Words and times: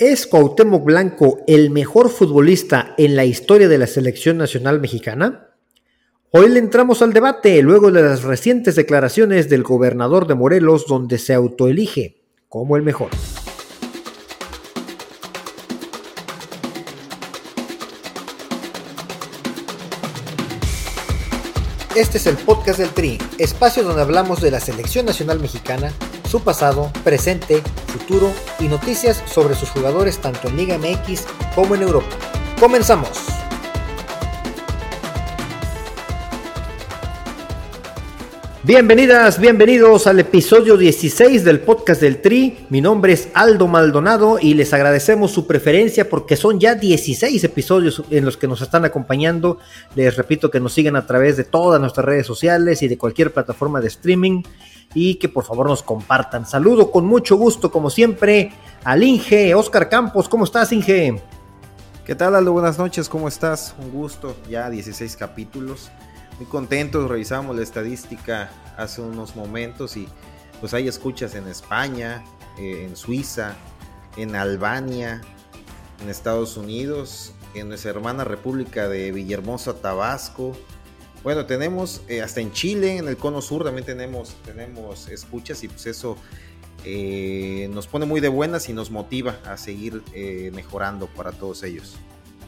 ¿Es 0.00 0.26
Cuauhtémoc 0.26 0.82
Blanco 0.82 1.38
el 1.46 1.70
mejor 1.70 2.10
futbolista 2.10 2.96
en 2.98 3.14
la 3.14 3.26
historia 3.26 3.68
de 3.68 3.78
la 3.78 3.86
selección 3.86 4.36
nacional 4.36 4.80
mexicana? 4.80 5.50
Hoy 6.32 6.48
le 6.48 6.58
entramos 6.58 7.00
al 7.00 7.12
debate 7.12 7.62
luego 7.62 7.92
de 7.92 8.02
las 8.02 8.24
recientes 8.24 8.74
declaraciones 8.74 9.48
del 9.48 9.62
gobernador 9.62 10.26
de 10.26 10.34
Morelos 10.34 10.88
donde 10.88 11.18
se 11.18 11.32
autoelige 11.32 12.24
como 12.48 12.76
el 12.76 12.82
mejor. 12.82 13.10
Este 21.94 22.18
es 22.18 22.26
el 22.26 22.36
podcast 22.38 22.80
del 22.80 22.90
Tri, 22.90 23.18
espacio 23.38 23.84
donde 23.84 24.02
hablamos 24.02 24.42
de 24.42 24.50
la 24.50 24.58
selección 24.58 25.06
nacional 25.06 25.38
mexicana, 25.38 25.92
su 26.28 26.42
pasado, 26.42 26.90
presente, 27.04 27.62
y 28.60 28.68
noticias 28.68 29.22
sobre 29.26 29.54
sus 29.54 29.70
jugadores 29.70 30.18
tanto 30.18 30.48
en 30.48 30.56
Liga 30.56 30.76
MX 30.78 31.24
como 31.54 31.74
en 31.74 31.82
Europa. 31.82 32.08
Comenzamos. 32.60 33.08
Bienvenidas, 38.62 39.38
bienvenidos 39.38 40.06
al 40.06 40.20
episodio 40.20 40.76
16 40.76 41.44
del 41.44 41.60
podcast 41.60 42.00
del 42.00 42.20
Tri. 42.20 42.66
Mi 42.70 42.80
nombre 42.80 43.12
es 43.12 43.28
Aldo 43.34 43.68
Maldonado 43.68 44.38
y 44.40 44.54
les 44.54 44.72
agradecemos 44.72 45.32
su 45.32 45.46
preferencia 45.46 46.08
porque 46.08 46.36
son 46.36 46.60
ya 46.60 46.74
16 46.74 47.42
episodios 47.44 48.02
en 48.10 48.24
los 48.24 48.36
que 48.36 48.48
nos 48.48 48.60
están 48.60 48.84
acompañando. 48.84 49.58
Les 49.94 50.16
repito 50.16 50.50
que 50.50 50.60
nos 50.60 50.72
sigan 50.74 50.96
a 50.96 51.06
través 51.06 51.36
de 51.36 51.44
todas 51.44 51.80
nuestras 51.80 52.04
redes 52.06 52.26
sociales 52.26 52.82
y 52.82 52.88
de 52.88 52.98
cualquier 52.98 53.32
plataforma 53.32 53.80
de 53.80 53.88
streaming 53.88 54.42
y 54.94 55.16
que 55.16 55.28
por 55.28 55.44
favor 55.44 55.68
nos 55.68 55.82
compartan. 55.82 56.46
Saludo 56.46 56.90
con 56.90 57.04
mucho 57.04 57.36
gusto, 57.36 57.70
como 57.70 57.90
siempre, 57.90 58.52
al 58.84 59.02
Inge, 59.02 59.54
Oscar 59.54 59.88
Campos. 59.88 60.28
¿Cómo 60.28 60.44
estás, 60.44 60.72
Inge? 60.72 61.20
¿Qué 62.04 62.14
tal, 62.14 62.34
Aldo? 62.34 62.52
Buenas 62.52 62.78
noches, 62.78 63.08
¿cómo 63.08 63.28
estás? 63.28 63.74
Un 63.78 63.90
gusto, 63.90 64.36
ya 64.48 64.70
16 64.70 65.16
capítulos 65.16 65.90
muy 66.38 66.46
contentos, 66.46 67.08
revisamos 67.08 67.54
la 67.56 67.62
estadística 67.62 68.50
hace 68.76 69.00
unos 69.00 69.36
momentos 69.36 69.96
y 69.96 70.08
pues 70.60 70.74
hay 70.74 70.88
escuchas 70.88 71.34
en 71.34 71.46
España, 71.46 72.24
eh, 72.58 72.86
en 72.88 72.96
Suiza, 72.96 73.54
en 74.16 74.34
Albania, 74.34 75.20
en 76.02 76.10
Estados 76.10 76.56
Unidos, 76.56 77.32
en 77.54 77.68
nuestra 77.68 77.90
hermana 77.90 78.24
República 78.24 78.88
de 78.88 79.12
Villahermosa, 79.12 79.74
Tabasco. 79.74 80.56
Bueno, 81.24 81.46
tenemos 81.46 82.02
eh, 82.08 82.22
hasta 82.22 82.40
en 82.40 82.52
Chile, 82.52 82.98
en 82.98 83.08
el 83.08 83.16
Cono 83.16 83.42
Sur 83.42 83.64
también 83.64 83.84
tenemos, 83.84 84.36
tenemos 84.44 85.08
escuchas 85.08 85.64
y 85.64 85.68
pues 85.68 85.86
eso 85.86 86.16
eh, 86.84 87.68
nos 87.72 87.88
pone 87.88 88.06
muy 88.06 88.20
de 88.20 88.28
buenas 88.28 88.68
y 88.68 88.72
nos 88.72 88.92
motiva 88.92 89.38
a 89.44 89.56
seguir 89.56 90.02
mejorando 90.52 91.08
para 91.08 91.32
todos 91.32 91.64
ellos 91.64 91.96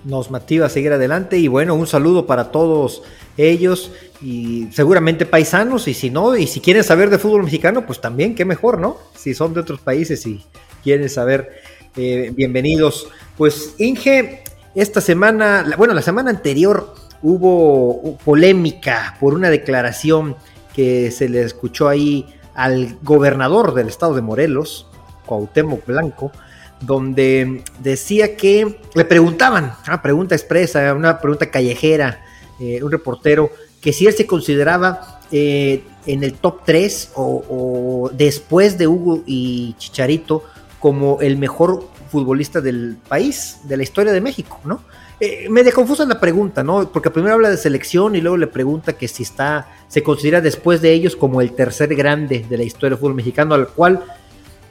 nos 0.07 0.31
motiva 0.31 0.67
a 0.67 0.69
seguir 0.69 0.93
adelante 0.93 1.37
y 1.37 1.49
bueno, 1.49 1.75
un 1.75 1.87
saludo 1.87 2.27
para 2.27 2.53
todos 2.53 3.03
ellos 3.37 3.91
y 4.23 4.69
seguramente 4.73 5.27
paisanos 5.27 5.89
y 5.89 5.95
si 5.95 6.11
no, 6.11 6.37
y 6.37 6.47
si 6.47 6.61
quieren 6.61 6.85
saber 6.85 7.11
de 7.11 7.19
fútbol 7.19 7.43
mexicano, 7.43 7.85
pues 7.87 8.01
también, 8.01 8.35
qué 8.35 8.45
mejor, 8.45 8.79
¿no? 8.79 8.99
Si 9.17 9.35
son 9.35 9.53
de 9.53 9.61
otros 9.61 9.81
países 9.81 10.25
y 10.27 10.45
quieren 10.85 11.11
saber, 11.11 11.51
eh, 11.97 12.33
bienvenidos. 12.35 13.09
Pues 13.37 13.75
Inge, 13.79 14.45
esta 14.77 15.01
semana, 15.01 15.75
bueno, 15.77 15.93
la 15.93 16.03
semana 16.03 16.31
anterior 16.31 16.95
hubo 17.23 18.17
polémica 18.25 19.17
por 19.21 19.35
una 19.35 19.51
declaración 19.51 20.37
que 20.75 21.11
se 21.11 21.29
le 21.29 21.43
escuchó 21.43 21.89
ahí 21.89 22.27
al 22.55 22.99
gobernador 23.03 23.75
del 23.75 23.89
estado 23.89 24.15
de 24.15 24.23
Morelos, 24.23 24.87
Cuauhtémoc 25.27 25.87
Blanco, 25.87 26.33
donde 26.81 27.63
decía 27.81 28.37
que 28.37 28.81
le 28.95 29.05
preguntaban, 29.05 29.73
una 29.87 30.03
pregunta 30.03 30.35
expresa, 30.35 30.93
una 30.95 31.21
pregunta 31.21 31.51
callejera, 31.51 32.23
eh, 32.61 32.83
un 32.83 32.91
reportero, 32.91 33.51
que 33.81 33.93
si 33.93 34.07
él 34.07 34.15
se 34.15 34.27
consideraba 34.27 35.21
eh, 35.33 35.83
en 36.07 36.23
el 36.23 36.35
top 36.35 36.61
3 36.65 37.13
o, 37.15 38.11
después 38.13 38.79
de 38.79 38.87
Hugo 38.87 39.23
y 39.27 39.75
Chicharito 39.79 40.45
como 40.79 41.21
el 41.21 41.37
mejor 41.37 41.89
futbolista 42.11 42.61
del 42.61 42.97
país, 43.09 43.59
de 43.65 43.77
la 43.77 43.83
historia 43.83 44.13
de 44.13 44.21
México, 44.21 44.61
¿no? 44.65 44.83
Eh, 45.19 45.49
me 45.49 45.65
confusa 45.73 46.05
la 46.05 46.21
pregunta, 46.21 46.63
¿no? 46.63 46.91
Porque 46.93 47.11
primero 47.11 47.35
habla 47.35 47.49
de 47.49 47.57
selección 47.57 48.17
y 48.17 48.21
luego 48.21 48.37
le 48.37 48.47
pregunta 48.47 48.93
que 48.93 49.09
si 49.09 49.23
está, 49.23 49.69
se 49.89 50.03
considera 50.03 50.43
después 50.43 50.83
de 50.83 50.93
ellos 50.93 51.17
como 51.17 51.41
el 51.41 51.53
tercer 51.53 51.95
grande 51.95 52.45
de 52.49 52.59
la 52.59 52.65
historia 52.65 52.91
del 52.91 52.99
fútbol 52.99 53.15
mexicano, 53.15 53.55
al 53.55 53.69
cual 53.69 54.05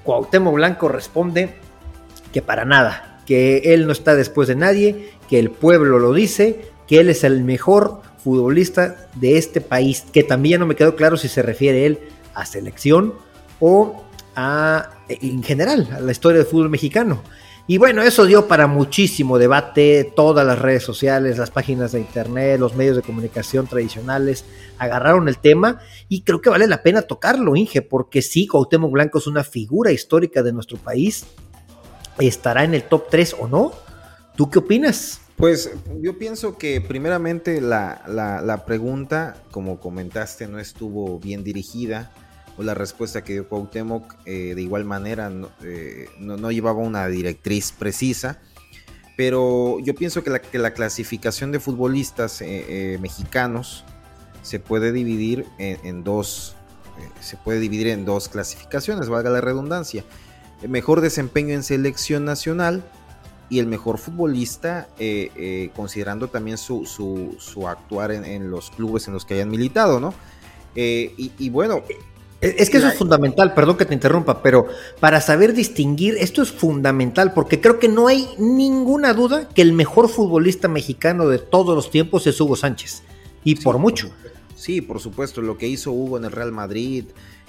Cuauhtémoc 0.03 0.53
Blanco 0.53 0.87
responde 0.87 1.55
que 2.31 2.43
para 2.43 2.63
nada, 2.63 3.21
que 3.25 3.73
él 3.73 3.87
no 3.87 3.91
está 3.91 4.13
después 4.13 4.47
de 4.47 4.55
nadie, 4.55 5.09
que 5.27 5.39
el 5.39 5.49
pueblo 5.49 5.97
lo 5.97 6.13
dice, 6.13 6.61
que 6.87 6.99
él 6.99 7.09
es 7.09 7.23
el 7.23 7.43
mejor 7.43 8.01
futbolista 8.23 9.07
de 9.15 9.39
este 9.39 9.61
país, 9.61 10.03
que 10.13 10.23
también 10.23 10.59
no 10.59 10.67
me 10.67 10.75
quedó 10.75 10.95
claro 10.95 11.17
si 11.17 11.27
se 11.27 11.41
refiere 11.41 11.87
él 11.87 11.99
a 12.35 12.45
selección 12.45 13.15
o 13.59 14.03
a, 14.35 14.91
en 15.09 15.41
general, 15.41 15.89
a 15.91 16.01
la 16.01 16.11
historia 16.11 16.39
del 16.39 16.47
fútbol 16.47 16.69
mexicano. 16.69 17.23
Y 17.67 17.79
bueno, 17.79 18.03
eso 18.03 18.25
dio 18.25 18.47
para 18.47 18.67
muchísimo 18.67 19.39
debate, 19.39 20.11
todas 20.15 20.45
las 20.45 20.59
redes 20.59 20.83
sociales, 20.83 21.39
las 21.39 21.49
páginas 21.49 21.93
de 21.93 21.99
internet, 21.99 22.59
los 22.59 22.75
medios 22.75 22.95
de 22.95 23.01
comunicación 23.01 23.65
tradicionales 23.65 24.45
agarraron 24.77 25.27
el 25.27 25.39
tema 25.39 25.79
y 26.07 26.21
creo 26.21 26.41
que 26.41 26.51
vale 26.51 26.67
la 26.67 26.83
pena 26.83 27.01
tocarlo, 27.01 27.55
Inge, 27.55 27.81
porque 27.81 28.21
sí, 28.21 28.45
Cuauhtémoc 28.45 28.91
Blanco 28.91 29.17
es 29.17 29.25
una 29.25 29.43
figura 29.43 29.91
histórica 29.91 30.43
de 30.43 30.53
nuestro 30.53 30.77
país, 30.77 31.25
estará 32.19 32.63
en 32.63 32.75
el 32.75 32.83
top 32.83 33.07
3 33.09 33.35
o 33.39 33.47
no. 33.47 33.73
¿Tú 34.35 34.49
qué 34.51 34.59
opinas? 34.59 35.21
Pues 35.37 35.71
yo 36.01 36.17
pienso 36.17 36.57
que 36.57 36.79
primeramente 36.81 37.59
la, 37.61 38.63
pregunta, 38.65 39.35
como 39.51 39.79
comentaste, 39.79 40.47
no 40.47 40.59
estuvo 40.59 41.19
bien 41.19 41.43
dirigida, 41.43 42.11
o 42.57 42.63
la 42.63 42.73
respuesta 42.73 43.23
que 43.23 43.33
dio 43.33 43.47
Cuauhtémoc 43.47 44.15
eh, 44.25 44.53
de 44.55 44.61
igual 44.61 44.85
manera 44.85 45.31
eh, 45.63 46.09
no, 46.19 46.51
llevaba 46.51 46.79
una 46.79 47.07
directriz 47.07 47.71
precisa, 47.71 48.39
pero 49.17 49.79
yo 49.79 49.95
pienso 49.95 50.23
que 50.23 50.29
la, 50.29 50.39
que 50.39 50.59
la 50.59 50.73
clasificación 50.73 51.51
de 51.51 51.59
futbolistas 51.59 52.41
eh, 52.41 52.97
mexicanos 53.01 53.83
se 54.41 54.59
puede 54.59 54.91
dividir 54.91 55.45
en 55.57 56.03
dos, 56.03 56.55
se 57.19 57.35
puede 57.35 57.59
dividir 57.59 57.87
en 57.87 58.05
dos 58.05 58.29
clasificaciones, 58.29 59.09
valga 59.09 59.31
la 59.31 59.41
redundancia 59.41 60.03
mejor 60.67 61.01
desempeño 61.01 61.53
en 61.53 61.63
selección 61.63 62.25
nacional 62.25 62.83
y 63.49 63.59
el 63.59 63.67
mejor 63.67 63.97
futbolista, 63.97 64.87
eh, 64.97 65.31
eh, 65.35 65.69
considerando 65.75 66.27
también 66.29 66.57
su, 66.57 66.85
su, 66.85 67.67
actuar 67.67 68.11
en, 68.11 68.49
los 68.49 68.71
clubes 68.71 69.07
en 69.07 69.13
los 69.13 69.25
que 69.25 69.35
hayan 69.35 69.49
militado, 69.49 69.99
¿no? 69.99 70.13
Eh, 70.75 71.13
y, 71.17 71.49
bueno. 71.49 71.83
Es 72.45 72.69
que 72.69 72.77
eso 72.77 72.87
es 72.87 72.97
fundamental, 72.97 73.53
perdón 73.53 73.77
que 73.77 73.85
te 73.85 73.93
interrumpa, 73.93 74.43
pero 74.43 74.67
para 74.99 75.19
saber 75.19 75.53
distinguir, 75.53 76.15
esto 76.19 76.41
es 76.41 76.51
fundamental, 76.51 77.33
porque 77.33 77.59
creo 77.59 77.79
que 77.79 77.87
no 77.87 78.07
hay 78.07 78.27
ninguna 78.37 79.13
duda 79.13 79.49
que 79.49 79.61
el 79.61 79.73
mejor 79.73 80.09
futbolista 80.09 80.67
mexicano 80.67 81.27
de 81.27 81.39
todos 81.39 81.75
los 81.75 81.89
tiempos 81.89 82.27
es 82.27 82.39
Hugo 82.39 82.55
Sánchez, 82.55 83.03
y 83.43 83.55
por 83.55 83.79
mucho. 83.79 84.11
Sí, 84.55 84.81
por 84.81 84.99
supuesto, 84.99 85.41
lo 85.41 85.57
que 85.57 85.67
hizo 85.67 85.91
Hugo 85.91 86.17
en 86.17 86.25
el 86.25 86.31
Real 86.31 86.51
Madrid, 86.51 87.05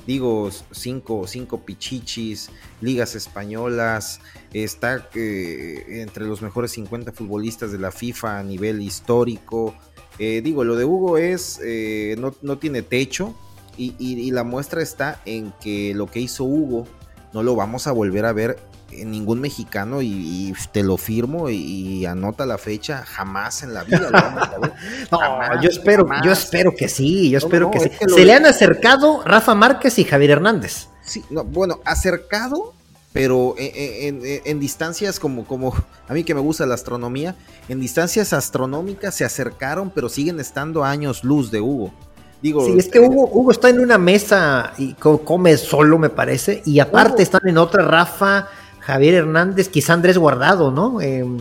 digo, 0.07 0.51
cinco, 0.71 1.27
cinco 1.27 1.61
pichichis, 1.65 2.51
ligas 2.81 3.15
españolas, 3.15 4.21
está 4.53 5.09
eh, 5.15 6.01
entre 6.03 6.25
los 6.25 6.43
mejores 6.43 6.73
50 6.73 7.13
futbolistas 7.13 7.73
de 7.73 7.79
la 7.79 7.91
FIFA 7.91 8.39
a 8.39 8.43
nivel 8.43 8.81
histórico. 8.81 9.75
Eh, 10.19 10.41
digo, 10.43 10.65
lo 10.65 10.77
de 10.77 10.85
Hugo 10.85 11.19
es, 11.19 11.61
eh, 11.63 12.17
no, 12.19 12.59
tiene 12.59 12.83
techo 12.83 13.35
y, 13.77 14.31
la 14.31 14.45
muestra 14.45 14.83
está 14.83 15.21
en 15.25 15.53
que 15.61 15.95
lo 15.95 16.07
que 16.07 16.21
hizo 16.21 16.45
Hugo 16.45 16.87
no 17.33 17.43
lo 17.43 17.55
vamos 17.55 17.87
a 17.87 17.93
volver 17.93 18.25
a 18.25 18.33
ver 18.33 18.59
ningún 18.91 19.41
mexicano 19.41 20.01
y, 20.01 20.55
te 20.73 20.83
lo 20.83 20.97
firmo 20.97 21.51
y, 21.51 22.07
anota 22.07 22.47
la 22.47 22.59
fecha 22.59 23.05
jamás 23.05 23.63
en 23.63 23.75
la 23.75 23.85
vida 23.85 24.11
no, 25.11 25.63
yo 25.63 25.69
espero 25.69 26.09
yo 26.25 26.33
espero 26.33 26.75
que 26.75 26.89
sí 26.89 27.31
yo 27.31 27.39
espero 27.39 27.71
que 27.71 27.81
sí. 27.81 27.91
se 28.09 28.25
le 28.25 28.33
han 28.33 28.47
acercado 28.47 29.23
Rafa 29.25 29.55
Márquez 29.55 29.99
y 29.99 30.05
Javier 30.05 30.33
Hernández. 30.33 30.89
Sí 31.03 31.25
bueno 31.31 31.81
acercado 31.85 32.75
pero 33.17 33.55
en, 33.57 34.61
distancias 34.61 35.19
como, 35.19 35.47
como 35.47 35.73
a 36.07 36.13
mí 36.13 36.23
que 36.23 36.35
me 36.35 36.41
gusta 36.43 36.67
la 36.67 36.75
astronomía, 36.75 37.35
en 37.67 37.81
distancias 37.81 38.35
astronómicas 38.35 39.15
se 39.15 39.25
acercaron, 39.25 39.89
pero 39.89 40.11
siguen 40.11 40.39
estando 40.39 40.85
años 40.85 41.25
luz 41.25 41.51
de 41.51 41.63
Hugo. 41.63 41.95
Digo, 42.43 42.65
sí, 42.65 42.75
es 42.77 42.89
que 42.89 43.01
Hugo, 43.01 43.29
Hugo 43.33 43.51
está 43.51 43.71
en 43.71 43.81
una 43.81 43.99
mesa 43.99 44.73
y 44.77 44.95
come 44.95 45.57
solo, 45.57 45.99
me 45.99 46.11
parece, 46.11 46.63
y 46.65 46.81
aparte 46.81 47.23
están 47.23 47.49
en 47.49 47.57
otra 47.59 47.83
Rafa, 47.85 48.49
Javier 48.81 49.15
Hernández, 49.15 49.69
quizá 49.69 49.95
Andrés 49.95 50.19
Guardado, 50.19 50.71
¿no? 50.71 51.01
Em, 51.01 51.39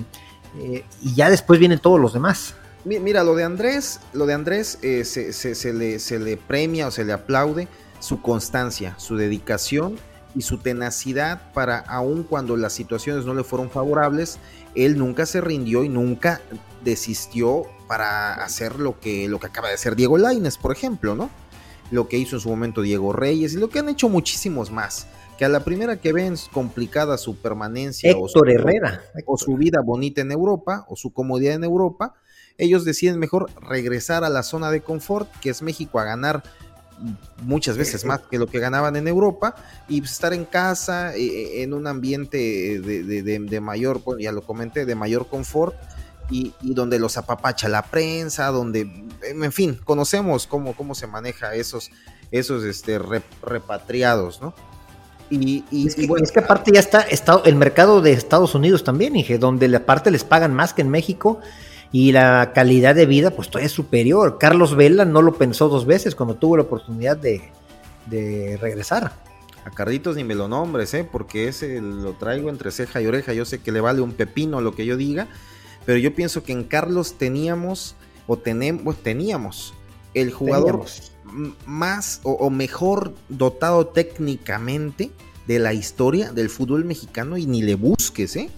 eh, 0.57 0.85
y 1.01 1.13
ya 1.13 1.29
después 1.29 1.59
vienen 1.59 1.79
todos 1.79 1.99
los 1.99 2.13
demás. 2.13 2.55
Mira, 2.85 3.23
lo 3.23 3.35
de 3.35 3.43
Andrés, 3.43 3.99
lo 4.13 4.27
de 4.27 4.33
Andrés 4.33 4.77
eh, 4.83 5.03
se, 5.05 5.73
le, 5.73 5.99
se, 5.99 6.19
le, 6.19 6.37
premia 6.37 6.87
o 6.87 6.91
se 6.91 7.03
le 7.03 7.13
aplaude 7.13 7.67
su 7.99 8.21
constancia, 8.21 8.93
su 8.99 9.17
dedicación 9.17 9.97
y 10.35 10.43
su 10.43 10.59
tenacidad 10.59 11.51
para, 11.53 11.79
aun 11.79 12.23
cuando 12.23 12.55
las 12.57 12.73
situaciones 12.73 13.25
no 13.25 13.33
le 13.33 13.43
fueron 13.43 13.71
favorables, 13.71 14.37
él 14.75 14.99
nunca 14.99 15.25
se 15.25 15.41
rindió 15.41 15.83
y 15.83 15.89
nunca 15.89 16.41
desistió 16.83 17.63
para 17.87 18.33
hacer 18.33 18.79
lo 18.79 18.99
que, 18.99 19.27
lo 19.27 19.39
que 19.39 19.47
acaba 19.47 19.69
de 19.69 19.75
hacer 19.75 19.95
Diego 19.95 20.17
Laines, 20.17 20.57
por 20.57 20.71
ejemplo, 20.71 21.15
¿no? 21.15 21.29
Lo 21.91 22.07
que 22.07 22.17
hizo 22.17 22.37
en 22.37 22.39
su 22.41 22.49
momento 22.49 22.81
Diego 22.81 23.13
Reyes 23.13 23.53
y 23.53 23.57
lo 23.57 23.69
que 23.69 23.79
han 23.79 23.89
hecho 23.89 24.09
muchísimos 24.09 24.71
más. 24.71 25.07
Que 25.37 25.45
a 25.45 25.49
la 25.49 25.63
primera 25.63 25.97
que 25.97 26.13
ven 26.13 26.35
complicada 26.51 27.17
su 27.17 27.35
permanencia 27.35 28.15
o 28.17 28.27
su, 28.27 28.39
Herrera. 28.45 29.03
o 29.25 29.37
su 29.37 29.55
vida 29.57 29.81
bonita 29.81 30.21
en 30.21 30.31
Europa 30.31 30.85
o 30.87 30.95
su 30.95 31.11
comodidad 31.11 31.55
en 31.55 31.63
Europa, 31.63 32.15
ellos 32.57 32.85
deciden 32.85 33.19
mejor 33.19 33.51
regresar 33.61 34.23
a 34.23 34.29
la 34.29 34.43
zona 34.43 34.71
de 34.71 34.81
confort, 34.81 35.29
que 35.41 35.49
es 35.49 35.61
México, 35.61 35.99
a 35.99 36.05
ganar 36.05 36.43
muchas 37.43 37.77
veces 37.77 38.05
más 38.05 38.21
que 38.21 38.39
lo 38.39 38.47
que 38.47 38.59
ganaban 38.59 38.95
en 38.95 39.07
Europa 39.07 39.55
y 39.89 40.01
estar 40.01 40.33
en 40.33 40.45
casa 40.45 41.15
eh, 41.15 41.61
en 41.61 41.73
un 41.73 41.87
ambiente 41.87 42.37
de, 42.79 43.59
mayor, 43.59 44.01
ya 44.19 44.31
lo 44.31 44.41
comenté, 44.41 44.85
de 44.85 44.95
mayor 44.95 45.27
confort 45.27 45.75
y, 46.29 46.53
donde 46.61 46.99
los 46.99 47.17
apapacha 47.17 47.67
la 47.69 47.83
prensa, 47.83 48.47
donde, 48.47 49.05
en 49.21 49.51
fin, 49.51 49.79
conocemos 49.83 50.47
cómo, 50.47 50.75
cómo 50.75 50.95
se 50.95 51.07
maneja 51.07 51.55
esos, 51.55 51.91
esos 52.31 52.63
este, 52.63 52.99
repatriados, 53.41 54.41
¿no? 54.41 54.53
Y, 55.29 55.63
es, 55.71 55.95
que, 55.95 56.39
aparte 56.39 56.71
ya 56.71 56.79
está, 56.79 57.01
está, 57.01 57.41
el 57.45 57.55
mercado 57.55 58.01
de 58.01 58.11
Estados 58.11 58.53
Unidos 58.53 58.83
también, 58.83 59.15
Inge, 59.15 59.39
donde 59.39 59.67
la 59.67 59.85
parte 59.85 60.11
les 60.11 60.23
pagan 60.23 60.53
más 60.53 60.73
que 60.73 60.83
en 60.83 60.89
México 60.89 61.39
y 61.91 62.11
la 62.11 62.51
calidad 62.53 62.93
de 62.93 63.05
vida 63.05 63.31
pues 63.31 63.47
todavía 63.47 63.67
es 63.67 63.71
superior. 63.71 64.37
Carlos 64.37 64.75
Vela 64.75 65.05
no 65.05 65.21
lo 65.21 65.33
pensó 65.33 65.67
dos 65.67 65.85
veces 65.85 66.13
cuando 66.13 66.35
tuvo 66.35 66.57
la 66.57 66.63
oportunidad 66.63 67.17
de, 67.17 67.41
regresar. 68.61 69.13
A 69.65 69.71
Carlitos 69.71 70.15
ni 70.15 70.23
me 70.23 70.35
lo 70.35 70.47
nombres, 70.47 70.93
¿eh? 70.93 71.07
porque 71.09 71.47
ese 71.47 71.81
lo 71.81 72.13
traigo 72.13 72.49
entre 72.49 72.69
ceja 72.69 73.01
y 73.01 73.07
oreja. 73.07 73.33
Yo 73.33 73.45
sé 73.45 73.59
que 73.61 73.71
le 73.71 73.81
vale 73.81 74.01
un 74.01 74.11
pepino 74.11 74.61
lo 74.61 74.75
que 74.75 74.85
yo 74.85 74.95
diga, 74.95 75.27
pero 75.85 75.97
yo 75.97 76.13
pienso 76.13 76.43
que 76.43 76.51
en 76.51 76.63
Carlos 76.63 77.15
teníamos, 77.17 77.95
o 78.27 78.37
tenemos, 78.37 78.95
teníamos 78.97 79.73
el 80.13 80.31
jugador 80.31 80.85
más 81.65 82.21
o, 82.23 82.49
mejor 82.49 83.13
dotado 83.29 83.87
técnicamente 83.87 85.11
de 85.47 85.59
la 85.59 85.73
historia 85.73 86.31
del 86.31 86.49
fútbol 86.49 86.85
mexicano 86.85 87.37
y 87.37 87.45
ni 87.45 87.61
le 87.61 87.75
busques, 87.75 88.35
¿eh? 88.35 88.49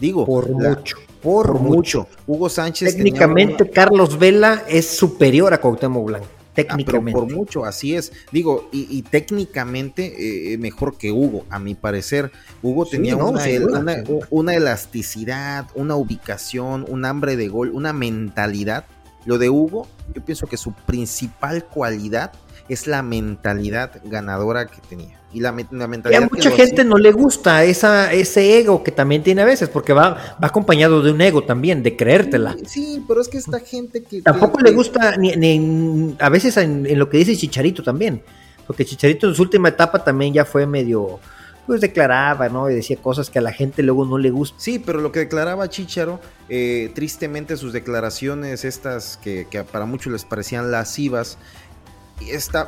Digo, 0.00 0.26
por 0.26 0.50
mucho 0.50 0.96
por, 1.24 1.58
mucho. 1.58 2.06
Hugo 2.26 2.50
Sánchez. 2.50 2.96
Técnicamente, 2.96 3.70
Carlos 3.70 4.18
Vela 4.18 4.62
es 4.68 4.86
superior 4.86 5.54
a 5.54 5.60
Cuauhtémoc 5.60 6.04
Blanco. 6.04 6.26
Ah, 6.54 6.62
técnicamente. 6.62 7.20
por 7.20 7.32
mucho, 7.32 7.64
así 7.64 7.94
es. 7.96 8.12
Digo, 8.30 8.68
y, 8.72 9.02
técnicamente 9.02 10.52
eh, 10.52 10.58
mejor 10.58 10.96
que 10.96 11.10
Hugo, 11.10 11.44
a 11.50 11.58
mi 11.58 11.74
parecer. 11.74 12.30
Hugo 12.62 12.86
tenía 12.86 13.16
una, 13.16 14.54
elasticidad, 14.54 15.68
una 15.74 15.96
ubicación, 15.96 16.84
un 16.88 17.04
hambre 17.04 17.36
de 17.36 17.48
gol, 17.48 17.70
una 17.70 17.92
mentalidad. 17.92 18.84
Lo 19.24 19.38
de 19.38 19.50
Hugo, 19.50 19.88
yo 20.14 20.24
pienso 20.24 20.46
que 20.46 20.56
su 20.56 20.72
principal 20.72 21.64
cualidad 21.64 22.32
es 22.68 22.86
la 22.86 23.02
mentalidad 23.02 24.00
ganadora 24.04 24.66
que 24.66 24.80
tenía. 24.88 25.20
Y 25.32 25.40
la, 25.40 25.50
mentalidad. 25.50 26.22
a 26.22 26.28
mucha 26.30 26.52
gente 26.52 26.84
no 26.84 26.96
le 26.96 27.10
gusta 27.10 27.64
esa, 27.64 28.12
ese 28.12 28.56
ego 28.56 28.84
que 28.84 28.92
también 28.92 29.24
tiene 29.24 29.42
a 29.42 29.44
veces, 29.44 29.68
porque 29.68 29.92
va, 29.92 30.36
va 30.40 30.46
acompañado 30.46 31.02
de 31.02 31.10
un 31.10 31.20
ego 31.20 31.42
también, 31.42 31.82
de 31.82 31.96
creértela. 31.96 32.54
Sí, 32.64 33.04
pero 33.08 33.20
es 33.20 33.28
que 33.28 33.38
esta 33.38 33.58
gente 33.58 34.04
que. 34.04 34.22
Tampoco 34.22 34.60
le 34.60 34.70
gusta, 34.70 35.16
ni, 35.16 36.14
a 36.20 36.28
veces 36.28 36.56
en, 36.56 36.86
lo 36.96 37.10
que 37.10 37.18
dice 37.18 37.36
Chicharito 37.36 37.82
también, 37.82 38.22
porque 38.64 38.84
Chicharito 38.84 39.28
en 39.28 39.34
su 39.34 39.42
última 39.42 39.70
etapa 39.70 40.04
también 40.04 40.32
ya 40.32 40.44
fue 40.44 40.66
medio. 40.66 41.18
Pues 41.66 41.80
declaraba, 41.80 42.50
¿no? 42.50 42.68
Y 42.68 42.74
decía 42.74 42.98
cosas 42.98 43.30
que 43.30 43.38
a 43.38 43.42
la 43.42 43.50
gente 43.50 43.82
luego 43.82 44.04
no 44.04 44.18
le 44.18 44.30
gusta. 44.30 44.54
Sí, 44.58 44.78
pero 44.78 45.00
lo 45.00 45.10
que 45.10 45.20
declaraba 45.20 45.66
Chicharo, 45.70 46.20
eh, 46.50 46.92
tristemente 46.94 47.56
sus 47.56 47.72
declaraciones, 47.72 48.66
estas 48.66 49.16
que, 49.16 49.46
que 49.50 49.64
para 49.64 49.86
muchos 49.86 50.12
les 50.12 50.26
parecían 50.26 50.70
lascivas, 50.70 51.38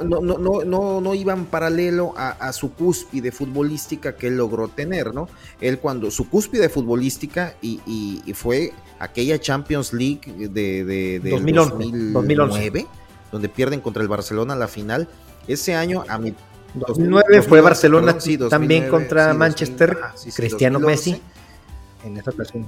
no, 0.05 0.21
no, 0.21 0.65
no, 0.65 1.01
no, 1.01 1.15
iban 1.15 1.47
paralelo 1.47 2.15
a, 2.17 2.53
su 2.53 2.73
cúspide 2.73 3.33
futbolística 3.33 4.17
que 4.17 4.29
él 4.29 4.37
logró 4.37 4.69
tener, 4.69 5.15
¿no? 5.15 5.29
Él 5.61 5.79
cuando 5.79 6.11
su 6.11 6.29
cúspide 6.29 6.69
futbolística 6.69 7.55
y, 7.63 8.23
fue 8.35 8.73
aquella 8.99 9.39
Champions 9.39 9.93
League 9.93 10.49
de, 10.49 10.85
de, 10.85 11.21
2009, 11.31 12.87
donde 13.33 13.49
pierden 13.49 13.81
contra 13.81 14.03
el 14.03 14.09
Barcelona 14.09 14.57
la 14.57 14.69
final, 14.69 15.09
ese 15.47 15.75
año 15.75 16.05
a 16.09 16.19
mi... 16.19 16.35
2009 16.75 17.43
fue 17.43 17.61
Barcelona 17.63 18.19
también 18.51 18.89
contra 18.89 19.33
Manchester, 19.33 19.97
Cristiano 20.35 20.79
Messi 20.79 21.23
en 22.05 22.17
esa 22.17 22.31
ocasión. 22.31 22.67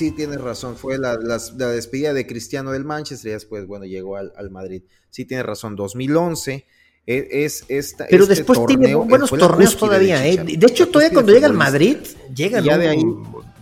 Sí, 0.00 0.12
tienes 0.12 0.40
razón. 0.40 0.76
Fue 0.76 0.96
la, 0.96 1.18
despedida 1.18 2.14
de 2.14 2.26
Cristiano 2.26 2.72
del 2.72 2.86
Manchester 2.86 3.30
y 3.30 3.32
después, 3.34 3.66
bueno, 3.66 3.84
llegó 3.84 4.16
al, 4.16 4.50
Madrid. 4.50 4.82
Sí, 5.10 5.26
tienes 5.26 5.44
razón. 5.44 5.76
2011 5.76 6.64
e, 7.06 7.28
es, 7.44 7.66
esta. 7.68 8.06
Pero 8.08 8.22
este 8.22 8.36
después 8.36 8.64
tiene 8.66 8.94
buenos 8.94 9.28
torneos 9.28 9.76
todavía. 9.76 10.20
De, 10.20 10.30
¿eh? 10.30 10.44
de 10.56 10.66
hecho, 10.66 10.88
todavía 10.88 11.12
cuando 11.12 11.32
llega 11.32 11.46
al 11.46 11.52
Madrid, 11.52 11.98
llega 12.34 12.60
ya 12.60 12.78
de 12.78 12.88
ahí. 12.88 13.02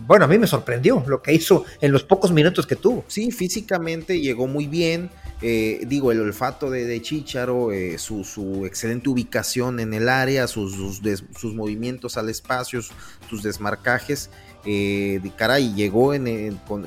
Bueno, 0.07 0.25
a 0.25 0.27
mí 0.29 0.39
me 0.39 0.47
sorprendió 0.47 1.03
lo 1.05 1.21
que 1.21 1.33
hizo 1.33 1.65
en 1.81 1.91
los 1.91 2.03
pocos 2.03 2.31
minutos 2.31 2.65
que 2.65 2.77
tuvo. 2.77 3.03
Sí, 3.07 3.31
físicamente 3.31 4.19
llegó 4.21 4.47
muy 4.47 4.67
bien. 4.67 5.11
Eh, 5.41 5.81
digo, 5.87 6.11
el 6.11 6.21
olfato 6.21 6.69
de, 6.69 6.85
de 6.85 7.01
Chicharo, 7.01 7.71
eh, 7.71 7.97
su, 7.97 8.65
excelente 8.65 9.09
ubicación 9.09 9.79
en 9.79 9.93
el 9.93 10.09
área, 10.09 10.47
sus, 10.47 10.99
sus, 11.37 11.53
movimientos 11.53 12.17
al 12.17 12.29
espacio, 12.29 12.81
sus 13.29 13.43
desmarcajes 13.43 14.29
eh, 14.65 15.19
de 15.21 15.31
caray, 15.31 15.73
llegó 15.73 16.11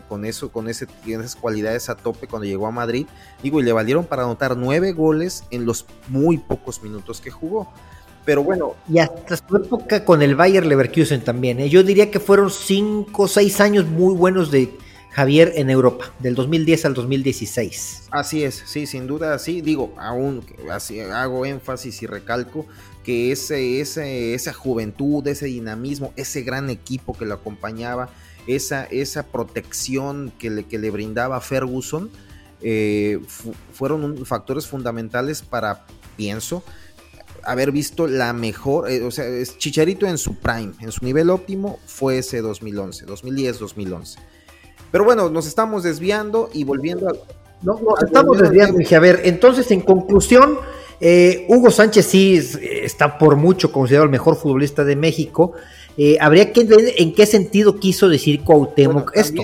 con, 0.09 0.25
eso, 0.25 0.51
con 0.53 0.69
ese, 0.69 0.87
esas 1.07 1.37
cualidades 1.37 1.89
a 1.89 1.97
tope 1.97 2.27
cuando 2.27 2.47
llegó 2.47 2.67
a 2.67 2.71
Madrid, 2.71 3.07
digo, 3.43 3.61
y 3.61 3.63
le 3.63 3.73
valieron 3.73 4.05
para 4.05 4.25
anotar 4.25 4.57
nueve 4.57 4.93
goles 4.93 5.45
en 5.51 5.65
los 5.65 5.87
muy 6.09 6.39
pocos 6.39 6.83
minutos 6.83 7.21
que 7.21 7.31
jugó. 7.31 7.73
Pero 8.25 8.45
bueno. 8.45 8.75
Y 8.89 8.99
hasta 8.99 9.37
su 9.37 9.57
época 9.57 10.05
con 10.05 10.23
el 10.23 10.37
Bayer 10.37 10.65
Leverkusen 10.65 11.23
también. 11.23 11.59
¿eh? 11.59 11.69
Yo 11.69 11.83
diría 11.83 12.11
que 12.11 12.21
fueron 12.21 12.51
cinco 12.51 13.25
o 13.25 13.29
seis 13.29 13.61
años 13.61 13.87
muy 13.87 14.15
buenos 14.15 14.51
de 14.51 14.77
Javier 15.11 15.53
en 15.57 15.69
Europa, 15.69 16.11
del 16.21 16.35
2010 16.35 16.87
al 16.87 16.95
2016. 16.95 18.05
Así 18.11 18.45
es, 18.45 18.63
sí, 18.67 18.87
sin 18.87 19.07
duda, 19.07 19.39
sí. 19.39 19.61
Digo, 19.61 19.93
aún 19.99 20.43
así, 20.71 21.01
hago 21.01 21.45
énfasis 21.45 22.03
y 22.03 22.07
recalco 22.07 22.67
que 23.05 23.33
ese, 23.33 23.81
ese, 23.81 24.35
esa 24.35 24.53
juventud, 24.53 25.27
ese 25.27 25.47
dinamismo, 25.47 26.13
ese 26.17 26.43
gran 26.43 26.71
equipo 26.71 27.17
que 27.17 27.25
lo 27.25 27.35
acompañaba, 27.35 28.11
esa, 28.47 28.85
esa 28.85 29.25
protección 29.25 30.33
que 30.39 30.51
le, 30.51 30.65
que 30.65 30.79
le 30.79 30.91
brindaba 30.91 31.41
Ferguson, 31.41 32.11
eh, 32.61 33.21
fueron 33.73 34.25
factores 34.25 34.67
fundamentales 34.67 35.43
para, 35.43 35.85
pienso, 36.17 36.63
haber 37.45 37.73
visto 37.73 38.07
la 38.07 38.33
mejor, 38.33 38.91
eh, 38.91 39.03
o 39.03 39.11
sea, 39.11 39.25
Chicharito 39.59 40.07
en 40.07 40.19
su 40.19 40.37
prime, 40.37 40.73
en 40.81 40.93
su 40.93 41.05
nivel 41.05 41.31
óptimo, 41.31 41.79
fue 41.87 42.19
ese 42.19 42.41
2011, 42.41 43.07
2010-2011. 43.07 44.17
Pero 44.93 45.05
bueno, 45.05 45.29
nos 45.31 45.47
estamos 45.47 45.83
desviando 45.83 46.51
y 46.53 46.65
volviendo 46.65 47.09
a... 47.09 47.13
No, 47.63 47.79
estamos 48.05 48.39
desviando, 48.39 48.79
dije, 48.79 48.97
a 48.97 49.01
ver, 49.01 49.23
entonces 49.25 49.71
en 49.71 49.81
conclusión, 49.81 50.59
eh, 51.05 51.47
Hugo 51.49 51.73
Sánchez 51.73 52.07
sí 52.07 52.41
está 52.63 53.19
por 53.19 53.35
mucho 53.35 53.73
considerado 53.73 54.05
el 54.05 54.11
mejor 54.11 54.37
futbolista 54.37 54.85
de 54.85 54.95
México. 54.95 55.53
Eh, 55.99 56.17
habría 56.21 56.53
que 56.53 56.63
ver 56.63 56.95
en 56.97 57.13
qué 57.13 57.27
sentido 57.27 57.81
quiso 57.81 58.09
decir 58.09 58.43
Cuauhtémoc 58.45 59.11
esto. 59.17 59.43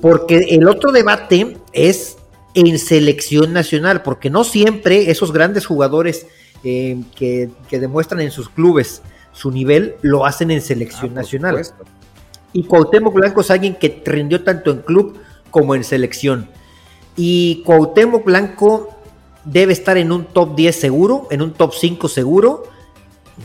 Porque 0.00 0.38
el 0.50 0.68
otro 0.68 0.90
debate 0.90 1.56
es 1.72 2.18
en 2.54 2.76
selección 2.80 3.52
nacional, 3.52 4.02
porque 4.02 4.30
no 4.30 4.42
siempre 4.42 5.12
esos 5.12 5.32
grandes 5.32 5.64
jugadores 5.64 6.26
eh, 6.64 7.00
que, 7.14 7.50
demuestran 7.70 8.20
en 8.22 8.32
sus 8.32 8.48
clubes 8.48 9.00
su 9.32 9.52
nivel 9.52 9.94
lo 10.02 10.26
hacen 10.26 10.50
en 10.50 10.60
selección 10.60 11.12
ah, 11.12 11.20
nacional. 11.20 11.62
Y 12.52 12.64
Cuauhtémoc 12.64 13.14
Blanco 13.14 13.42
es 13.42 13.50
alguien 13.52 13.76
que 13.76 14.02
rindió 14.04 14.42
tanto 14.42 14.72
en 14.72 14.78
club 14.78 15.18
como 15.52 15.76
en 15.76 15.84
selección. 15.84 16.48
Y 17.14 17.62
Cuauhtémoc 17.64 18.24
Blanco 18.24 18.99
debe 19.44 19.72
estar 19.72 19.96
en 19.96 20.12
un 20.12 20.24
top 20.24 20.54
10 20.56 20.76
seguro, 20.76 21.26
en 21.30 21.42
un 21.42 21.52
top 21.52 21.74
5 21.74 22.08
seguro, 22.08 22.64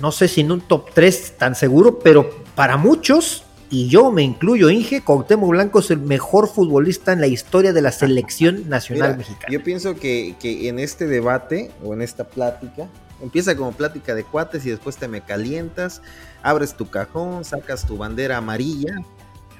no 0.01 0.11
sé 0.11 0.27
si 0.27 0.41
en 0.41 0.51
un 0.51 0.61
top 0.61 0.89
3 0.93 1.37
tan 1.37 1.55
seguro, 1.55 1.99
pero 1.99 2.29
para 2.55 2.77
muchos, 2.77 3.43
y 3.69 3.87
yo 3.87 4.11
me 4.11 4.23
incluyo, 4.23 4.69
Inge, 4.69 5.01
Cuauhtémoc 5.01 5.49
Blanco 5.49 5.79
es 5.79 5.91
el 5.91 5.99
mejor 5.99 6.47
futbolista 6.47 7.13
en 7.13 7.21
la 7.21 7.27
historia 7.27 7.73
de 7.73 7.81
la 7.81 7.91
selección 7.93 8.69
nacional 8.69 9.17
mexicana. 9.17 9.47
Yo 9.49 9.63
pienso 9.63 9.95
que, 9.95 10.35
que 10.39 10.67
en 10.67 10.79
este 10.79 11.07
debate 11.07 11.71
o 11.83 11.93
en 11.93 12.01
esta 12.01 12.25
plática, 12.25 12.87
empieza 13.21 13.55
como 13.55 13.71
plática 13.71 14.13
de 14.13 14.23
cuates 14.23 14.65
y 14.65 14.69
después 14.69 14.97
te 14.97 15.07
me 15.07 15.21
calientas, 15.21 16.01
abres 16.43 16.75
tu 16.75 16.89
cajón, 16.89 17.45
sacas 17.45 17.85
tu 17.85 17.97
bandera 17.97 18.37
amarilla, 18.37 18.95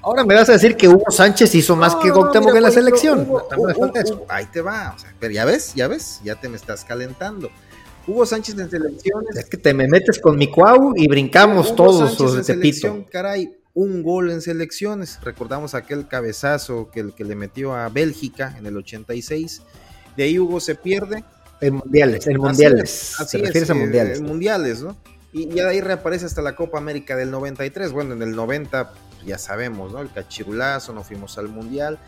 Ahora 0.06 0.24
me 0.24 0.36
vas 0.36 0.48
a 0.50 0.52
decir 0.52 0.78
que 0.78 0.88
Hugo 0.88 1.10
Sánchez 1.10 1.56
hizo 1.56 1.76
más 1.76 1.96
que 1.96 2.12
Cuauhtémoc 2.12 2.56
en 2.56 2.62
la 2.62 2.70
selección. 2.70 3.28
ahí 4.30 4.46
te 4.46 4.62
va, 4.62 4.96
pero 5.20 5.34
ya 5.34 5.46
ves, 5.46 5.74
ya 5.74 5.88
ves, 5.88 6.22
ya 6.24 6.40
te 6.40 6.48
me 6.48 6.58
estás 6.58 6.86
calentando. 6.86 7.50
Hugo 8.06 8.24
Sánchez 8.28 8.56
en 8.60 8.70
selecciones. 8.70 9.36
Es 9.36 9.46
que 9.46 9.58
te 9.58 9.74
me 9.74 9.88
metes 9.88 10.20
con 10.20 10.38
mi 10.38 10.52
cuau 10.52 10.94
y 10.96 11.08
brincamos 11.08 11.76
todos 11.76 12.20
los 12.20 12.36
de 12.36 12.44
Tepito. 12.44 13.04
Caray, 13.12 13.58
un 13.74 14.04
gol 14.04 14.30
en 14.30 14.42
selecciones. 14.42 15.20
Recordamos 15.24 15.74
aquel 15.74 16.08
cabezazo 16.08 16.92
que, 16.92 17.12
que 17.18 17.24
le 17.24 17.36
metió 17.36 17.74
a 17.74 17.90
Bélgica 17.90 18.56
en 18.60 18.68
el 18.68 18.78
86. 18.78 19.64
De 20.16 20.24
ahí 20.24 20.38
Hugo 20.38 20.60
se 20.60 20.76
pierde. 20.76 21.24
En 21.62 21.78
mundiales, 21.78 22.28
en 22.28 22.38
mundiales. 22.38 23.20
Así, 23.20 23.42
es, 23.42 23.70
a 23.72 23.74
eh, 23.74 23.76
mundiales. 23.76 24.20
En 24.20 24.26
mundiales, 24.26 24.84
¿no? 24.84 24.96
Y 25.34 25.50
ya 25.50 25.64
de 25.64 25.72
ahí 25.72 25.82
reaparece 25.82 26.28
hasta 26.28 26.44
la 26.44 26.56
Copa 26.56 26.78
América 26.78 27.16
del 27.16 27.32
93. 27.32 27.92
Bueno, 27.92 28.14
en 28.14 28.22
el 28.22 28.36
90 28.36 28.94
ya 29.26 29.38
sabemos, 29.38 29.92
¿no? 29.92 30.00
El 30.00 30.12
cachirulazo, 30.12 30.94
no 30.94 31.04
fuimos 31.04 31.38
al 31.38 31.50
mundial. 31.50 32.00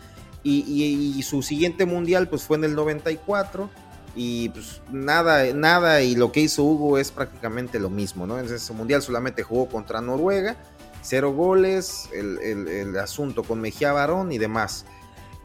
Y, 0.44 1.22
su 1.24 1.42
siguiente 1.42 1.84
mundial 1.84 2.28
pues 2.28 2.42
fue 2.42 2.56
en 2.56 2.64
el 2.64 2.74
94 2.74 3.68
y 4.14 4.48
pues 4.48 4.80
nada, 4.90 5.52
nada 5.52 6.00
y 6.00 6.14
lo 6.14 6.32
que 6.32 6.40
hizo 6.40 6.62
Hugo 6.64 6.96
es 6.96 7.10
prácticamente 7.10 7.78
lo 7.78 7.90
mismo, 7.90 8.26
¿no? 8.26 8.38
En 8.38 8.46
ese 8.46 8.72
mundial 8.72 9.02
solamente 9.02 9.42
jugó 9.42 9.68
contra 9.68 10.00
Noruega, 10.00 10.56
cero 11.02 11.32
goles, 11.32 12.08
el, 12.12 12.96
asunto 12.98 13.42
con 13.42 13.60
Mejía 13.60 13.92
Barón 13.92 14.32
y 14.32 14.38
demás. 14.38 14.86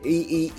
Y, 0.04 0.54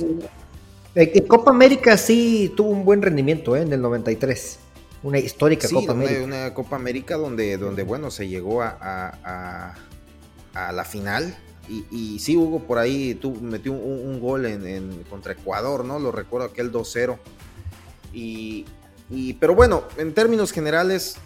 en 0.95 1.27
Copa 1.27 1.51
América 1.51 1.97
sí 1.97 2.53
tuvo 2.57 2.71
un 2.71 2.85
buen 2.85 3.03
rendimiento 3.03 3.57
¿eh? 3.57 3.63
en 3.63 3.73
el 3.73 3.81
93. 3.81 4.59
Una 5.03 5.19
histórica 5.19 5.69
Copa 5.69 5.93
América. 5.93 6.23
Una 6.23 6.55
Copa 6.55 6.77
América 6.77 7.17
donde, 7.17 7.57
donde 7.57 7.83
bueno, 7.83 8.11
se 8.11 8.29
llegó 8.29 8.63
a, 8.63 8.77
a 8.81 9.75
la 10.55 10.85
final 10.85 11.37
y, 11.69 11.85
y, 11.91 12.19
sí, 12.19 12.37
Hugo 12.37 12.61
por 12.61 12.79
ahí 12.79 13.15
tú, 13.15 13.35
metió 13.41 13.73
un, 13.73 14.21
gol 14.21 14.45
en, 14.47 15.03
contra 15.05 15.33
Ecuador, 15.33 15.85
¿no? 15.85 15.99
Lo 15.99 16.13
recuerdo 16.13 16.47
aquel 16.49 16.71
2-0. 16.71 17.19
Y, 18.13 18.67
y, 19.15 19.35
pero 19.35 19.55
bueno, 19.55 19.85
en 19.97 20.13
términos 20.13 20.51
generales, 20.51 21.17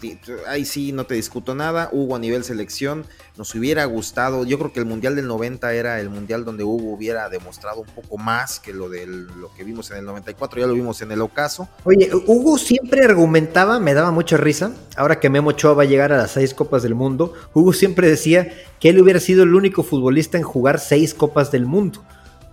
ahí 0.47 0.63
sí 0.65 0.91
no 0.91 1.05
te 1.05 1.15
discuto 1.15 1.55
nada. 1.55 1.89
Hugo 1.91 2.15
a 2.15 2.19
nivel 2.19 2.43
selección 2.43 3.05
nos 3.35 3.55
hubiera 3.55 3.83
gustado. 3.85 4.45
Yo 4.45 4.59
creo 4.59 4.71
que 4.71 4.79
el 4.79 4.85
Mundial 4.85 5.15
del 5.15 5.27
90 5.27 5.73
era 5.73 5.99
el 5.99 6.09
Mundial 6.09 6.45
donde 6.45 6.63
Hugo 6.63 6.93
hubiera 6.93 7.29
demostrado 7.29 7.81
un 7.81 7.87
poco 7.87 8.17
más 8.17 8.59
que 8.59 8.73
lo 8.73 8.89
de 8.89 9.07
lo 9.07 9.51
que 9.55 9.63
vimos 9.63 9.89
en 9.91 9.97
el 9.97 10.05
94. 10.05 10.59
Ya 10.59 10.67
lo 10.67 10.73
vimos 10.73 11.01
en 11.01 11.11
el 11.11 11.21
ocaso. 11.21 11.67
Oye, 11.83 12.11
Hugo 12.27 12.57
siempre 12.57 13.03
argumentaba, 13.03 13.79
me 13.79 13.93
daba 13.93 14.11
mucha 14.11 14.37
risa. 14.37 14.71
Ahora 14.95 15.19
que 15.19 15.29
Memo 15.29 15.49
Ochoa 15.49 15.73
va 15.73 15.83
a 15.83 15.87
llegar 15.87 16.13
a 16.13 16.17
las 16.17 16.31
seis 16.31 16.53
Copas 16.53 16.83
del 16.83 16.93
Mundo, 16.93 17.33
Hugo 17.53 17.73
siempre 17.73 18.07
decía 18.07 18.53
que 18.79 18.89
él 18.89 19.01
hubiera 19.01 19.19
sido 19.19 19.43
el 19.43 19.55
único 19.55 19.81
futbolista 19.81 20.37
en 20.37 20.43
jugar 20.43 20.79
seis 20.79 21.13
Copas 21.13 21.51
del 21.51 21.65
Mundo 21.65 22.03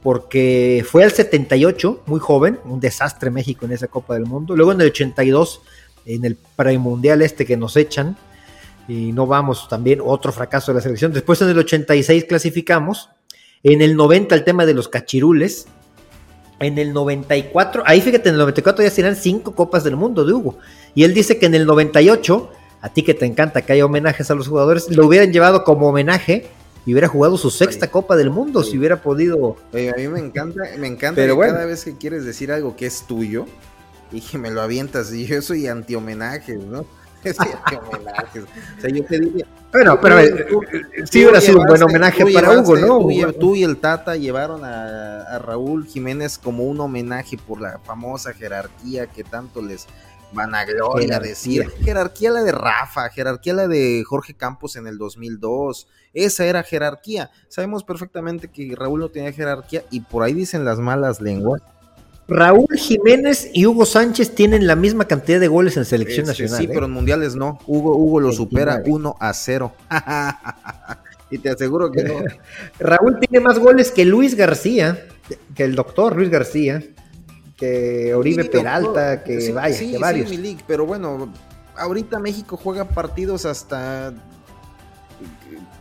porque 0.07 0.87
fue 0.89 1.03
al 1.03 1.11
78, 1.11 2.05
muy 2.07 2.21
joven, 2.21 2.61
un 2.65 2.79
desastre 2.79 3.29
México 3.29 3.67
en 3.67 3.73
esa 3.73 3.89
Copa 3.89 4.15
del 4.15 4.25
Mundo. 4.25 4.55
Luego 4.55 4.71
en 4.71 4.81
el 4.81 4.87
82, 4.87 5.63
en 6.05 6.25
el 6.25 6.37
premundial 6.55 7.23
este 7.23 7.45
que 7.45 7.57
nos 7.57 7.77
echan, 7.77 8.17
y 8.87 9.11
no 9.11 9.27
vamos 9.27 9.69
también, 9.69 9.99
otro 10.01 10.31
fracaso 10.31 10.71
de 10.71 10.77
la 10.77 10.81
selección. 10.81 11.13
Después 11.13 11.43
en 11.43 11.49
el 11.49 11.59
86 11.59 12.25
clasificamos. 12.27 13.09
En 13.65 13.83
el 13.83 13.97
90 13.97 14.33
el 14.37 14.45
tema 14.45 14.65
de 14.65 14.75
los 14.75 14.87
cachirules. 14.87 15.67
En 16.61 16.79
el 16.79 16.93
94, 16.93 17.83
ahí 17.85 18.01
fíjate, 18.01 18.29
en 18.29 18.37
el 18.37 18.39
94 18.43 18.85
ya 18.85 18.91
serán 18.91 19.17
cinco 19.17 19.57
copas 19.57 19.83
del 19.83 19.97
mundo 19.97 20.25
de 20.25 20.35
Hugo. 20.35 20.57
Y 20.95 21.03
él 21.03 21.15
dice 21.15 21.37
que 21.37 21.47
en 21.47 21.57
el 21.57 21.67
98, 21.67 22.49
a 22.81 22.89
ti 22.91 23.03
que 23.03 23.15
te 23.15 23.27
encanta 23.27 23.63
que 23.63 23.73
haya 23.73 23.85
homenajes 23.85 24.31
a 24.31 24.37
los 24.37 24.47
jugadores, 24.47 24.89
lo 24.89 25.05
hubieran 25.05 25.33
llevado 25.33 25.65
como 25.65 25.89
homenaje 25.89 26.47
y 26.87 26.93
hubiera 26.93 27.09
jugado 27.09 27.37
su 27.37 27.51
sexta 27.51 27.91
Copa 27.91 28.17
del 28.17 28.31
Mundo 28.31 28.63
si 28.63 28.79
hubiera 28.79 29.03
podido. 29.03 29.57
a 29.73 29.97
mí 29.97 30.09
me 30.09 30.21
encanta, 30.21 30.63
me 30.79 30.87
encanta 30.87 31.21
Pero 31.21 31.39
cada 31.39 31.67
vez 31.67 31.85
que 31.85 31.97
quieres 31.97 32.25
decir 32.25 32.53
algo 32.53 32.77
que 32.77 32.87
es 32.87 33.03
tuyo 33.03 33.47
y 34.13 34.21
que 34.21 34.39
me 34.39 34.53
lo 34.53 34.63
avientas, 34.63 35.13
y 35.13 35.27
yo 35.27 35.43
soy 35.43 35.67
anti-homenajes, 35.67 36.65
¿no? 36.65 36.87
anti-homenajes. 37.25 38.45
o 38.45 38.81
sea, 38.81 38.91
yo 38.91 39.05
te 39.05 39.19
diría. 39.19 39.47
Bueno, 39.73 40.01
pero 40.01 40.17
sí 41.11 41.23
hubiera 41.23 41.41
sido 41.41 41.59
un 41.59 41.67
buen 41.67 41.83
homenaje 41.83 42.25
para 42.33 42.53
Hugo, 42.53 42.77
¿no? 42.77 43.33
Tú, 43.33 43.57
y 43.57 43.65
el 43.65 43.79
Tata 43.79 44.15
llevaron 44.15 44.65
a, 44.65 45.23
a 45.23 45.39
Raúl 45.41 45.87
Jiménez 45.87 46.39
como 46.39 46.65
un 46.65 46.81
homenaje 46.81 47.37
por 47.37 47.61
la 47.61 47.81
famosa 47.81 48.33
jerarquía 48.33 49.09
que 49.09 49.25
tanto 49.25 49.61
les 49.61 49.87
vanagloria 50.33 51.19
decir. 51.19 51.71
Jerarquía 51.83 52.31
la 52.31 52.43
de 52.43 52.53
Rafa, 52.53 53.09
jerarquía 53.11 53.55
la 53.55 53.69
de 53.69 54.03
Jorge 54.07 54.35
Campos 54.35 54.77
en 54.77 54.87
el 54.87 54.99
2002. 54.99 55.89
Esa 56.15 56.47
era 56.47 56.63
jerarquía. 56.63 57.31
Sabemos 57.49 57.85
perfectamente 57.85 58.49
que 58.49 58.75
Raúl 58.77 59.01
no 59.01 59.09
tenía 59.09 59.33
jerarquía 59.33 59.85
y 59.91 60.01
por 60.01 60.23
ahí 60.23 60.33
dicen 60.33 60.65
las 60.65 60.79
malas 60.79 61.21
lenguas. 61.21 61.63
Raúl 62.29 62.67
Jiménez 62.77 63.51
y 63.53 63.67
Hugo 63.67 63.87
Sánchez 63.87 64.35
tienen 64.35 64.67
la 64.67 64.75
misma 64.75 65.07
cantidad 65.07 65.39
de 65.39 65.47
goles 65.47 65.77
en 65.77 65.85
selección 65.85 66.29
este, 66.29 66.43
nacional. 66.43 66.61
Sí, 66.61 66.69
pero 66.69 66.87
en 66.87 66.93
mundiales 66.93 67.37
no. 67.37 67.61
Hugo, 67.67 67.97
Hugo 67.97 68.21
lo 68.21 68.33
supera 68.33 68.83
1 68.85 69.17
a 69.21 69.33
0. 69.33 69.73
y 71.31 71.39
te 71.39 71.51
aseguro 71.51 71.93
que 71.93 72.03
no. 72.03 72.15
Raúl 72.81 73.21
tiene 73.21 73.45
más 73.45 73.59
goles 73.59 73.93
que 73.93 74.05
Luis 74.05 74.35
García, 74.35 75.07
que 75.55 75.65
el 75.65 75.77
doctor 75.77 76.17
Luis 76.17 76.31
García 76.31 76.83
que 77.57 78.15
Oribe 78.15 78.45
Peralta, 78.45 79.25
que 79.25 79.53
vaya, 79.53 79.79
que 79.79 79.99
varios. 79.99 80.31
pero 80.67 80.87
bueno, 80.87 81.33
ahorita 81.77 82.19
México 82.19 82.57
juega 82.57 82.85
partidos 82.85 83.47
hasta 83.47 84.13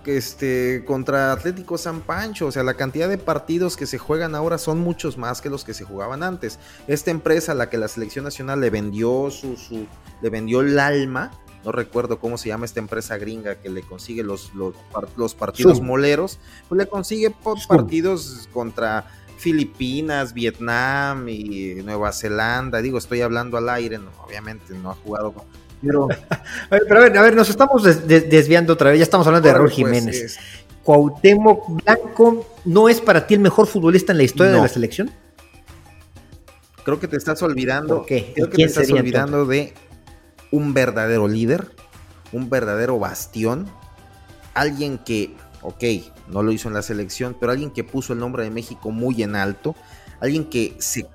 este 0.05 0.83
contra 0.85 1.31
Atlético 1.31 1.77
San 1.77 2.01
Pancho, 2.01 2.47
o 2.47 2.51
sea, 2.51 2.63
la 2.63 2.75
cantidad 2.75 3.09
de 3.09 3.17
partidos 3.17 3.75
que 3.75 3.87
se 3.87 3.97
juegan 3.97 4.35
ahora 4.35 4.57
son 4.57 4.79
muchos 4.79 5.17
más 5.17 5.41
que 5.41 5.49
los 5.49 5.63
que 5.63 5.73
se 5.73 5.83
jugaban 5.83 6.23
antes. 6.23 6.59
Esta 6.87 7.11
empresa 7.11 7.53
a 7.53 7.55
la 7.55 7.69
que 7.69 7.77
la 7.77 7.87
selección 7.87 8.23
nacional 8.23 8.61
le 8.61 8.69
vendió 8.69 9.31
su, 9.31 9.57
su 9.57 9.87
le 10.21 10.29
vendió 10.29 10.61
el 10.61 10.77
alma, 10.79 11.31
no 11.65 11.71
recuerdo 11.71 12.19
cómo 12.19 12.37
se 12.37 12.49
llama 12.49 12.65
esta 12.65 12.79
empresa 12.79 13.17
gringa 13.17 13.55
que 13.55 13.69
le 13.69 13.81
consigue 13.81 14.23
los, 14.23 14.51
los, 14.53 15.35
partidos 15.35 15.81
moleros, 15.81 16.39
pues 16.69 16.77
le 16.77 16.87
consigue 16.87 17.33
partidos 17.67 18.47
contra 18.53 19.07
Filipinas, 19.37 20.33
Vietnam 20.33 21.27
y 21.29 21.75
Nueva 21.83 22.11
Zelanda. 22.11 22.81
Digo, 22.81 22.97
estoy 22.97 23.21
hablando 23.21 23.57
al 23.57 23.69
aire, 23.69 23.99
obviamente 24.25 24.73
no 24.73 24.91
ha 24.91 24.95
jugado 24.95 25.33
Pero... 25.81 26.07
a, 26.09 26.75
ver, 26.99 27.17
a 27.17 27.21
ver, 27.21 27.35
nos 27.35 27.49
estamos 27.49 27.83
desviando 28.07 28.73
otra 28.73 28.89
vez, 28.89 28.99
ya 28.99 29.03
estamos 29.03 29.27
hablando 29.27 29.47
de 29.47 29.53
Raúl 29.53 29.67
pues, 29.67 29.75
Jiménez. 29.75 30.37
Cuauhtémoc 30.83 31.83
Blanco 31.83 32.47
no 32.63 32.89
es 32.89 33.01
para 33.01 33.27
ti 33.27 33.33
el 33.33 33.39
mejor 33.39 33.67
futbolista 33.67 34.11
en 34.11 34.17
la 34.17 34.23
historia 34.23 34.53
de 34.53 34.61
la 34.61 34.67
selección. 34.67 35.11
Creo 36.83 36.99
que 36.99 37.07
te 37.07 37.17
estás 37.17 37.41
olvidando. 37.41 38.05
Creo 38.07 38.49
que 38.49 38.57
te 38.57 38.63
estás 38.63 38.89
olvidando 38.91 39.45
de 39.45 39.73
un 40.51 40.73
verdadero 40.73 41.27
líder, 41.27 41.71
un 42.31 42.49
verdadero 42.49 42.99
bastión, 42.99 43.67
alguien 44.53 44.99
que 44.99 45.35
ok, 45.63 45.83
no 46.27 46.43
lo 46.43 46.51
hizo 46.51 46.67
en 46.67 46.73
la 46.73 46.81
selección, 46.81 47.35
pero 47.39 47.51
alguien 47.51 47.71
que 47.71 47.83
puso 47.83 48.13
el 48.13 48.19
nombre 48.19 48.43
de 48.43 48.51
México 48.51 48.91
muy 48.91 49.21
en 49.23 49.35
alto, 49.35 49.75
alguien 50.19 50.45
que 50.45 50.75
se... 50.79 51.07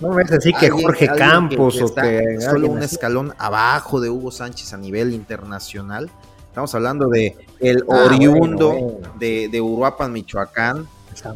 No 0.00 0.18
es 0.18 0.28
decir 0.28 0.54
que 0.58 0.70
Jorge 0.70 1.06
Campos 1.06 1.80
o 1.80 1.94
que... 1.94 2.38
Solo 2.40 2.68
un 2.68 2.82
escalón 2.82 3.32
abajo 3.38 4.00
de 4.00 4.10
Hugo 4.10 4.30
Sánchez 4.30 4.72
a 4.72 4.76
nivel 4.76 5.12
internacional. 5.12 6.10
Estamos 6.48 6.74
hablando 6.74 7.08
de 7.08 7.36
el 7.60 7.84
ah, 7.88 8.04
oriundo 8.06 9.00
De, 9.18 9.48
de, 9.50 9.60
Uruapan, 9.60 10.12
Michoacán, 10.12 10.86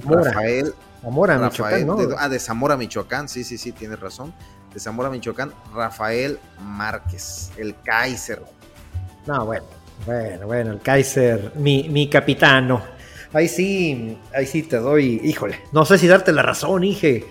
Rafael... 0.04 0.74
Zamora, 1.00 1.38
Michoacán, 1.38 1.86
¿no? 1.86 1.96
de, 1.96 2.14
ah, 2.18 2.28
de 2.28 2.38
Zamora, 2.40 2.76
Michoacán, 2.76 3.28
sí, 3.28 3.44
sí, 3.44 3.56
sí, 3.56 3.72
tienes 3.72 4.00
razón. 4.00 4.34
De 4.74 4.80
Zamora, 4.80 5.08
Michoacán, 5.08 5.52
Rafael 5.72 6.38
Márquez, 6.60 7.52
el 7.56 7.76
Kaiser. 7.84 8.42
No, 9.26 9.46
bueno, 9.46 9.64
bueno, 10.04 10.46
bueno, 10.46 10.72
el 10.72 10.80
Kaiser, 10.80 11.52
mi, 11.54 11.88
mi 11.88 12.08
capitano. 12.08 12.82
Ahí 13.32 13.48
sí, 13.48 14.16
ahí 14.34 14.46
sí 14.46 14.62
te 14.62 14.78
doy, 14.78 15.20
híjole, 15.22 15.60
no 15.72 15.84
sé 15.84 15.98
si 15.98 16.06
darte 16.06 16.32
la 16.32 16.42
razón, 16.42 16.82
Ige, 16.82 17.26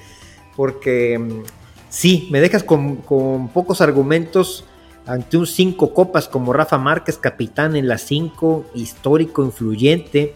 porque 0.55 1.17
mm, 1.17 1.43
sí, 1.89 2.27
me 2.31 2.39
dejas 2.39 2.63
con, 2.63 2.97
pocos 2.97 3.81
argumentos 3.81 4.65
ante 5.07 5.37
un 5.37 5.47
cinco 5.47 5.93
copas 5.93 6.27
como 6.27 6.53
Rafa 6.53 6.77
Márquez, 6.77 7.17
capitán 7.17 7.75
en 7.75 7.87
las 7.87 8.01
cinco, 8.01 8.65
histórico, 8.75 9.43
influyente. 9.43 10.35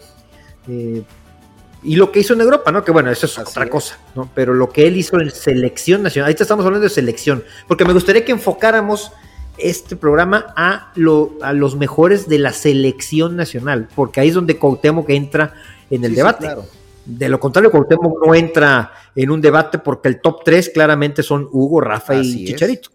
Eh, 0.67 1.03
y 1.83 1.95
lo 1.95 2.11
que 2.11 2.19
hizo 2.19 2.33
en 2.33 2.41
Europa, 2.41 2.71
¿no? 2.71 2.83
Que 2.83 2.91
bueno, 2.91 3.11
eso 3.11 3.25
es 3.25 3.37
otra 3.37 3.67
cosa, 3.67 3.97
¿no? 4.15 4.29
Pero 4.33 4.53
lo 4.53 4.69
que 4.69 4.87
él 4.87 4.97
hizo 4.97 5.19
en 5.19 5.31
selección 5.31 6.03
nacional, 6.03 6.29
ahí 6.29 6.35
estamos 6.39 6.65
hablando 6.65 6.83
de 6.83 6.89
selección, 6.89 7.43
porque 7.67 7.85
me 7.85 7.93
gustaría 7.93 8.23
que 8.23 8.31
enfocáramos 8.31 9.11
este 9.61 9.95
programa 9.95 10.53
a, 10.55 10.91
lo, 10.95 11.33
a 11.41 11.53
los 11.53 11.75
mejores 11.75 12.27
de 12.27 12.39
la 12.39 12.53
selección 12.53 13.35
nacional, 13.35 13.87
porque 13.95 14.19
ahí 14.19 14.29
es 14.29 14.33
donde 14.33 14.57
Cuauhtémoc 14.57 15.09
entra 15.09 15.53
en 15.89 16.03
el 16.03 16.15
debate. 16.15 16.47
De 17.05 17.29
lo 17.29 17.39
contrario, 17.39 17.71
Cuauhtémoc 17.71 18.25
no 18.25 18.35
entra 18.35 18.91
en 19.15 19.31
un 19.31 19.41
debate 19.41 19.79
porque 19.79 20.07
el 20.09 20.21
top 20.21 20.43
3 20.43 20.69
claramente 20.69 21.23
son 21.23 21.47
Hugo, 21.51 21.81
Rafa 21.81 22.15
y 22.15 22.45
Chicharito. 22.45 22.89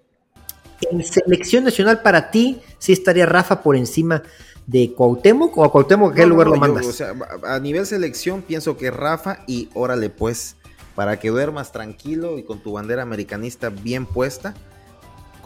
En 0.90 1.02
selección 1.02 1.64
nacional 1.64 2.02
para 2.02 2.30
ti, 2.30 2.60
¿sí 2.78 2.92
estaría 2.92 3.26
Rafa 3.26 3.62
por 3.62 3.76
encima 3.76 4.22
de 4.66 4.92
Cuauhtémoc 4.92 5.56
o 5.56 5.64
a 5.64 5.72
Cuauhtémoc 5.72 6.12
a 6.12 6.14
qué 6.14 6.26
lugar 6.26 6.48
lo 6.48 6.56
mandas? 6.56 7.02
a 7.44 7.58
nivel 7.60 7.86
selección 7.86 8.42
pienso 8.42 8.76
que 8.76 8.90
Rafa 8.90 9.38
y 9.46 9.68
órale 9.74 10.10
pues, 10.10 10.56
para 10.94 11.18
que 11.18 11.28
duermas 11.28 11.72
tranquilo 11.72 12.38
y 12.38 12.42
con 12.42 12.58
tu 12.58 12.72
bandera 12.72 13.02
americanista 13.02 13.68
bien 13.70 14.06
puesta, 14.06 14.54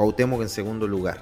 Cuauhtémoc 0.00 0.40
en 0.40 0.48
segundo 0.48 0.88
lugar. 0.88 1.18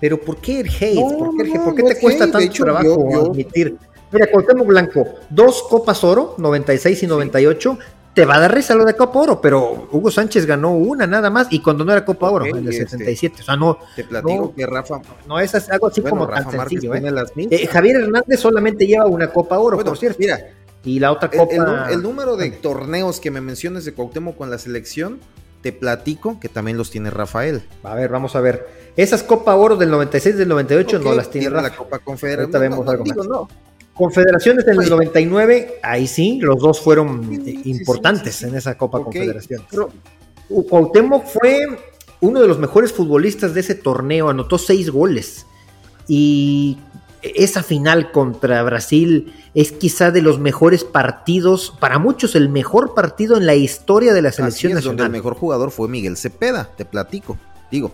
Pero 0.00 0.20
¿por 0.20 0.38
qué 0.38 0.58
el 0.58 0.68
hate? 0.68 0.96
¿Por 0.96 1.36
qué, 1.36 1.60
¿Por 1.60 1.74
qué 1.76 1.82
te 1.84 2.00
cuesta 2.00 2.28
tanto 2.28 2.52
trabajo 2.64 3.30
admitir? 3.30 3.76
Mira, 4.10 4.26
Cuauhtémoc 4.26 4.66
Blanco, 4.66 5.06
dos 5.28 5.62
Copas 5.70 6.02
Oro, 6.02 6.34
96 6.38 7.04
y 7.04 7.06
98, 7.06 7.78
te 8.12 8.24
va 8.24 8.34
a 8.34 8.40
dar 8.40 8.52
risa 8.52 8.74
lo 8.74 8.84
de 8.84 8.94
Copa 8.94 9.20
Oro, 9.20 9.40
pero 9.40 9.88
Hugo 9.92 10.10
Sánchez 10.10 10.46
ganó 10.46 10.72
una 10.72 11.06
nada 11.06 11.30
más 11.30 11.46
y 11.52 11.62
cuando 11.62 11.84
no 11.84 11.92
era 11.92 12.04
Copa 12.04 12.28
Oro, 12.28 12.46
en 12.46 12.66
el 12.66 12.72
77. 12.72 13.12
Este, 13.12 13.42
o 13.42 13.44
sea, 13.44 13.54
no. 13.54 13.78
Te 13.94 14.02
platico 14.02 14.52
que 14.52 14.66
Rafa. 14.66 15.00
No, 15.28 15.38
es 15.38 15.54
algo 15.70 15.86
así 15.86 16.02
como 16.02 16.26
tan 16.26 16.50
sencillo. 16.50 16.92
¿eh? 16.96 17.02
¿eh? 17.36 17.66
Javier 17.68 18.00
Hernández 18.00 18.40
solamente 18.40 18.84
lleva 18.84 19.06
una 19.06 19.28
Copa 19.28 19.60
Oro, 19.60 19.78
por 19.78 19.96
cierto. 19.96 20.18
Mira. 20.18 20.40
Y 20.82 20.98
la 20.98 21.12
otra 21.12 21.30
Copa. 21.30 21.88
El, 21.88 22.02
número 22.02 22.36
de 22.36 22.50
torneos 22.50 23.20
que 23.20 23.30
me 23.30 23.40
menciones 23.40 23.84
de 23.84 23.92
Cuauhtémoc 23.92 24.36
con 24.36 24.50
la 24.50 24.58
selección, 24.58 25.20
te 25.62 25.72
platico 25.72 26.40
que 26.40 26.48
también 26.48 26.76
los 26.76 26.90
tiene 26.90 27.10
Rafael. 27.10 27.62
A 27.82 27.94
ver, 27.94 28.10
vamos 28.10 28.36
a 28.36 28.40
ver. 28.40 28.66
Esas 28.96 29.22
Copa 29.22 29.54
Oro 29.54 29.76
del 29.76 29.90
96 29.90 30.36
del 30.36 30.48
98 30.48 30.98
no 30.98 31.14
las 31.14 31.30
tiene, 31.30 31.50
Rafa. 31.50 31.68
la 31.68 31.76
Copa 31.76 31.98
Confederación. 31.98 32.60
vemos 32.60 32.88
algo 32.88 33.04
más. 33.04 33.16
Confederaciones 33.94 34.66
en 34.66 34.80
el 34.80 34.88
99, 34.88 35.80
ahí 35.82 36.06
sí, 36.06 36.38
los 36.40 36.58
dos 36.58 36.80
fueron 36.80 37.30
importantes 37.64 38.42
en 38.42 38.54
esa 38.54 38.78
Copa 38.78 39.02
Confederación. 39.02 39.62
Cuauhtémoc 40.48 41.26
fue 41.26 41.66
uno 42.20 42.40
de 42.40 42.48
los 42.48 42.58
mejores 42.58 42.92
futbolistas 42.92 43.52
de 43.52 43.60
ese 43.60 43.74
torneo, 43.74 44.30
anotó 44.30 44.58
seis 44.58 44.90
goles. 44.90 45.46
Y 46.08 46.78
esa 47.22 47.62
final 47.62 48.12
contra 48.12 48.62
Brasil 48.62 49.34
es 49.54 49.72
quizá 49.72 50.10
de 50.10 50.22
los 50.22 50.38
mejores 50.38 50.84
partidos, 50.84 51.74
para 51.80 51.98
muchos 51.98 52.34
el 52.34 52.48
mejor 52.48 52.94
partido 52.94 53.36
en 53.36 53.46
la 53.46 53.54
historia 53.54 54.12
de 54.12 54.22
la 54.22 54.32
selección 54.32 54.74
nacional. 54.74 54.96
Donde 54.96 55.04
el 55.04 55.22
mejor 55.22 55.34
jugador 55.34 55.70
fue 55.70 55.88
Miguel 55.88 56.16
Cepeda, 56.16 56.70
te 56.76 56.84
platico. 56.84 57.38
Digo, 57.70 57.92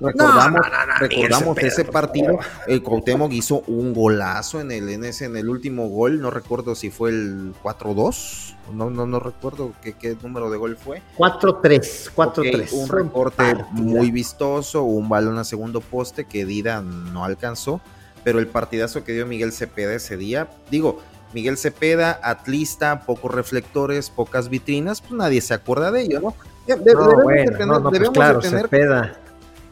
Recordamos, 0.00 0.60
recordamos 1.00 1.58
ese 1.58 1.84
partido, 1.84 2.38
el 2.66 2.82
Cuauhtémoc 2.82 3.32
hizo 3.32 3.62
un 3.66 3.94
golazo 3.94 4.60
en 4.60 4.70
el, 4.70 4.88
en 4.90 5.04
ese, 5.04 5.24
en 5.24 5.36
el 5.36 5.48
último 5.48 5.88
gol, 5.88 6.20
no 6.20 6.30
recuerdo 6.30 6.74
si 6.74 6.90
fue 6.90 7.08
el 7.08 7.54
4-2, 7.62 8.54
no, 8.74 8.90
no, 8.90 9.06
no 9.06 9.18
recuerdo 9.18 9.72
qué, 9.82 9.94
qué, 9.94 10.14
número 10.22 10.50
de 10.50 10.58
gol 10.58 10.76
fue. 10.76 11.00
4-3, 11.16 12.10
4-3. 12.14 12.72
un 12.72 12.88
recorte 12.88 13.64
muy 13.70 14.10
vistoso, 14.10 14.82
un 14.82 15.08
balón 15.08 15.38
a 15.38 15.44
segundo 15.44 15.80
poste 15.80 16.26
que 16.26 16.44
Dida 16.44 16.82
no 16.82 17.24
alcanzó, 17.24 17.80
pero 18.28 18.40
el 18.40 18.46
partidazo 18.46 19.04
que 19.04 19.12
dio 19.14 19.24
Miguel 19.24 19.52
Cepeda 19.52 19.94
ese 19.94 20.18
día, 20.18 20.48
digo, 20.70 21.00
Miguel 21.32 21.56
Cepeda, 21.56 22.20
atlista, 22.22 23.06
pocos 23.06 23.34
reflectores, 23.34 24.10
pocas 24.10 24.50
vitrinas, 24.50 25.00
pues 25.00 25.12
nadie 25.14 25.40
se 25.40 25.54
acuerda 25.54 25.90
de 25.90 26.02
ello, 26.02 26.20
¿no? 26.20 26.34
no, 26.68 27.22
bueno, 27.22 27.66
no, 27.66 27.80
no, 27.80 27.90
pues 27.90 28.10
claro, 28.10 28.42
Cepeda 28.42 29.18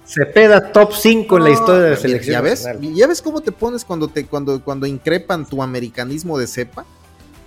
Cepeda 0.07 0.73
top 0.73 0.95
5 0.95 1.37
en 1.37 1.45
la 1.45 1.51
historia 1.51 1.83
de 1.83 1.91
la 1.91 1.97
selección. 1.97 2.33
¿Ya 2.33 2.41
ves? 2.41 2.67
¿Ya 2.95 3.07
ves 3.07 3.21
cómo 3.21 3.43
te 3.43 3.53
pones 3.53 3.85
cuando 3.85 4.09
te 4.09 4.25
cuando 4.25 4.65
cuando 4.65 4.87
increpan 4.87 5.45
tu 5.45 5.63
americanismo 5.63 6.39
de 6.39 6.47
cepa? 6.47 6.87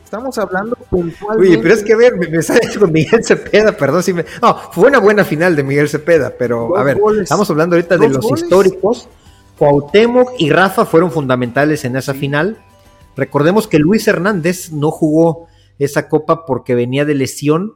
Estamos 0.06 0.38
hablando 0.38 0.76
puntualmente. 0.92 1.54
Oye, 1.56 1.58
pero 1.58 1.74
es 1.74 1.84
que 1.84 1.94
a 1.94 1.98
ver, 1.98 2.18
me, 2.18 2.44
sale 2.44 2.70
con 2.78 2.92
Miguel 2.92 3.26
Cepeda, 3.26 3.72
perdón 3.72 4.04
si 4.04 4.14
me. 4.14 4.26
No, 4.44 4.56
fue 4.72 4.90
una 4.90 5.00
buena 5.00 5.26
final 5.26 5.56
de 5.56 5.64
Miguel 5.64 5.90
Cepeda, 5.90 6.32
pero 6.38 6.78
a 6.78 6.84
ver, 6.84 7.00
estamos 7.20 7.50
hablando 7.50 7.76
ahorita 7.76 7.98
de 7.98 8.10
los 8.10 8.32
históricos. 8.32 9.10
Cuauhtémoc 9.60 10.32
y 10.40 10.50
Rafa 10.50 10.86
fueron 10.86 11.12
fundamentales 11.12 11.86
en 11.86 11.96
esa 11.96 12.16
final. 12.16 12.58
Recordemos 13.16 13.68
que 13.68 13.78
Luis 13.78 14.08
Hernández 14.08 14.72
no 14.72 14.90
jugó 14.90 15.48
esa 15.78 16.10
copa 16.10 16.46
porque 16.48 16.74
venía 16.74 17.06
de 17.06 17.14
lesión 17.14 17.74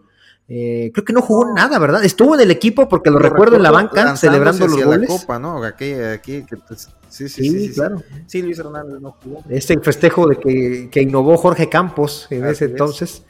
eh, 0.49 0.91
creo 0.93 1.05
que 1.05 1.13
no 1.13 1.21
jugó 1.21 1.53
nada, 1.53 1.79
¿verdad? 1.79 2.03
Estuvo 2.03 2.35
en 2.35 2.41
el 2.41 2.51
equipo 2.51 2.89
porque 2.89 3.09
lo, 3.09 3.17
recuerdo, 3.17 3.55
en 3.55 3.63
la 3.63 3.71
banca 3.71 4.15
celebrando 4.17 4.67
los 4.67 4.83
goles. 4.83 5.09
La 5.09 5.17
copa, 5.17 5.39
¿no? 5.39 5.63
Aquí, 5.63 5.93
aquí, 5.93 6.43
pues, 6.67 6.89
sí, 7.07 7.29
sí, 7.29 7.43
sí, 7.49 7.67
sí, 7.67 7.73
claro. 7.73 8.03
Sí, 8.27 8.41
Luis 8.41 8.59
Hernández 8.59 8.99
no 8.99 9.17
jugó. 9.23 9.43
Este 9.49 9.79
festejo 9.79 10.27
de 10.27 10.35
que, 10.35 10.89
que 10.91 11.01
innovó 11.01 11.37
Jorge 11.37 11.69
Campos 11.69 12.27
en 12.29 12.45
ese 12.45 12.65
entonces. 12.65 13.23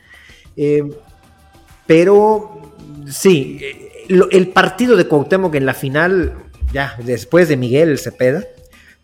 Eh, 0.57 0.83
pero 1.85 2.73
sí, 3.07 3.59
eh, 3.61 4.05
el 4.31 4.49
partido 4.49 4.97
de 4.97 5.07
Cuauhtémoc 5.07 5.53
en 5.53 5.67
la 5.67 5.75
final, 5.75 6.33
ya 6.73 6.97
después 7.03 7.47
de 7.47 7.55
Miguel 7.55 7.97
Cepeda, 7.99 8.43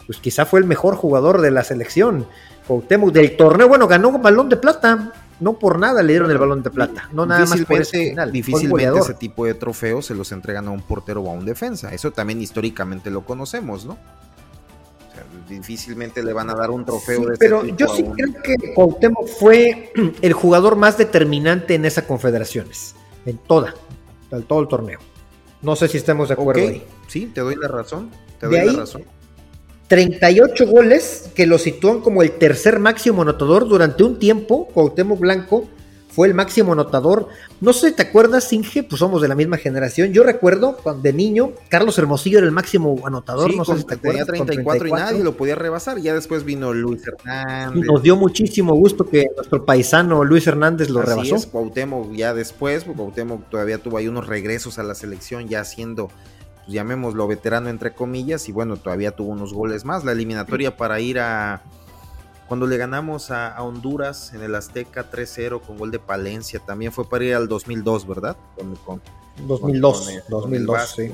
pues 0.05 0.19
quizá 0.19 0.45
fue 0.45 0.59
el 0.59 0.65
mejor 0.65 0.95
jugador 0.95 1.39
de 1.39 1.51
la 1.51 1.63
selección. 1.63 2.27
Cuauhtémoc 2.67 3.11
del 3.13 3.37
torneo, 3.37 3.67
bueno, 3.67 3.87
ganó 3.87 4.11
balón 4.19 4.49
de 4.49 4.57
plata 4.57 5.13
no 5.39 5.57
por 5.57 5.79
nada 5.79 6.03
le 6.03 6.13
dieron 6.13 6.29
el 6.31 6.37
balón 6.37 6.63
de 6.63 6.69
plata, 6.69 7.09
no 7.13 7.25
nada 7.25 7.45
más 7.45 7.61
por 7.61 7.81
ese 7.81 8.09
final. 8.09 8.31
Difícilmente 8.31 8.99
ese 8.99 9.13
tipo 9.13 9.45
de 9.45 9.53
trofeos 9.53 10.05
se 10.05 10.15
los 10.15 10.31
entregan 10.31 10.67
a 10.67 10.71
un 10.71 10.81
portero 10.81 11.21
o 11.21 11.29
a 11.29 11.33
un 11.33 11.45
defensa. 11.45 11.93
Eso 11.93 12.11
también 12.11 12.41
históricamente 12.41 13.09
lo 13.09 13.25
conocemos, 13.25 13.85
¿no? 13.85 13.93
O 13.93 15.13
sea, 15.13 15.23
difícilmente 15.47 16.23
le 16.23 16.33
van 16.33 16.49
a 16.49 16.55
dar 16.55 16.69
un 16.69 16.85
trofeo 16.85 17.25
de 17.25 17.37
Pero 17.37 17.65
yo 17.65 17.87
sí 17.95 18.03
creo 18.03 18.33
que 18.43 18.73
Cuauhtémoc 18.73 19.27
fue 19.27 19.91
el 20.21 20.33
jugador 20.33 20.75
más 20.75 20.97
determinante 20.97 21.75
en 21.75 21.85
esas 21.85 22.03
confederaciones, 22.03 22.95
en 23.25 23.37
toda, 23.37 23.73
en 24.31 24.43
todo 24.43 24.59
el 24.59 24.67
torneo. 24.67 24.99
No 25.61 25.75
sé 25.75 25.87
si 25.87 25.97
estamos 25.97 26.29
de 26.29 26.33
acuerdo 26.33 26.61
ahí. 26.61 26.83
Sí, 27.07 27.27
te 27.33 27.41
doy 27.41 27.55
la 27.55 27.67
razón. 27.67 28.09
Te 28.39 28.47
doy 28.47 28.65
la 28.65 28.73
razón 28.73 29.03
38 29.89 30.67
goles 30.67 31.31
que 31.33 31.47
lo 31.47 31.57
sitúan 31.57 31.99
como 32.01 32.21
el 32.21 32.33
tercer 32.33 32.77
máximo 32.77 33.23
anotador 33.23 33.67
durante 33.67 34.03
un 34.03 34.19
tiempo. 34.19 34.67
Cuauhtémoc 34.67 35.19
Blanco 35.19 35.67
fue 36.19 36.27
el 36.27 36.33
máximo 36.33 36.73
anotador. 36.73 37.29
No 37.61 37.71
sé 37.71 37.91
si 37.91 37.95
te 37.95 38.01
acuerdas, 38.01 38.51
Inge, 38.51 38.83
pues 38.83 38.99
somos 38.99 39.21
de 39.21 39.29
la 39.29 39.35
misma 39.35 39.55
generación. 39.55 40.11
Yo 40.11 40.23
recuerdo 40.23 40.75
cuando 40.75 41.01
de 41.01 41.13
niño, 41.13 41.53
Carlos 41.69 41.97
Hermosillo 41.97 42.39
era 42.39 42.45
el 42.45 42.51
máximo 42.51 43.01
anotador. 43.05 43.55
no 43.55 43.63
sé 43.63 43.77
si 43.77 43.85
te 43.85 43.93
acuerdas. 43.93 44.27
Tenía 44.27 44.43
34, 44.43 44.87
y 44.89 44.91
nadie 44.91 45.23
lo 45.23 45.37
podía 45.37 45.55
rebasar. 45.55 45.97
Ya 45.99 46.13
después 46.13 46.43
vino 46.43 46.73
Luis 46.73 47.07
Hernández. 47.07 47.85
Y 47.85 47.87
nos 47.87 48.03
dio 48.03 48.17
muchísimo 48.17 48.75
gusto 48.75 49.05
que 49.07 49.27
nuestro 49.33 49.63
paisano 49.63 50.25
Luis 50.25 50.45
Hernández 50.45 50.89
lo 50.89 51.03
rebasó. 51.03 51.37
Es, 51.37 51.45
Cuauhtémoc 51.45 52.11
ya 52.11 52.33
después, 52.33 52.83
Cuauhtémoc 52.83 53.49
todavía 53.49 53.77
tuvo 53.77 53.95
ahí 53.95 54.09
unos 54.09 54.27
regresos 54.27 54.77
a 54.77 54.83
la 54.83 54.95
selección 54.95 55.47
ya 55.47 55.63
siendo 55.63 56.07
pues, 56.07 56.17
llamémoslo 56.67 57.29
veterano 57.29 57.69
entre 57.69 57.93
comillas, 57.93 58.49
y 58.49 58.51
bueno, 58.51 58.75
todavía 58.75 59.11
tuvo 59.11 59.29
unos 59.29 59.53
goles 59.53 59.85
más. 59.85 60.03
La 60.03 60.11
eliminatoria 60.11 60.75
para 60.75 60.99
ir 60.99 61.19
a... 61.19 61.61
Cuando 62.49 62.65
le 62.65 62.77
ganamos 62.77 63.29
a, 63.29 63.61
Honduras 63.61 64.33
en 64.33 64.41
el 64.41 64.55
Azteca 64.55 65.11
3-0 65.11 65.61
con 65.61 65.77
gol 65.77 65.91
de 65.91 65.99
Palencia, 65.99 66.59
también 66.59 66.91
fue 66.91 67.07
para 67.07 67.23
ir 67.23 67.35
al 67.35 67.47
2002, 67.47 68.07
¿verdad? 68.07 68.35
Con, 68.83 68.99
2002, 69.47 70.23
2002, 70.27 70.93
sí. 70.95 71.11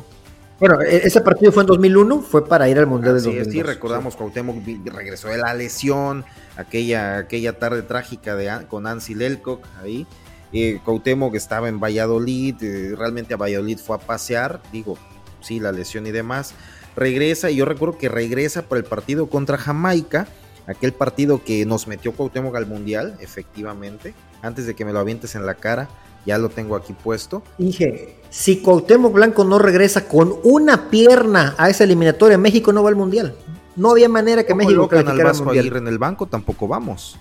Bueno, 0.61 0.81
e, 0.81 1.05
ese 1.05 1.19
partido 1.19 1.51
fue 1.51 1.63
en 1.63 1.67
2001, 1.67 2.21
fue 2.21 2.47
para 2.47 2.69
ir 2.69 2.79
al 2.79 2.87
Mundial 2.87 3.15
de 3.15 3.21
2002. 3.21 3.51
Sí, 3.51 3.61
recordamos 3.63 4.13
sí. 4.13 4.19
Cuauhtémoc 4.19 4.65
regresó 4.85 5.27
de 5.27 5.37
la 5.37 5.53
lesión, 5.53 6.23
aquella, 6.55 7.17
aquella 7.17 7.59
tarde 7.59 7.81
trágica 7.81 8.37
de, 8.37 8.65
con 8.69 8.87
Ansi 8.87 9.13
Lelcock 9.13 9.61
ahí. 9.83 10.07
Eh, 10.53 10.79
Cuauhtémoc 10.85 11.35
estaba 11.35 11.67
en 11.67 11.81
Valladolid, 11.81 12.55
eh, 12.63 12.95
realmente 12.97 13.33
a 13.33 13.37
Valladolid 13.37 13.77
fue 13.77 13.97
a 13.97 13.99
pasear, 13.99 14.61
digo, 14.71 14.97
sí, 15.41 15.59
la 15.59 15.73
lesión 15.73 16.07
y 16.07 16.11
demás. 16.11 16.53
Regresa, 16.95 17.51
y 17.51 17.57
yo 17.57 17.65
recuerdo 17.65 17.97
que 17.97 18.07
regresa 18.07 18.61
por 18.61 18.77
el 18.77 18.85
partido 18.85 19.27
contra 19.27 19.57
Jamaica, 19.57 20.29
aquel 20.67 20.93
partido 20.93 21.43
que 21.43 21.65
nos 21.65 21.87
metió 21.87 22.13
Cuauhtémoc 22.13 22.55
al 22.55 22.65
Mundial, 22.65 23.17
efectivamente, 23.19 24.13
antes 24.41 24.65
de 24.65 24.75
que 24.75 24.85
me 24.85 24.93
lo 24.93 24.99
avientes 24.99 25.35
en 25.35 25.45
la 25.45 25.55
cara, 25.55 25.89
ya 26.25 26.37
lo 26.37 26.49
tengo 26.49 26.75
aquí 26.75 26.93
puesto. 26.93 27.43
Dije, 27.57 28.15
si 28.29 28.57
Cuauhtémoc 28.57 29.13
Blanco 29.13 29.43
no 29.43 29.59
regresa 29.59 30.07
con 30.07 30.35
una 30.43 30.89
pierna 30.89 31.55
a 31.57 31.69
esa 31.69 31.83
eliminatoria, 31.83 32.37
México 32.37 32.73
no 32.73 32.83
va 32.83 32.89
al 32.89 32.95
Mundial. 32.95 33.35
No 33.75 33.91
había 33.91 34.09
manera 34.09 34.43
que 34.43 34.55
México 34.55 34.87
calificara 34.87 35.31
al 35.31 35.43
Mundial. 35.43 35.77
en 35.77 35.87
el 35.87 35.97
banco 35.97 36.25
tampoco 36.27 36.67
vamos. 36.67 37.17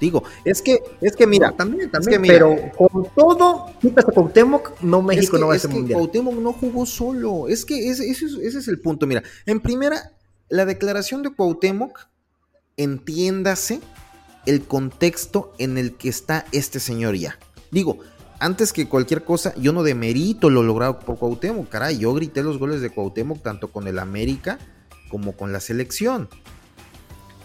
Digo, 0.00 0.24
es 0.44 0.60
que, 0.60 0.82
es 1.00 1.16
que 1.16 1.26
mira, 1.26 1.52
también, 1.52 1.90
también, 1.90 2.20
pero 2.22 2.54
con 2.76 3.08
todo, 3.14 3.66
quitas 3.80 4.04
a 4.06 4.12
Cuauhtémoc, 4.12 4.82
no 4.82 5.00
México 5.00 5.38
no 5.38 5.48
va 5.48 5.54
a 5.54 5.58
ser 5.58 5.70
mundial. 5.70 5.98
Cuauhtémoc 5.98 6.34
no 6.34 6.52
jugó 6.52 6.84
solo, 6.84 7.48
es 7.48 7.64
que 7.64 7.88
ese, 7.88 8.08
ese, 8.10 8.26
es 8.46 8.68
el 8.68 8.78
punto, 8.80 9.06
mira, 9.06 9.22
en 9.46 9.60
primera, 9.60 10.12
la 10.50 10.66
declaración 10.66 11.22
de 11.22 11.30
Cuauhtémoc, 11.30 12.08
entiéndase 12.76 13.80
el 14.44 14.64
contexto 14.64 15.52
en 15.58 15.78
el 15.78 15.96
que 15.96 16.08
está 16.08 16.44
este 16.52 16.80
señor 16.80 17.16
ya. 17.16 17.38
Digo, 17.70 17.98
antes 18.38 18.72
que 18.72 18.88
cualquier 18.88 19.24
cosa, 19.24 19.54
yo 19.56 19.72
no 19.72 19.82
demerito 19.82 20.50
lo 20.50 20.62
logrado 20.62 21.00
por 21.00 21.18
Cuauhtémoc, 21.18 21.68
caray, 21.68 21.98
yo 21.98 22.12
grité 22.14 22.42
los 22.42 22.58
goles 22.58 22.80
de 22.80 22.90
Cuauhtémoc 22.90 23.42
tanto 23.42 23.68
con 23.68 23.88
el 23.88 23.98
América 23.98 24.58
como 25.10 25.32
con 25.32 25.52
la 25.52 25.60
selección. 25.60 26.28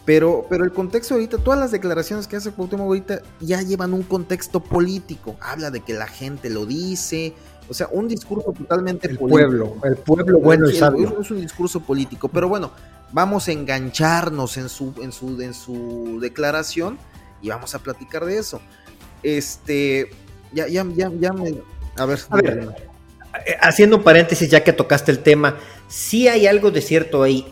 Pero, 0.04 0.48
pero 0.50 0.64
el 0.64 0.74
contexto 0.74 1.14
ahorita, 1.14 1.38
todas 1.38 1.60
las 1.60 1.72
declaraciones 1.72 2.28
que 2.28 2.36
hace 2.36 2.52
Cuauhtémoc 2.52 2.88
ahorita 2.88 3.22
ya 3.40 3.62
llevan 3.62 3.94
un 3.94 4.04
contexto 4.04 4.60
político. 4.60 5.38
Habla 5.40 5.72
de 5.72 5.80
que 5.82 5.94
la 5.94 6.08
gente 6.08 6.50
lo 6.50 6.66
dice, 6.66 7.34
o 7.70 7.74
sea, 7.74 7.88
un 7.92 8.08
discurso 8.08 8.52
totalmente 8.52 9.08
el 9.08 9.18
pueblo, 9.18 9.78
el 9.84 9.96
pueblo 9.96 10.40
bueno 10.40 10.70
y 10.70 10.76
sabio. 10.76 11.22
Es 11.22 11.32
un 11.32 11.40
discurso 11.40 11.80
político, 11.80 12.28
pero 12.28 12.50
bueno, 12.50 12.72
vamos 13.12 13.48
a 13.48 13.52
engancharnos 13.52 14.58
en 14.58 14.70
su, 14.70 14.94
en 15.02 15.12
su, 15.12 15.42
en 15.42 15.54
su 15.54 16.20
declaración 16.22 16.98
y 17.42 17.50
vamos 17.50 17.76
a 17.76 17.80
platicar 17.80 18.26
de 18.26 18.38
eso. 18.38 18.62
Este, 19.24 20.10
ya, 20.54 20.68
ya, 20.68 20.86
ya, 20.96 21.12
ya 21.20 21.34
me, 21.34 21.56
a 21.98 22.06
ver, 22.06 22.20
a 22.30 22.36
ver 22.38 22.92
eh, 23.46 23.56
haciendo 23.62 24.04
paréntesis 24.04 24.50
ya 24.50 24.64
que 24.64 24.74
tocaste 24.74 25.12
el 25.12 25.20
tema, 25.20 25.58
sí 25.88 26.28
hay 26.28 26.48
algo 26.48 26.72
de 26.72 26.82
cierto 26.82 27.24
ahí. 27.24 27.46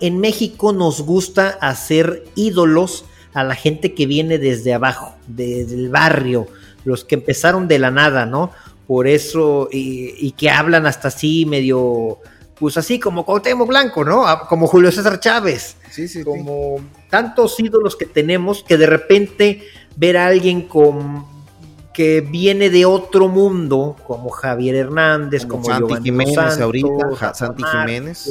en 0.00 0.18
México 0.18 0.72
nos 0.72 1.02
gusta 1.02 1.48
hacer 1.60 2.24
ídolos 2.34 3.04
a 3.32 3.44
la 3.44 3.54
gente 3.54 3.94
que 3.94 4.06
viene 4.06 4.38
desde 4.38 4.74
abajo, 4.74 5.14
desde 5.26 5.76
el 5.76 5.88
barrio, 5.88 6.48
los 6.84 7.04
que 7.04 7.14
empezaron 7.14 7.68
de 7.68 7.78
la 7.78 7.90
nada, 7.90 8.26
¿no? 8.26 8.50
Por 8.86 9.06
eso, 9.06 9.68
y, 9.70 10.32
que 10.32 10.50
hablan 10.50 10.86
hasta 10.86 11.08
así 11.08 11.46
medio, 11.46 12.18
pues 12.62 12.76
así 12.76 13.00
como 13.00 13.24
Cuauhtémoc 13.24 13.66
Blanco, 13.66 14.04
¿no? 14.04 14.24
Ah, 14.24 14.46
como 14.46 14.68
Julio 14.68 14.92
César 14.92 15.18
Chávez. 15.18 15.74
Sí, 15.90 16.06
sí, 16.06 16.22
como 16.22 16.76
tantos 17.10 17.58
ídolos 17.58 17.96
que 17.96 18.06
tenemos 18.06 18.62
que 18.62 18.76
de 18.76 18.86
repente 18.86 19.66
ver 19.96 20.16
a 20.16 20.26
alguien 20.26 20.68
con 20.68 21.26
que 21.92 22.20
viene 22.20 22.70
de 22.70 22.84
otro 22.84 23.26
mundo, 23.26 23.96
como 24.06 24.30
Javier 24.30 24.76
Hernández, 24.76 25.44
como, 25.44 25.64
Santi 25.64 25.94
Jiménez 26.04 26.60
ahorita, 26.60 27.34
Santi 27.34 27.64
Jiménez. 27.64 28.30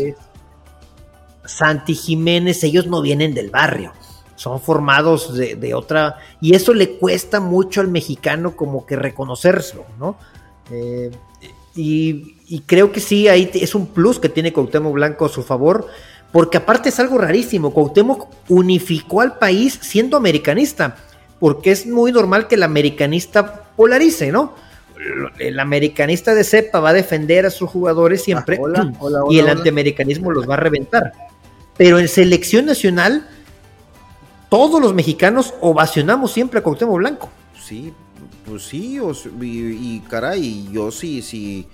Santi 1.44 1.94
Jiménez, 1.94 2.63
ellos 2.63 2.88
no 2.88 3.02
vienen 3.02 3.34
del 3.34 3.50
barrio, 3.50 3.91
son 4.36 4.62
formados 4.62 5.36
de, 5.36 5.74
otra, 5.74 6.20
y 6.39 6.56
eso 6.56 6.74
le 6.74 6.91
cuesta 6.91 7.41
mucho 7.41 7.82
al 7.82 7.89
mexicano 7.89 8.56
como 8.56 8.86
que 8.86 8.96
reconocerlo, 8.96 9.84
¿no? 10.00 10.15
Eh, 10.72 11.12
y, 11.76 12.64
creo 12.66 12.92
que 12.92 13.00
sí, 13.00 13.28
ahí 13.28 13.50
es 13.54 13.76
un 13.76 13.88
plus 13.88 14.20
que 14.20 14.30
tiene 14.30 14.52
Cuauhtémoc 14.52 14.94
Blanco 14.94 15.26
a 15.26 15.30
su 15.30 15.44
favor, 15.44 15.88
porque 16.32 16.58
aparte 16.58 16.90
es 16.90 17.00
algo 17.00 17.18
rarísimo, 17.18 17.74
Cuauhtémoc 17.74 18.28
unificó 18.50 19.22
al 19.22 19.38
país 19.38 19.80
siendo 19.82 20.18
americanista 20.18 20.98
porque 21.42 21.72
es 21.72 21.88
muy 21.88 22.12
normal 22.12 22.48
que 22.48 22.54
el 22.54 22.62
americanista 22.62 23.64
polarice, 23.76 24.32
¿no? 24.32 24.54
El 25.40 25.60
americanista 25.60 26.36
de 26.36 26.44
cepa 26.44 26.80
va 26.80 26.90
a 26.90 26.94
defender 26.94 27.48
a 27.48 27.50
sus 27.50 27.68
jugadores 27.68 28.24
siempre 28.24 28.60
ah, 28.76 28.92
y 29.28 29.40
el 29.40 29.50
antiamericanismo 29.50 30.32
los 30.32 30.48
va 30.48 30.54
a 30.54 30.58
reventar. 30.58 31.12
Pero 31.76 31.98
en 31.98 32.08
selección 32.08 32.68
nacional, 32.68 33.28
todos 34.50 34.80
los 34.80 34.94
mexicanos 34.94 35.56
ovacionamos 35.62 36.32
siempre 36.32 36.60
a 36.60 36.64
Cuauhtémoc 36.64 36.98
Blanco. 36.98 37.30
Sí, 37.60 37.92
pues 38.46 38.64
sí, 38.64 39.00
y, 39.42 40.00
caray, 40.02 40.68
yo 40.72 40.92
sí, 40.92 41.22
sí 41.22 41.68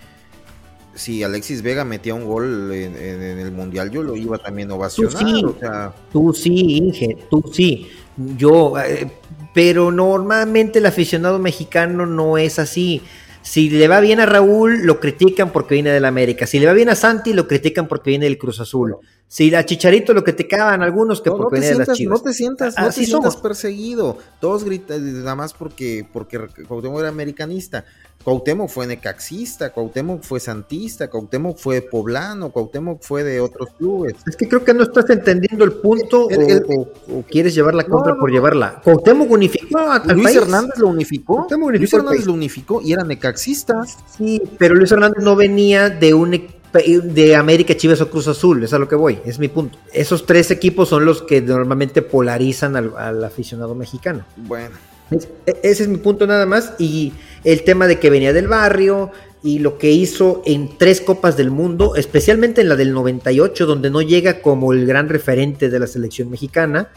si 0.97 1.23
Alexis 1.23 1.61
Vega 1.61 1.85
metía 1.85 2.15
un 2.15 2.25
gol 2.25 2.71
en, 2.73 2.95
el 2.95 3.51
Mundial, 3.51 3.91
yo 3.91 4.01
lo 4.03 4.15
iba 4.15 4.37
también 4.37 4.71
a 4.71 4.75
ovacionar. 4.75 5.13
Tú 5.13 5.19
sí, 5.19 5.45
o 5.45 5.55
sea... 5.59 5.93
tú 6.11 6.33
sí 6.33 6.77
Inge, 6.77 7.17
tú 7.29 7.43
sí. 7.53 7.87
Yo, 8.35 8.79
eh, 8.79 9.11
pero 9.53 9.91
normalmente 9.91 10.79
el 10.79 10.87
aficionado 10.87 11.39
mexicano 11.39 12.05
no 12.05 12.37
es 12.37 12.57
así. 12.57 13.01
Si 13.47 13.69
le 13.69 13.87
va 13.87 14.01
bien 14.01 14.19
a 14.19 14.25
Raúl, 14.25 14.81
lo 14.85 14.99
critican 14.99 15.53
porque 15.53 15.75
viene 15.75 15.89
del 15.91 16.03
América. 16.03 16.45
Si 16.45 16.59
le 16.59 16.65
va 16.65 16.73
bien 16.73 16.89
a 16.89 16.95
Santi, 16.95 17.31
lo 17.31 17.47
critican 17.47 17.87
porque 17.87 18.09
viene 18.09 18.25
del 18.25 18.37
Cruz 18.37 18.59
Azul. 18.59 18.97
Si 19.25 19.55
a 19.55 19.65
Chicharito 19.65 20.13
lo 20.13 20.21
criticaban 20.21 20.83
algunos 20.83 21.21
que 21.21 21.31
porque 21.31 21.61
viene 21.61 21.77
de 21.77 21.85
las 21.85 21.97
Chivas. 21.97 22.19
No 22.19 22.23
te 22.25 22.33
sientas, 22.33 22.75
no 22.77 22.87
te 22.87 23.05
sientas 23.05 23.37
perseguido. 23.37 24.17
Todos 24.41 24.65
gritan 24.65 25.23
nada 25.23 25.35
más 25.35 25.53
porque, 25.53 26.05
porque 26.11 26.35
era 26.37 27.07
americanista. 27.07 27.85
Cuauhtémoc 28.27 28.67
fue 28.69 28.85
necaxista, 28.85 29.71
Cuauhtémoc 29.71 30.21
fue 30.21 30.41
santista, 30.41 31.09
Cuauhtémoc 31.09 31.57
fue 31.57 31.79
poblano, 31.79 32.49
Cuauhtémoc 32.49 33.01
fue 33.01 33.23
de 33.23 33.39
otros 33.39 33.69
clubes. 33.77 34.15
Es 34.27 34.35
que 34.35 34.49
creo 34.49 34.65
que 34.65 34.73
no 34.73 34.83
estás 34.83 35.09
entendiendo 35.09 35.63
el 35.63 35.71
punto 35.71 36.27
o, 36.27 37.23
quieres 37.23 37.55
llevar 37.55 37.73
la 37.73 37.85
compra 37.85 38.17
por 38.19 38.29
llevarla. 38.29 38.81
Cuauhtémoc 38.83 39.31
unificó 39.31 39.79
a, 39.79 40.03
Luis 40.13 40.35
Hernández 40.35 40.77
lo 40.77 40.89
unificó. 40.89 41.47
Luis 41.71 41.93
Hernández 41.93 42.25
lo 42.25 42.33
unificó 42.33 42.81
y 42.81 42.91
era 42.91 43.05
necaxista. 43.05 43.85
Sí, 44.17 44.41
pero 44.57 44.75
Luis 44.75 44.91
Hernández 44.91 45.23
no 45.23 45.37
venía 45.37 45.89
de 45.89 46.13
un 46.13 46.31
de 46.33 47.35
América, 47.37 47.77
Chivas 47.77 48.01
o 48.01 48.09
Cruz 48.09 48.27
Azul, 48.27 48.61
es 48.61 48.73
a 48.73 48.77
lo 48.77 48.89
que 48.89 48.95
voy, 48.95 49.19
es 49.23 49.39
mi 49.39 49.47
punto. 49.47 49.79
Esos 49.93 50.25
tres 50.25 50.51
equipos 50.51 50.89
son 50.89 51.05
los 51.05 51.21
que 51.21 51.41
normalmente 51.41 52.01
polarizan 52.01 52.75
al 52.75 53.23
aficionado 53.23 53.73
mexicano. 53.73 54.25
Bueno. 54.35 54.75
E, 55.11 55.59
ese 55.63 55.83
es 55.83 55.89
mi 55.89 55.97
punto 55.97 56.27
nada 56.27 56.45
más. 56.45 56.73
Y 56.79 57.13
el 57.43 57.63
tema 57.63 57.87
de 57.87 57.99
que 57.99 58.09
venía 58.09 58.33
del 58.33 58.47
barrio 58.47 59.11
y 59.43 59.59
lo 59.59 59.77
que 59.77 59.91
hizo 59.91 60.41
en 60.45 60.77
tres 60.77 61.01
Copas 61.01 61.37
del 61.37 61.51
Mundo, 61.51 61.95
especialmente 61.95 62.61
en 62.61 62.69
la 62.69 62.75
del 62.75 62.93
98, 62.93 63.65
donde 63.65 63.89
no 63.89 64.01
llega 64.01 64.41
como 64.41 64.73
el 64.73 64.85
gran 64.85 65.09
referente 65.09 65.69
de 65.69 65.79
la 65.79 65.87
selección 65.87 66.29
mexicana, 66.29 66.89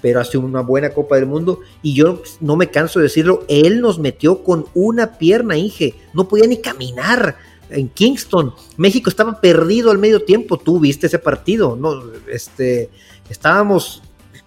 pero 0.00 0.20
hace 0.20 0.36
una 0.36 0.62
buena 0.62 0.90
Copa 0.90 1.16
del 1.16 1.26
Mundo. 1.26 1.60
Y 1.82 1.94
yo 1.94 2.22
no 2.40 2.56
me 2.56 2.70
canso 2.70 2.98
de 2.98 3.04
decirlo, 3.04 3.44
él 3.48 3.80
nos 3.80 3.98
metió 3.98 4.42
con 4.42 4.66
una 4.74 5.18
pierna, 5.18 5.56
Inge, 5.56 5.94
no 6.12 6.28
podía 6.28 6.46
ni 6.46 6.58
caminar. 6.58 7.36
En 7.70 7.88
Kingston, 7.88 8.52
México 8.76 9.08
estaba 9.08 9.40
perdido 9.40 9.90
al 9.90 9.98
medio 9.98 10.24
tiempo. 10.24 10.58
Tú 10.58 10.78
viste 10.78 11.06
ese 11.06 11.18
partido, 11.18 11.74
¿no? 11.74 12.02
Este, 12.30 12.90
estábamos 13.30 14.02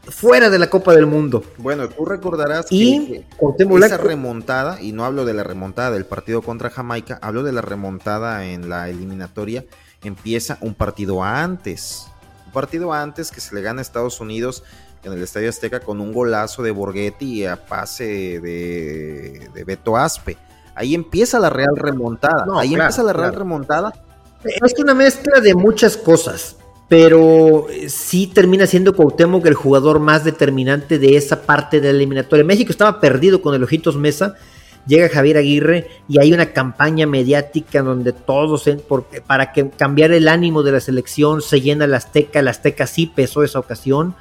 fuera 0.10 0.50
de 0.50 0.60
la 0.60 0.70
Copa 0.70 0.94
del 0.94 1.06
Mundo. 1.06 1.44
Bueno, 1.58 1.90
tú 1.90 2.06
recordarás 2.06 2.68
que, 2.68 3.26
esa 3.84 3.98
remontada, 3.98 4.82
y 4.82 4.92
no 4.92 5.06
hablo 5.06 5.26
de 5.26 5.34
la 5.34 5.44
remontada 5.44 5.92
del 5.92 6.06
partido 6.06 6.42
contra 6.42 6.70
Jamaica, 6.70 7.20
hablo 7.22 7.44
de 7.44 7.52
la 7.52 7.62
remontada 7.62 8.46
en 8.46 8.70
la 8.70 8.90
eliminatoria, 8.90 9.66
empieza 10.04 10.58
un 10.62 10.74
partido 10.74 11.24
antes. 11.24 12.08
Un 12.46 12.52
partido 12.52 12.94
antes 12.94 13.32
que 13.32 13.42
se 13.42 13.56
le 13.56 13.62
gana 13.62 13.80
a 13.80 13.82
Estados 13.82 14.20
Unidos 14.22 14.64
en 15.04 15.14
el 15.14 15.22
Estadio 15.22 15.50
Azteca 15.50 15.80
con 15.80 16.02
un 16.02 16.14
golazo 16.14 16.64
de 16.64 16.72
Borghetti 16.72 17.46
a 17.46 17.66
pase 17.66 18.40
de, 18.40 19.64
Beto 19.66 19.98
Aspe. 19.98 20.38
Ahí 20.74 20.94
empieza 20.94 21.40
la 21.40 21.50
real 21.50 21.76
remontada. 21.76 22.46
Ahí 22.58 22.74
empieza 22.74 23.04
la 23.04 23.14
real 23.14 23.34
remontada. 23.34 23.94
Es 24.44 24.78
una 24.78 24.94
mezcla 24.94 25.40
de 25.40 25.56
muchas 25.56 25.98
cosas 25.98 26.58
pero 26.88 27.68
eh, 27.70 27.90
sí 27.90 28.28
termina 28.28 28.68
siendo 28.68 28.96
Cuauhtémoc 28.96 29.46
el 29.46 29.56
jugador 29.56 30.00
más 30.00 30.24
determinante 30.24 31.00
de 31.00 31.18
esa 31.18 31.42
parte 31.42 31.82
de 31.82 31.92
la 31.92 31.98
eliminatoria. 31.98 32.46
México 32.46 32.72
estaba 32.72 33.00
perdido 33.00 33.42
con 33.42 33.56
el 33.56 33.64
Ojitos 33.64 33.98
Mesa, 33.98 34.36
llega 34.86 35.10
Javier 35.10 35.38
Aguirre 35.38 35.88
y 36.08 36.20
hay 36.20 36.32
una 36.32 36.54
campaña 36.54 37.08
mediática 37.08 37.82
donde 37.82 38.14
todos, 38.14 38.70
para 39.26 39.52
que 39.52 39.70
cambiar 39.70 40.12
el 40.12 40.28
ánimo 40.28 40.62
de 40.62 40.74
la 40.74 40.80
selección, 40.80 41.42
se 41.42 41.62
llena 41.62 41.88
la 41.88 41.98
Azteca, 41.98 42.42
la 42.42 42.52
Azteca 42.52 42.86
sí 42.86 43.08
pesó 43.08 43.44
esa 43.44 43.60
ocasión, 43.60 44.16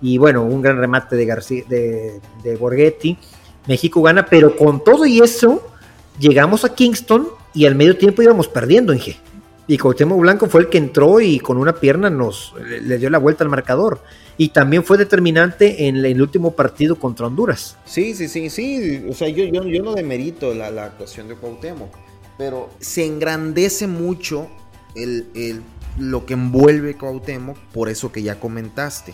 y 0.00 0.18
bueno, 0.18 0.44
un 0.44 0.62
gran 0.62 0.78
remate 0.78 1.16
de, 1.16 1.26
García, 1.26 1.64
de, 1.68 2.20
de 2.44 2.56
Borghetti. 2.56 3.18
México 3.66 4.00
gana, 4.00 4.26
pero 4.26 4.56
con 4.56 4.82
todo 4.82 5.04
y 5.06 5.18
eso, 5.18 5.60
llegamos 6.18 6.64
a 6.64 6.74
Kingston 6.74 7.28
y 7.52 7.66
al 7.66 7.74
medio 7.74 7.96
tiempo 7.96 8.22
íbamos 8.22 8.48
perdiendo, 8.48 8.94
Inge. 8.94 9.18
Y 9.70 9.76
Cuauhtémoc 9.76 10.18
Blanco 10.18 10.48
fue 10.48 10.62
el 10.62 10.70
que 10.70 10.78
entró 10.78 11.20
y 11.20 11.38
con 11.38 11.58
una 11.58 11.74
pierna 11.74 12.08
nos 12.08 12.54
le 12.58 12.96
dio 12.96 13.10
la 13.10 13.18
vuelta 13.18 13.44
al 13.44 13.50
marcador. 13.50 14.02
Y 14.38 14.48
también 14.48 14.82
fue 14.82 14.96
determinante 14.96 15.88
en 15.88 15.96
el 15.96 16.22
último 16.22 16.52
partido 16.52 16.96
contra 16.96 17.26
Honduras. 17.26 17.76
Sí, 17.84 18.14
sí, 18.14 18.28
sí, 18.28 18.48
sí. 18.48 19.04
O 19.10 19.12
sea, 19.12 19.28
yo, 19.28 19.44
yo, 19.44 19.64
yo 19.64 19.82
no 19.82 19.94
demerito 19.94 20.54
la, 20.54 20.70
la 20.70 20.86
actuación 20.86 21.28
de 21.28 21.34
Cuauhtémoc. 21.34 21.90
Pero 22.38 22.70
se 22.80 23.04
engrandece 23.04 23.86
mucho 23.86 24.48
el, 24.94 25.26
el, 25.34 25.60
lo 25.98 26.24
que 26.24 26.32
envuelve 26.32 26.96
Cuauhtémoc 26.96 27.58
por 27.72 27.90
eso 27.90 28.10
que 28.10 28.22
ya 28.22 28.40
comentaste. 28.40 29.12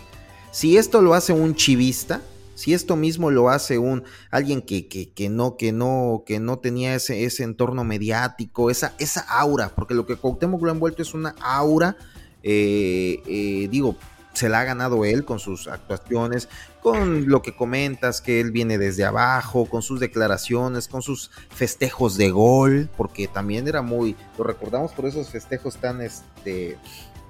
Si 0.52 0.76
esto 0.76 1.02
lo 1.02 1.14
hace 1.14 1.32
un 1.32 1.56
chivista, 1.56 2.22
si 2.54 2.74
esto 2.74 2.96
mismo 2.96 3.30
lo 3.30 3.48
hace 3.50 3.78
un 3.78 4.04
alguien 4.30 4.62
que, 4.62 4.88
que, 4.88 5.28
no, 5.28 5.56
que 5.56 5.72
no, 5.72 6.22
que 6.26 6.40
no 6.40 6.58
tenía 6.58 6.94
ese, 6.94 7.24
ese 7.24 7.42
entorno 7.42 7.84
mediático, 7.84 8.70
esa, 8.70 8.94
esa 8.98 9.20
aura, 9.20 9.72
porque 9.74 9.94
lo 9.94 10.06
que 10.06 10.16
Cuauhtémoc 10.16 10.62
lo 10.62 10.68
ha 10.68 10.74
envuelto 10.74 11.02
es 11.02 11.14
una 11.14 11.34
aura, 11.40 11.96
eh, 12.42 13.22
eh, 13.26 13.68
digo, 13.70 13.96
se 14.32 14.48
la 14.48 14.60
ha 14.60 14.64
ganado 14.64 15.04
él 15.04 15.24
con 15.24 15.38
sus 15.38 15.68
actuaciones, 15.68 16.48
con 16.82 17.28
lo 17.28 17.40
que 17.40 17.56
comentas, 17.56 18.20
que 18.20 18.40
él 18.40 18.50
viene 18.50 18.78
desde 18.78 19.04
abajo, 19.04 19.66
con 19.66 19.82
sus 19.82 20.00
declaraciones, 20.00 20.88
con 20.88 21.02
sus 21.02 21.30
festejos 21.50 22.16
de 22.16 22.30
gol, 22.30 22.90
porque 22.96 23.28
también 23.28 23.68
era 23.68 23.80
muy, 23.80 24.16
lo 24.36 24.44
recordamos 24.44 24.92
por 24.92 25.06
esos 25.06 25.30
festejos 25.30 25.76
tan, 25.76 26.00
este, 26.00 26.76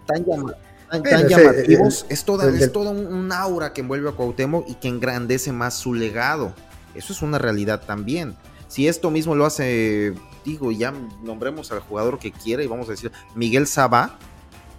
tan 0.06 0.24
llamativos 0.24 0.73
tan, 0.90 1.28
llamativos, 1.28 2.06
es 2.08 2.24
toda, 2.24 2.48
es 2.48 2.72
todo 2.72 2.90
un, 2.90 3.32
aura 3.32 3.72
que 3.72 3.80
envuelve 3.80 4.08
a 4.08 4.12
Cuauhtémoc 4.12 4.68
y 4.68 4.74
que 4.74 4.88
engrandece 4.88 5.52
más 5.52 5.74
su 5.74 5.94
legado. 5.94 6.54
Eso 6.94 7.12
es 7.12 7.22
una 7.22 7.38
realidad 7.38 7.82
también. 7.86 8.36
Si 8.68 8.88
esto 8.88 9.10
mismo 9.10 9.34
lo 9.34 9.46
hace, 9.46 10.14
digo, 10.44 10.72
ya 10.72 10.92
nombremos 11.22 11.70
al 11.72 11.80
jugador 11.80 12.18
que 12.18 12.32
quiera 12.32 12.62
y 12.62 12.66
vamos 12.66 12.88
a 12.88 12.92
decir 12.92 13.12
Miguel 13.34 13.66
Sabá, 13.66 14.18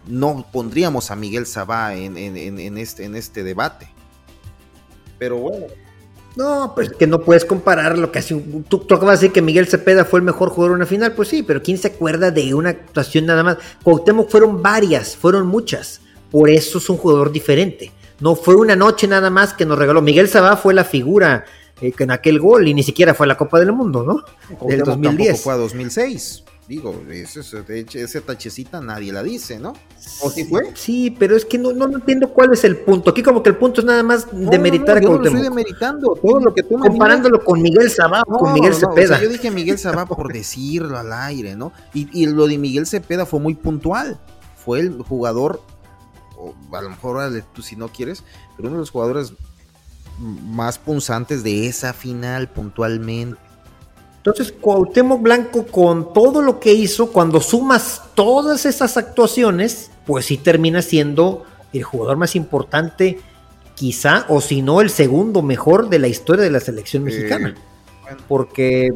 no 0.08 0.46
pondríamos 0.52 1.12
a 1.12 1.16
Miguel 1.16 1.46
Sabá 1.46 1.96
en, 1.96 2.18
en, 2.18 2.78
este, 2.78 3.06
en 3.06 3.16
este 3.16 3.44
debate. 3.44 3.88
Pero 5.18 5.38
bueno, 5.38 5.68
no, 6.36 6.74
pues 6.76 6.92
que 6.92 7.08
no 7.08 7.22
puedes 7.22 7.46
comparar 7.46 7.98
lo 7.98 8.12
que 8.12 8.20
hace 8.20 8.34
un. 8.34 8.64
Tú, 8.64 8.80
tú 8.80 8.96
acabas 8.96 9.20
de 9.20 9.28
decir 9.28 9.34
que 9.34 9.42
Miguel 9.42 9.68
Cepeda 9.68 10.04
fue 10.04 10.20
el 10.20 10.26
mejor 10.26 10.50
jugador 10.50 10.74
en 10.74 10.78
una 10.78 10.86
final, 10.86 11.14
pues 11.14 11.30
sí, 11.30 11.44
pero 11.44 11.62
¿quién 11.62 11.78
se 11.78 11.88
acuerda 11.88 12.32
de 12.32 12.54
una 12.54 12.72
actuación 12.72 13.26
nada 13.26 13.44
más? 13.44 13.58
Cuauhtémoc 13.84 14.30
fueron 14.30 14.62
varias, 14.62 15.16
fueron 15.16 15.48
muchas. 15.48 16.02
Por 16.32 16.50
eso 16.50 16.80
es 16.80 16.90
un 16.90 16.98
jugador 16.98 17.32
diferente. 17.32 17.92
No 18.20 18.36
fue 18.36 18.56
una 18.56 18.76
noche 18.76 19.08
nada 19.08 19.30
más 19.30 19.54
que 19.54 19.66
nos 19.66 19.78
regaló. 19.78 20.02
Miguel 20.02 20.28
Sabá 20.28 20.58
fue 20.58 20.74
la 20.74 20.84
figura 20.84 21.46
eh, 21.82 21.94
en 21.98 22.12
aquel 22.12 22.40
gol 22.40 22.68
y 22.68 22.74
ni 22.74 22.84
siquiera 22.84 23.14
fue 23.14 23.26
a 23.26 23.28
la 23.28 23.38
Copa 23.38 23.60
del 23.60 23.72
Mundo, 23.72 24.04
¿no? 24.04 24.68
Del 24.68 24.82
2010. 24.82 25.42
fue 25.42 25.54
a 25.54 25.58
2006. 25.58 26.44
Digo, 26.68 27.00
ese, 27.12 27.42
ese 27.94 28.22
tachecita 28.22 28.82
nadie 28.82 29.14
la 29.14 29.22
dice, 29.22 29.60
¿no? 29.60 29.74
¿O 30.22 30.32
sí 30.32 30.46
fue? 30.46 30.72
Sí, 30.74 31.12
pero 31.12 31.36
es 31.36 31.46
que 31.46 31.60
no, 31.60 31.74
no 31.74 31.86
entiendo 31.86 32.34
cuál 32.34 32.54
es 32.54 32.64
el 32.64 32.78
punto. 32.78 33.12
Aquí 33.12 33.22
como 33.22 33.44
que 33.44 33.50
el 33.50 33.58
punto 33.58 33.82
es 33.82 33.86
nada 33.86 34.02
más 34.02 34.28
demeritar 34.32 35.00
no, 35.00 35.10
no, 35.10 35.18
no, 35.18 35.18
yo 35.18 35.20
no 35.20 35.26
estoy 35.28 35.44
demeritando. 35.44 36.16
Todo 36.16 36.40
lo 36.40 36.56
que 36.56 36.64
tú 36.64 36.80
Comparándolo 36.80 37.44
con 37.44 37.62
Miguel 37.62 37.92
Sabá 37.92 38.24
con 38.24 38.54
Miguel 38.54 38.74
Cepeda. 38.74 39.22
yo 39.22 39.30
dije 39.30 39.52
Miguel 39.52 39.78
Sabá 39.78 40.08
por 40.08 40.34
decirlo 40.34 40.98
al 40.98 41.14
aire, 41.14 41.56
¿no? 41.56 41.72
Y, 41.94 42.10
y, 42.12 42.26
lo 42.26 42.48
de 42.48 42.58
Miguel 42.58 42.88
Cepeda 42.88 43.28
fue 43.28 43.40
muy 43.40 43.54
puntual. 43.54 44.20
Fue 44.56 44.80
el 44.80 45.04
jugador, 45.04 45.62
o 46.36 46.56
a 46.76 46.82
lo 46.82 46.90
mejor 46.90 47.44
tú 47.54 47.62
si 47.62 47.76
no 47.76 47.90
quieres, 47.90 48.24
pero 48.58 48.70
uno 48.70 48.78
de 48.78 48.82
los 48.82 48.90
jugadores 48.90 49.34
más 50.20 50.80
punzantes 50.80 51.44
de 51.44 51.68
esa 51.68 51.94
final 51.94 52.50
puntualmente. 52.50 53.45
Entonces, 54.26 54.56
Cuauhtémoc 54.60 55.22
Blanco, 55.22 55.68
con 55.68 56.12
todo 56.12 56.42
lo 56.42 56.60
que 56.60 56.74
hizo, 56.74 57.12
cuando 57.12 57.40
sumas 57.40 58.02
todas 58.16 58.66
esas 58.66 58.98
actuaciones, 58.98 59.92
pues 60.08 60.26
sí 60.26 60.38
termina 60.38 60.82
siendo 60.82 61.44
el 61.74 61.84
jugador 61.84 62.18
más 62.18 62.36
importante, 62.36 63.20
quizá, 63.76 64.26
o 64.28 64.42
si 64.42 64.64
no, 64.64 64.82
el 64.82 64.90
segundo 64.90 65.44
mejor 65.44 65.90
de 65.90 66.00
la 66.00 66.08
historia 66.08 66.44
de 66.44 66.50
la 66.50 66.60
selección 66.60 67.04
mexicana. 67.04 67.54
Porque, 68.28 68.88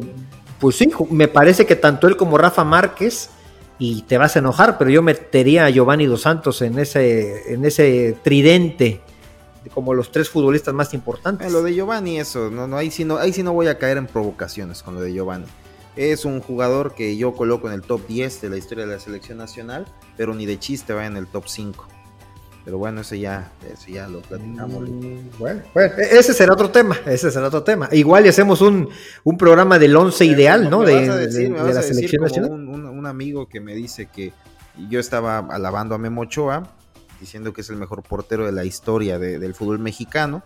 pues 0.58 0.74
sí, 0.74 0.90
me 1.10 1.28
parece 1.28 1.64
que 1.64 1.76
tanto 1.76 2.08
él 2.08 2.16
como 2.16 2.36
Rafa 2.36 2.64
Márquez, 2.64 3.30
y 3.78 4.02
te 4.02 4.18
vas 4.18 4.34
a 4.34 4.40
enojar, 4.40 4.78
pero 4.78 4.90
yo 4.90 5.00
metería 5.00 5.66
a 5.66 5.70
Giovanni 5.70 6.06
Dos 6.06 6.22
Santos 6.22 6.60
en 6.60 6.76
ese, 6.76 7.54
en 7.54 7.64
ese 7.64 8.16
tridente 8.24 9.00
como 9.68 9.94
los 9.94 10.10
tres 10.10 10.30
futbolistas 10.30 10.72
más 10.72 10.94
importantes. 10.94 11.46
Eh, 11.46 11.50
lo 11.50 11.62
de 11.62 11.74
Giovanni, 11.74 12.18
eso, 12.18 12.50
no, 12.50 12.66
no, 12.66 12.76
ahí, 12.76 12.90
sí 12.90 13.04
no, 13.04 13.18
ahí 13.18 13.32
sí 13.32 13.42
no 13.42 13.52
voy 13.52 13.66
a 13.66 13.78
caer 13.78 13.98
en 13.98 14.06
provocaciones 14.06 14.82
con 14.82 14.94
lo 14.94 15.02
de 15.02 15.12
Giovanni. 15.12 15.46
Es 15.96 16.24
un 16.24 16.40
jugador 16.40 16.94
que 16.94 17.16
yo 17.16 17.34
coloco 17.34 17.68
en 17.68 17.74
el 17.74 17.82
top 17.82 18.06
10 18.06 18.40
de 18.40 18.50
la 18.50 18.56
historia 18.56 18.86
de 18.86 18.94
la 18.94 19.00
selección 19.00 19.38
nacional, 19.38 19.86
pero 20.16 20.34
ni 20.34 20.46
de 20.46 20.58
chiste 20.58 20.94
va 20.94 21.04
en 21.04 21.16
el 21.16 21.26
top 21.26 21.44
5. 21.46 21.86
Pero 22.64 22.78
bueno, 22.78 23.00
ese 23.00 23.18
ya, 23.18 23.50
ese 23.70 23.92
ya 23.92 24.06
lo 24.06 24.20
platicamos. 24.20 24.88
Mm, 24.88 25.38
bueno, 25.38 25.62
e-, 25.74 26.18
ese 26.18 26.34
será 26.34 26.52
otro 26.52 26.70
tema, 26.70 26.96
ese 27.06 27.30
será 27.30 27.48
otro 27.48 27.62
tema. 27.62 27.88
Igual 27.92 28.26
y 28.26 28.28
hacemos 28.28 28.60
un, 28.60 28.88
un 29.24 29.38
programa 29.38 29.78
del 29.78 29.96
11 29.96 30.24
ideal, 30.26 30.70
¿no? 30.70 30.82
De, 30.82 31.06
la 31.08 31.82
selección 31.82 32.22
nacional. 32.22 32.50
Un, 32.50 32.86
un, 32.86 33.06
amigo 33.06 33.48
que 33.48 33.60
me 33.60 33.74
dice 33.74 34.06
que 34.06 34.32
yo 34.88 35.00
estaba 35.00 35.38
alabando 35.38 35.94
a 35.94 35.98
Memo 35.98 36.22
Ochoa 36.22 36.74
diciendo 37.20 37.52
que 37.52 37.60
es 37.60 37.70
el 37.70 37.76
mejor 37.76 38.02
portero 38.02 38.46
de 38.46 38.52
la 38.52 38.64
historia 38.64 39.18
del 39.18 39.54
fútbol 39.54 39.78
mexicano. 39.78 40.42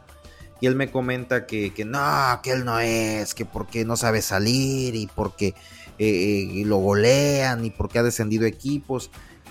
Y 0.61 0.67
él 0.67 0.77
me 0.77 0.91
comenta 0.91 1.47
que, 1.47 1.73
no, 1.87 2.01
que 2.43 2.53
él 2.53 2.65
no 2.65 2.79
es, 2.79 3.35
que 3.35 3.45
porque 3.45 3.85
no 3.85 3.97
sabe 3.97 4.23
salir 4.23 4.95
y 4.95 5.07
porque 5.07 5.55
eh, 5.99 6.61
eh, 6.61 6.63
lo 6.65 6.79
golean 6.79 7.65
y 7.65 7.71
porque 7.71 7.99
ha 7.99 8.03
descendido 8.03 8.47
equipos. 8.47 9.11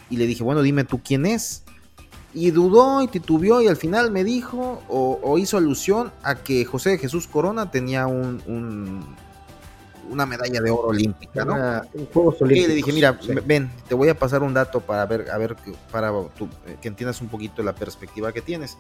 Y 0.10 0.18
le 0.18 0.28
dije, 0.28 0.44
bueno, 0.44 0.62
dime 0.62 0.84
tú 0.84 1.02
quién 1.04 1.26
es. 1.26 1.64
Y 2.34 2.50
dudó 2.50 3.04
y 3.04 3.08
titubeó 3.08 3.62
y 3.62 3.68
al 3.68 3.78
final 3.78 4.10
me 4.10 4.24
dijo 4.24 4.82
o, 4.90 5.38
hizo 5.38 5.58
alusión 5.58 6.12
a 6.24 6.36
que 6.36 6.66
José 6.66 6.98
Jesús 6.98 7.28
Corona 7.28 7.70
tenía 7.70 8.08
un, 8.08 9.04
una 10.10 10.26
medalla 10.26 10.62
de 10.62 10.72
oro 10.72 10.90
olímpica, 10.90 11.46
¿no? 11.46 11.56
y 12.50 12.68
le 12.68 12.76
dije, 12.76 12.92
mira, 12.92 13.20
ven, 13.46 13.72
te 13.88 13.96
voy 13.96 14.10
a 14.10 14.18
pasar 14.18 14.44
un 14.44 14.54
dato 14.54 14.82
para 14.82 15.06
ver, 15.06 15.30
a 15.32 15.38
ver, 15.38 15.56
para 15.92 16.10
eh, 16.10 16.78
que 16.82 16.88
entiendas 16.88 17.22
un 17.22 17.30
poquito 17.30 17.64
la 17.64 17.74
perspectiva 17.74 18.32
que 18.32 18.42
tienes. 18.42 18.78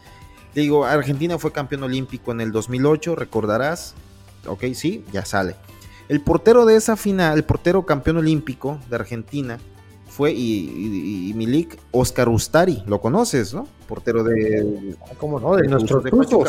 Le 0.53 0.61
digo, 0.61 0.85
Argentina 0.85 1.37
fue 1.39 1.51
campeón 1.51 1.83
olímpico 1.83 2.31
en 2.31 2.41
el 2.41 2.51
2008, 2.51 3.15
recordarás. 3.15 3.95
Ok, 4.45 4.65
sí, 4.73 5.03
ya 5.11 5.25
sale. 5.25 5.55
El 6.09 6.21
portero 6.21 6.65
de 6.65 6.75
esa 6.75 6.95
final, 6.95 7.37
el 7.37 7.43
portero 7.43 7.85
campeón 7.85 8.17
olímpico 8.17 8.79
de 8.89 8.95
Argentina, 8.95 9.57
fue 10.13 10.31
y, 10.31 11.29
y, 11.29 11.33
Milik 11.33 11.79
Oscar 11.89 12.29
Ustari, 12.29 12.83
lo 12.85 13.01
conoces, 13.01 13.51
¿no? 13.51 13.67
Portero 13.87 14.23
de. 14.23 14.95
¿Cómo 15.17 15.39
no? 15.39 15.55
De, 15.55 15.67
nuestros 15.67 16.03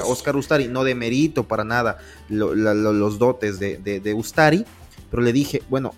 Oscar 0.07 0.37
Ustari, 0.37 0.69
no 0.69 0.85
de 0.85 0.95
mérito 0.95 1.45
para 1.45 1.65
nada 1.65 1.97
los 2.29 3.19
dotes 3.19 3.59
de, 3.59 4.15
Ustari, 4.15 4.67
pero 5.11 5.23
le 5.23 5.33
dije, 5.33 5.63
bueno, 5.71 5.93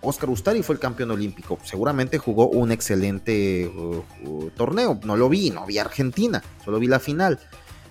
Oscar 0.00 0.28
Ustari 0.28 0.64
fue 0.64 0.74
el 0.74 0.80
campeón 0.80 1.12
olímpico, 1.12 1.58
seguramente 1.62 2.18
jugó 2.18 2.48
un 2.48 2.72
excelente 2.72 3.70
uh, 3.72 4.28
uh, 4.28 4.50
torneo, 4.50 4.98
no 5.04 5.16
lo 5.16 5.28
vi, 5.28 5.50
no 5.50 5.66
vi 5.66 5.78
Argentina, 5.78 6.42
solo 6.64 6.80
vi 6.80 6.88
la 6.88 6.98
final, 6.98 7.38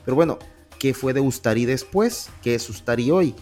pero 0.03 0.15
bueno, 0.15 0.37
¿qué 0.79 0.93
fue 0.93 1.13
de 1.13 1.21
Ustari 1.21 1.65
después? 1.65 2.29
¿Qué 2.41 2.55
es 2.55 2.69
Ustari 2.69 3.09
hoy? 3.11 3.35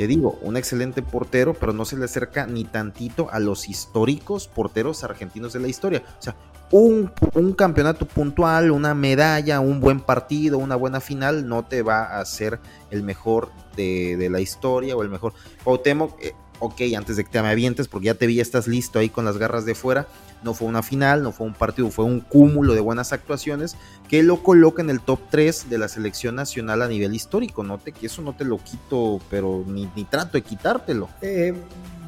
Te 0.00 0.06
digo, 0.06 0.38
un 0.40 0.56
excelente 0.56 1.02
portero, 1.02 1.52
pero 1.52 1.74
no 1.74 1.84
se 1.84 1.94
le 1.94 2.06
acerca 2.06 2.46
ni 2.46 2.64
tantito 2.64 3.28
a 3.30 3.38
los 3.38 3.68
históricos 3.68 4.48
porteros 4.48 5.04
argentinos 5.04 5.52
de 5.52 5.60
la 5.60 5.68
historia. 5.68 6.02
O 6.18 6.22
sea, 6.22 6.36
un, 6.70 7.12
campeonato 7.54 8.06
puntual, 8.06 8.70
una 8.70 8.94
medalla, 8.94 9.60
un 9.60 9.78
buen 9.78 10.00
partido, 10.00 10.56
una 10.56 10.74
buena 10.74 11.02
final, 11.02 11.46
no 11.46 11.66
te 11.66 11.82
va 11.82 12.04
a 12.04 12.20
hacer 12.20 12.60
el 12.90 13.02
mejor 13.02 13.50
de, 13.76 14.26
la 14.30 14.40
historia 14.40 14.96
o 14.96 15.02
el 15.02 15.10
mejor. 15.10 15.34
Cuauhtémoc, 15.64 16.18
eh, 16.22 16.32
ok, 16.60 16.82
antes 16.96 17.16
de 17.16 17.24
que 17.24 17.30
te 17.30 17.42
me 17.42 17.48
avientes, 17.48 17.88
porque 17.88 18.06
ya 18.06 18.14
te 18.14 18.26
vi, 18.26 18.38
estás 18.38 18.68
listo 18.68 18.98
ahí 18.98 19.08
con 19.08 19.24
las 19.24 19.38
garras 19.38 19.64
de 19.64 19.74
fuera. 19.74 20.06
No 20.42 20.54
fue 20.54 20.68
una 20.68 20.82
final, 20.82 21.22
no 21.22 21.32
fue 21.32 21.46
un 21.46 21.54
partido, 21.54 21.90
fue 21.90 22.04
un 22.04 22.20
cúmulo 22.20 22.74
de 22.74 22.80
buenas 22.80 23.12
actuaciones 23.12 23.76
que 24.08 24.22
lo 24.22 24.42
coloca 24.42 24.80
en 24.80 24.88
el 24.88 25.00
top 25.00 25.20
3 25.30 25.68
de 25.68 25.78
la 25.78 25.88
selección 25.88 26.36
nacional 26.36 26.82
a 26.82 26.88
nivel 26.88 27.14
histórico. 27.14 27.62
No 27.62 27.78
te, 27.78 27.92
que 27.92 28.06
eso 28.06 28.22
no 28.22 28.34
te 28.34 28.44
lo 28.44 28.58
quito, 28.58 29.20
pero 29.28 29.64
ni, 29.66 29.86
trato 30.04 30.32
de 30.32 30.42
quitártelo. 30.42 31.08
Eh, 31.20 31.54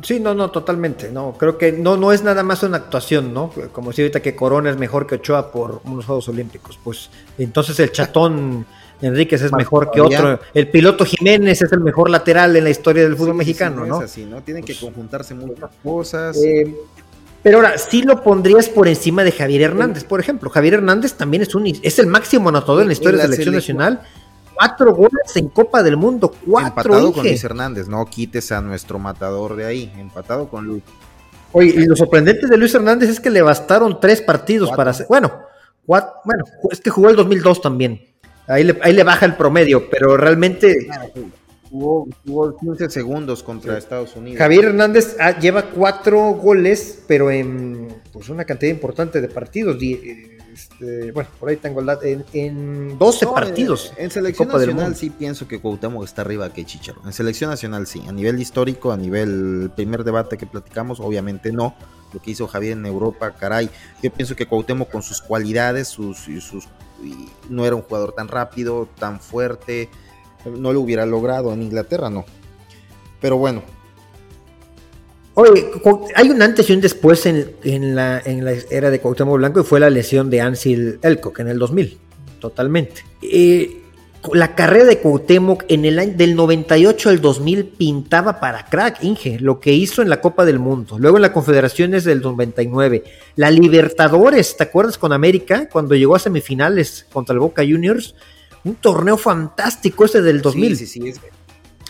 sí, 0.02 0.18
no, 0.18 0.34
no, 0.34 0.50
totalmente. 0.50 1.10
No, 1.10 1.34
creo 1.38 1.58
que 1.58 1.72
no, 1.72 1.96
no 1.96 2.12
es 2.12 2.22
nada 2.22 2.42
más 2.42 2.62
una 2.62 2.78
actuación, 2.78 3.34
¿no? 3.34 3.50
Como 3.72 3.92
si 3.92 4.02
ahorita 4.02 4.20
que 4.20 4.34
Corona 4.34 4.70
es 4.70 4.78
mejor 4.78 5.06
que 5.06 5.16
Ochoa 5.16 5.50
por 5.52 5.82
unos 5.84 6.06
Juegos 6.06 6.28
Olímpicos. 6.28 6.78
Pues 6.82 7.10
entonces 7.38 7.78
el 7.80 7.92
chatón. 7.92 8.66
Enríquez 9.02 9.42
es 9.42 9.52
mejor 9.52 9.90
que 9.90 10.00
otro. 10.00 10.40
El 10.54 10.68
piloto 10.68 11.04
Jiménez 11.04 11.60
es 11.60 11.72
el 11.72 11.80
mejor 11.80 12.08
lateral 12.08 12.56
en 12.56 12.64
la 12.64 12.70
historia 12.70 13.02
del 13.02 13.16
fútbol 13.16 13.34
mexicano, 13.34 13.84
¿no? 13.84 13.98
Es 13.98 14.04
así, 14.04 14.24
¿no? 14.24 14.42
Tienen 14.42 14.62
que 14.62 14.74
pues, 14.74 14.84
conjuntarse 14.84 15.34
muchas 15.34 15.70
cosas. 15.82 16.36
Eh, 16.42 16.74
pero 17.42 17.58
ahora, 17.58 17.76
sí 17.76 18.02
lo 18.02 18.22
pondrías 18.22 18.68
por 18.68 18.86
encima 18.86 19.24
de 19.24 19.32
Javier 19.32 19.62
Hernández, 19.62 20.04
por 20.04 20.20
ejemplo. 20.20 20.48
Javier 20.48 20.74
Hernández 20.74 21.14
también 21.14 21.42
es 21.42 21.54
un 21.54 21.66
es 21.66 21.98
el 21.98 22.06
máximo 22.06 22.48
anotador 22.48 22.82
en 22.82 22.88
la 22.88 22.92
historia 22.92 23.18
de 23.18 23.28
la 23.28 23.30
selección 23.30 23.54
nacional. 23.54 24.00
Cuatro 24.54 24.94
goles 24.94 25.34
en 25.34 25.48
Copa 25.48 25.82
del 25.82 25.96
Mundo, 25.96 26.32
cuatro. 26.46 26.68
Empatado 26.68 27.12
con 27.12 27.24
Luis 27.26 27.42
Hernández, 27.42 27.88
no 27.88 28.04
quites 28.06 28.52
a 28.52 28.60
nuestro 28.60 28.98
matador 29.00 29.56
de 29.56 29.64
ahí, 29.64 29.92
empatado 29.98 30.48
con 30.48 30.66
Luis. 30.66 30.84
Oye, 31.50 31.74
y 31.76 31.86
lo 31.86 31.96
sorprendente 31.96 32.46
de 32.46 32.56
Luis 32.56 32.74
Hernández 32.74 33.10
es 33.10 33.18
que 33.18 33.30
le 33.30 33.42
bastaron 33.42 33.98
tres 33.98 34.22
partidos 34.22 34.70
para 34.70 34.92
hacer. 34.92 35.06
Bueno, 35.08 35.32
cuatro, 35.84 36.12
bueno, 36.24 36.44
es 36.70 36.80
que 36.80 36.90
jugó 36.90 37.10
el 37.10 37.16
2002 37.16 37.60
también. 37.60 38.11
Ahí 38.52 38.64
le, 38.64 38.78
ahí 38.82 38.92
le 38.92 39.02
baja 39.02 39.24
el 39.24 39.34
promedio, 39.34 39.88
pero 39.88 40.16
realmente. 40.16 40.86
Jugó, 41.70 42.06
15 42.60 42.90
segundos 42.90 43.42
contra 43.42 43.78
Estados 43.78 44.14
Unidos. 44.14 44.38
Javier 44.38 44.66
Hernández 44.66 45.16
ah, 45.18 45.38
lleva 45.38 45.70
cuatro 45.70 46.32
goles, 46.34 47.02
pero 47.08 47.30
en 47.30 47.88
pues, 48.12 48.28
una 48.28 48.44
cantidad 48.44 48.70
importante 48.70 49.22
de 49.22 49.28
partidos. 49.28 49.78
Este, 50.52 51.12
bueno, 51.12 51.30
por 51.40 51.48
ahí 51.48 51.56
tengo 51.56 51.80
el 51.80 51.86
dato. 51.86 52.04
En, 52.04 52.98
12 52.98 53.26
partidos. 53.28 53.94
En, 53.96 54.10
selección 54.10 54.48
nacional 54.48 54.94
sí 54.96 55.08
pienso 55.08 55.48
que 55.48 55.58
Cuauhtémoc 55.58 56.04
está 56.04 56.20
arriba 56.20 56.52
que 56.52 56.66
Chicharo. 56.66 57.00
En 57.06 57.14
selección 57.14 57.48
nacional 57.48 57.86
sí. 57.86 58.02
A 58.06 58.12
nivel 58.12 58.38
histórico, 58.38 58.92
a 58.92 58.98
nivel 58.98 59.70
primer 59.74 60.04
debate 60.04 60.36
que 60.36 60.46
platicamos, 60.46 61.00
obviamente 61.00 61.52
no. 61.52 61.74
Lo 62.12 62.20
que 62.20 62.32
hizo 62.32 62.46
Javier 62.46 62.76
en 62.76 62.84
Europa, 62.84 63.30
caray. 63.30 63.70
Yo 64.02 64.12
pienso 64.12 64.36
que 64.36 64.44
Cuauhtémoc 64.44 64.90
con 64.90 65.02
sus 65.02 65.22
cualidades, 65.22 65.88
sus, 65.88 66.18
sus 66.18 66.68
no 67.48 67.66
era 67.66 67.76
un 67.76 67.82
jugador 67.82 68.12
tan 68.12 68.28
rápido, 68.28 68.88
tan 68.98 69.20
fuerte 69.20 69.88
no 70.50 70.72
lo 70.72 70.80
hubiera 70.80 71.06
logrado 71.06 71.52
en 71.52 71.62
Inglaterra, 71.62 72.10
no. 72.10 72.24
Pero 73.20 73.36
bueno. 73.36 73.62
Oye, 75.34 75.70
hay 76.14 76.28
un 76.28 76.42
antes 76.42 76.68
y 76.68 76.74
un 76.74 76.80
después 76.80 77.24
en, 77.24 77.94
la, 77.94 78.22
era 78.70 78.90
de 78.90 79.00
Cuauhtémoc 79.00 79.36
Blanco 79.36 79.60
y 79.60 79.64
fue 79.64 79.80
la 79.80 79.88
lesión 79.88 80.28
de 80.28 80.42
Ansil 80.42 80.98
Elcock 81.00 81.38
en 81.38 81.48
el 81.48 81.58
2000, 81.58 81.98
totalmente. 82.38 83.02
Eh, 83.22 83.81
la 84.32 84.54
carrera 84.54 84.84
de 84.84 84.98
Cuauhtémoc 84.98 85.64
en 85.68 85.84
el 85.84 85.98
año 85.98 86.14
del 86.16 86.36
98 86.36 87.08
al 87.08 87.20
2000 87.20 87.64
pintaba 87.66 88.38
para 88.38 88.66
crack, 88.66 89.02
Inge, 89.02 89.38
lo 89.40 89.58
que 89.58 89.72
hizo 89.72 90.02
en 90.02 90.08
la 90.08 90.20
Copa 90.20 90.44
del 90.44 90.58
Mundo, 90.58 90.98
luego 90.98 91.16
en 91.16 91.22
la 91.22 91.32
Confederaciones 91.32 92.04
del 92.04 92.20
99, 92.20 93.04
la 93.36 93.50
Libertadores, 93.50 94.56
¿te 94.56 94.62
acuerdas 94.62 94.96
con 94.96 95.12
América 95.12 95.68
cuando 95.70 95.94
llegó 95.94 96.14
a 96.14 96.18
semifinales 96.18 97.06
contra 97.12 97.32
el 97.34 97.40
Boca 97.40 97.62
Juniors? 97.62 98.14
un 98.64 98.74
torneo 98.76 99.16
fantástico 99.16 100.04
ese 100.04 100.22
del 100.22 100.40
2000. 100.40 100.76
Sí, 100.76 100.86
sí, 100.86 101.12
sí. 101.12 101.20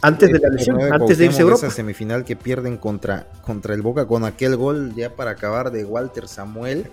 Antes 0.00 0.32
de 0.32 0.38
la 0.40 0.48
lesión, 0.48 0.80
antes 0.92 1.18
de 1.18 1.26
irse 1.26 1.38
a 1.38 1.42
Europa. 1.42 1.66
Esa 1.66 1.76
semifinal 1.76 2.24
que 2.24 2.34
pierden 2.34 2.76
contra, 2.76 3.28
contra 3.44 3.74
el 3.74 3.82
Boca 3.82 4.06
con 4.06 4.24
aquel 4.24 4.56
gol 4.56 4.94
ya 4.96 5.14
para 5.14 5.30
acabar 5.30 5.70
de 5.70 5.84
Walter 5.84 6.26
Samuel. 6.26 6.90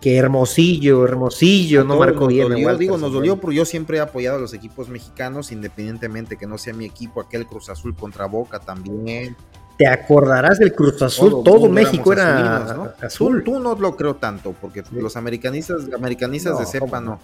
Qué 0.00 0.16
hermosillo, 0.16 1.04
hermosillo, 1.04 1.84
no 1.84 1.96
marcó 1.96 2.26
bien. 2.26 2.48
Dolió, 2.48 2.76
digo, 2.76 2.98
nos 2.98 3.12
dolió, 3.12 3.38
pero 3.40 3.52
yo 3.52 3.64
siempre 3.64 3.98
he 3.98 4.00
apoyado 4.00 4.36
a 4.36 4.40
los 4.40 4.54
equipos 4.54 4.88
mexicanos, 4.88 5.52
independientemente 5.52 6.36
que 6.36 6.46
no 6.46 6.58
sea 6.58 6.74
mi 6.74 6.84
equipo, 6.84 7.20
aquel 7.20 7.46
Cruz 7.46 7.68
Azul 7.68 7.94
contra 7.94 8.26
Boca 8.26 8.58
también. 8.58 9.36
te 9.76 9.86
acordarás 9.86 10.58
del 10.58 10.74
Cruz 10.74 11.00
Azul, 11.02 11.42
todo, 11.44 11.68
México 11.68 12.12
era 12.12 12.92
azul. 13.02 13.42
Tú, 13.44 13.58
no 13.58 13.74
lo 13.74 13.96
creo 13.96 14.16
tanto, 14.16 14.54
porque 14.60 14.82
los 14.92 15.16
americanistas, 15.16 15.84
americanistas 15.94 16.58
de 16.58 16.66
cepa 16.66 17.00
no. 17.00 17.18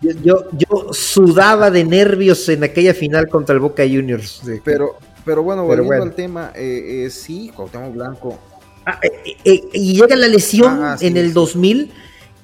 Yo, 0.00 0.50
yo, 0.52 0.92
sudaba 0.92 1.70
de 1.70 1.84
nervios 1.84 2.48
en 2.48 2.64
aquella 2.64 2.92
final 2.92 3.28
contra 3.28 3.54
el 3.54 3.60
Boca 3.60 3.84
Juniors. 3.84 4.42
Pero, 4.64 4.96
pero 5.24 5.44
bueno, 5.44 5.64
volviendo 5.64 6.02
al 6.02 6.14
tema, 6.14 6.50
eh, 6.56 7.04
eh, 7.04 7.10
sí, 7.10 7.52
Cuauhtémoc 7.54 7.94
Blanco. 7.94 8.38
Ah, 8.84 8.98
eh, 9.02 9.62
y 9.72 9.94
llega 9.94 10.16
la 10.16 10.28
lesión 10.28 10.82
ah, 10.82 10.96
en 11.00 11.16
el 11.16 11.32
2000 11.32 11.92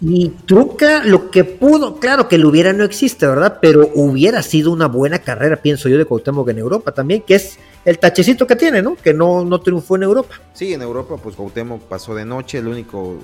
y 0.00 0.28
Truca 0.46 1.02
lo 1.02 1.30
que 1.30 1.42
pudo, 1.42 1.96
claro 1.98 2.28
que 2.28 2.38
lo 2.38 2.48
hubiera 2.48 2.72
no 2.72 2.84
existe, 2.84 3.26
¿verdad? 3.26 3.58
Pero 3.60 3.90
hubiera 3.94 4.42
sido 4.42 4.70
una 4.70 4.86
buena 4.86 5.18
carrera, 5.18 5.56
pienso 5.56 5.88
yo, 5.88 5.98
de 5.98 6.04
Cuauhtémoc 6.04 6.48
en 6.50 6.58
Europa 6.58 6.92
también, 6.92 7.22
que 7.22 7.34
es 7.34 7.58
el 7.84 7.98
tachecito 7.98 8.46
que 8.46 8.54
tiene, 8.54 8.80
¿no? 8.80 8.94
Que 8.94 9.12
no, 9.12 9.44
no 9.44 9.60
triunfó 9.60 9.96
en 9.96 10.04
Europa. 10.04 10.40
Sí, 10.54 10.72
en 10.72 10.82
Europa, 10.82 11.16
pues 11.16 11.34
Cuauhtémoc 11.34 11.82
pasó 11.82 12.14
de 12.14 12.24
noche, 12.24 12.58
el 12.58 12.68
único 12.68 13.18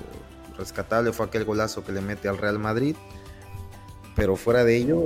rescatable 0.57 1.13
fue 1.13 1.27
aquel 1.27 1.45
golazo 1.45 1.83
que 1.83 1.93
le 1.93 2.01
mete 2.01 2.27
al 2.27 2.37
Real 2.37 2.59
Madrid, 2.59 2.95
pero 4.15 4.35
fuera 4.35 4.63
de 4.63 4.75
ello... 4.77 5.01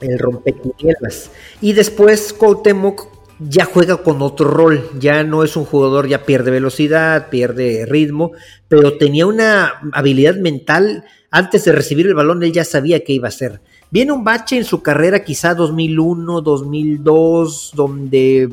El 0.00 0.18
rompequinielas. 0.18 1.30
Y 1.60 1.74
después 1.74 2.32
Cuauhtémoc 2.32 3.19
ya 3.48 3.64
juega 3.64 3.98
con 3.98 4.20
otro 4.20 4.50
rol, 4.50 4.88
ya 4.98 5.24
no 5.24 5.42
es 5.44 5.56
un 5.56 5.64
jugador, 5.64 6.08
ya 6.08 6.24
pierde 6.24 6.50
velocidad, 6.50 7.30
pierde 7.30 7.86
ritmo, 7.86 8.32
pero 8.68 8.98
tenía 8.98 9.26
una 9.26 9.80
habilidad 9.92 10.36
mental, 10.36 11.04
antes 11.30 11.64
de 11.64 11.72
recibir 11.72 12.06
el 12.06 12.14
balón 12.14 12.42
él 12.42 12.52
ya 12.52 12.64
sabía 12.64 13.02
qué 13.02 13.14
iba 13.14 13.28
a 13.28 13.30
hacer. 13.30 13.60
Viene 13.90 14.12
un 14.12 14.24
bache 14.24 14.56
en 14.56 14.64
su 14.64 14.82
carrera 14.82 15.24
quizá 15.24 15.54
2001, 15.54 16.42
2002, 16.42 17.72
donde 17.74 18.50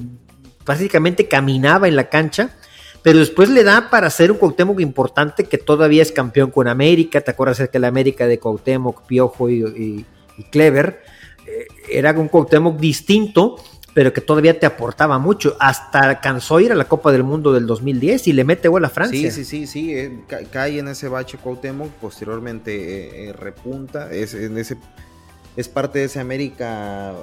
básicamente 0.65 1.28
caminaba 1.28 1.88
en 1.88 1.95
la 1.95 2.10
cancha, 2.10 2.52
pero 3.04 3.19
después 3.19 3.50
le 3.50 3.63
da 3.63 3.89
para 3.89 4.10
ser 4.10 4.32
un 4.32 4.38
Cuauhtémoc 4.38 4.80
importante 4.80 5.45
que 5.45 5.58
todavía 5.58 6.02
es 6.02 6.12
campeón 6.12 6.52
con 6.52 6.67
América, 6.67 7.21
te 7.21 7.32
acuerdas 7.32 7.69
que 7.69 7.80
la 7.80 7.88
América 7.88 8.28
de 8.28 8.39
Cuauhtémoc, 8.39 9.06
Piojo 9.06 9.50
y, 9.50 10.06
Clever, 10.52 11.02
eh, 11.45 11.67
era 11.89 12.12
un 12.12 12.28
Cuauhtémoc 12.28 12.78
distinto, 12.80 13.58
pero 13.97 14.13
que 14.13 14.21
todavía 14.21 14.60
te 14.60 14.67
aportaba 14.67 15.17
mucho. 15.17 15.57
Hasta 15.60 16.01
alcanzó 16.01 16.57
a 16.57 16.62
ir 16.62 16.71
a 16.71 16.75
la 16.75 16.88
Copa 16.88 17.12
del 17.12 17.23
Mundo 17.23 17.51
del 17.51 17.65
2010 17.65 18.27
y 18.27 18.33
le 18.33 18.43
mete 18.43 18.67
gol 18.67 18.86
a 18.86 18.89
Francia. 18.89 19.31
Sí, 19.31 19.43
sí, 19.43 19.43
sí, 19.43 19.65
sí, 19.65 19.97
eh, 19.97 20.23
cae 20.51 20.77
en 20.77 20.88
ese 20.88 21.07
bache 21.07 21.39
Cuauhtémoc, 21.39 21.89
posteriormente 21.93 22.75
eh, 22.75 23.29
eh, 23.29 23.33
repunta, 23.33 24.13
es, 24.13 24.36
en 24.36 24.55
ese, 24.60 24.77
es 25.55 25.67
parte 25.67 25.97
de 25.97 26.05
ese 26.05 26.19
América 26.19 27.15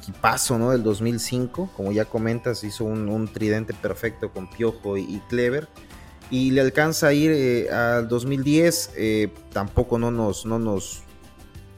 equipazo, 0.00 0.58
¿no? 0.58 0.72
Del 0.72 0.82
2005, 0.82 1.70
como 1.76 1.92
ya 1.92 2.04
comentas, 2.04 2.64
hizo 2.64 2.84
un, 2.84 3.28
tridente 3.28 3.74
perfecto 3.74 4.32
con 4.32 4.50
Piojo 4.50 4.96
y, 4.96 5.22
Clever. 5.28 5.68
Y 6.32 6.50
le 6.50 6.62
alcanza 6.62 7.06
a 7.06 7.12
ir 7.12 7.70
al 7.70 8.08
2010, 8.08 8.90
tampoco 9.52 10.00
no 10.00 10.10
nos, 10.10 10.46
no 10.46 10.58
nos, 10.58 11.04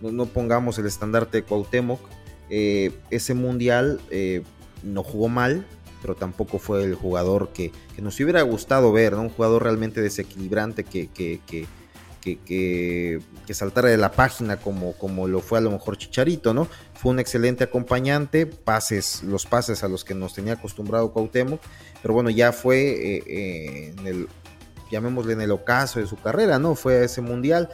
no 0.01 0.25
pongamos 0.25 0.79
el 0.79 0.87
estandarte 0.87 1.43
de 1.43 1.43
Cuauhtémoc, 1.43 2.16
eh, 2.51 2.93
ese 3.11 3.35
mundial 3.35 4.01
eh, 4.11 4.43
no 4.83 5.03
jugó 5.03 5.29
mal, 5.29 5.67
pero 6.03 6.15
tampoco 6.15 6.59
fue 6.59 6.85
el 6.85 6.95
jugador 6.95 7.51
que, 7.53 7.73
nos 7.99 8.21
hubiera 8.21 8.43
gustado 8.43 8.93
ver, 8.93 9.15
¿no? 9.15 9.23
Un 9.23 9.31
jugador 9.31 9.65
realmente 9.65 10.01
desequilibrante 10.01 10.85
que, 10.85 11.09
que, 11.09 11.41
que, 11.47 11.67
que, 12.45 13.55
saltara 13.55 13.89
de 13.89 13.97
la 13.97 14.13
página 14.13 14.57
como, 14.57 14.93
como 14.95 15.29
lo 15.29 15.41
fue 15.41 15.59
a 15.59 15.63
lo 15.63 15.71
mejor 15.71 15.97
Chicharito, 15.97 16.53
¿no? 16.53 16.69
Fue 16.95 17.13
un 17.13 17.21
excelente 17.21 17.65
acompañante, 17.65 18.47
pases, 18.47 19.23
los 19.23 19.47
pases 19.47 19.83
a 19.85 19.89
los 19.89 20.05
que 20.05 20.15
nos 20.15 20.35
tenía 20.35 20.55
acostumbrado 20.55 21.13
Cuauhtémoc, 21.13 21.61
pero 22.03 22.15
bueno, 22.15 22.31
ya 22.31 22.53
fue 22.53 23.23
eh, 23.27 23.95
en 23.97 24.07
el, 24.07 24.29
llamémosle 24.91 25.35
en 25.35 25.41
el 25.41 25.51
ocaso 25.51 26.01
de 26.01 26.07
su 26.07 26.17
carrera, 26.17 26.59
¿no? 26.59 26.75
Fue 26.75 27.05
ese 27.05 27.21
mundial. 27.21 27.69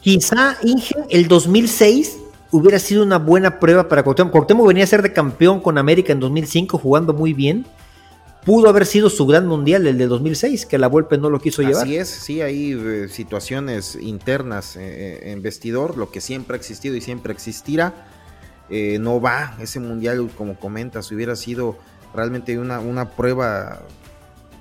Quizá 0.00 0.56
Inge, 0.62 0.94
el 1.10 1.28
2006 1.28 2.21
hubiera 2.52 2.78
sido 2.78 3.02
una 3.02 3.18
buena 3.18 3.58
prueba 3.58 3.88
para 3.88 4.04
Cuauhtémoc. 4.04 4.30
Cuauhtémoc 4.30 4.68
venía 4.68 4.84
a 4.84 4.86
ser 4.86 5.02
de 5.02 5.12
campeón 5.12 5.60
con 5.60 5.78
América 5.78 6.12
en 6.12 6.20
2005 6.20 6.78
jugando 6.78 7.12
muy 7.12 7.32
bien. 7.32 7.66
Pudo 8.44 8.68
haber 8.68 8.86
sido 8.86 9.08
su 9.08 9.26
gran 9.26 9.46
mundial, 9.46 9.86
el 9.86 9.98
de 9.98 10.06
2006, 10.06 10.66
que 10.66 10.76
la 10.76 10.88
Volpe 10.88 11.16
no 11.16 11.30
lo 11.30 11.40
quiso 11.40 11.62
llevar. 11.62 11.84
Así 11.84 11.96
es, 11.96 12.08
sí, 12.08 12.42
hay 12.42 12.72
eh, 12.72 13.08
situaciones 13.08 13.96
internas 13.96 14.76
eh, 14.76 14.80
eh, 14.82 15.30
en 15.30 15.42
vestidor, 15.42 15.96
lo 15.96 16.10
que 16.10 16.20
siempre 16.20 16.56
ha 16.56 16.58
existido 16.58 16.96
y 16.96 17.00
siempre 17.00 17.32
existirá. 17.32 17.94
no 18.68 19.20
va 19.20 19.56
ese 19.60 19.80
mundial, 19.80 20.28
como 20.36 20.58
comentas, 20.58 21.10
hubiera 21.12 21.36
sido 21.36 21.78
realmente 22.14 22.58
una, 22.58 22.80
una 22.80 23.10
prueba 23.10 23.82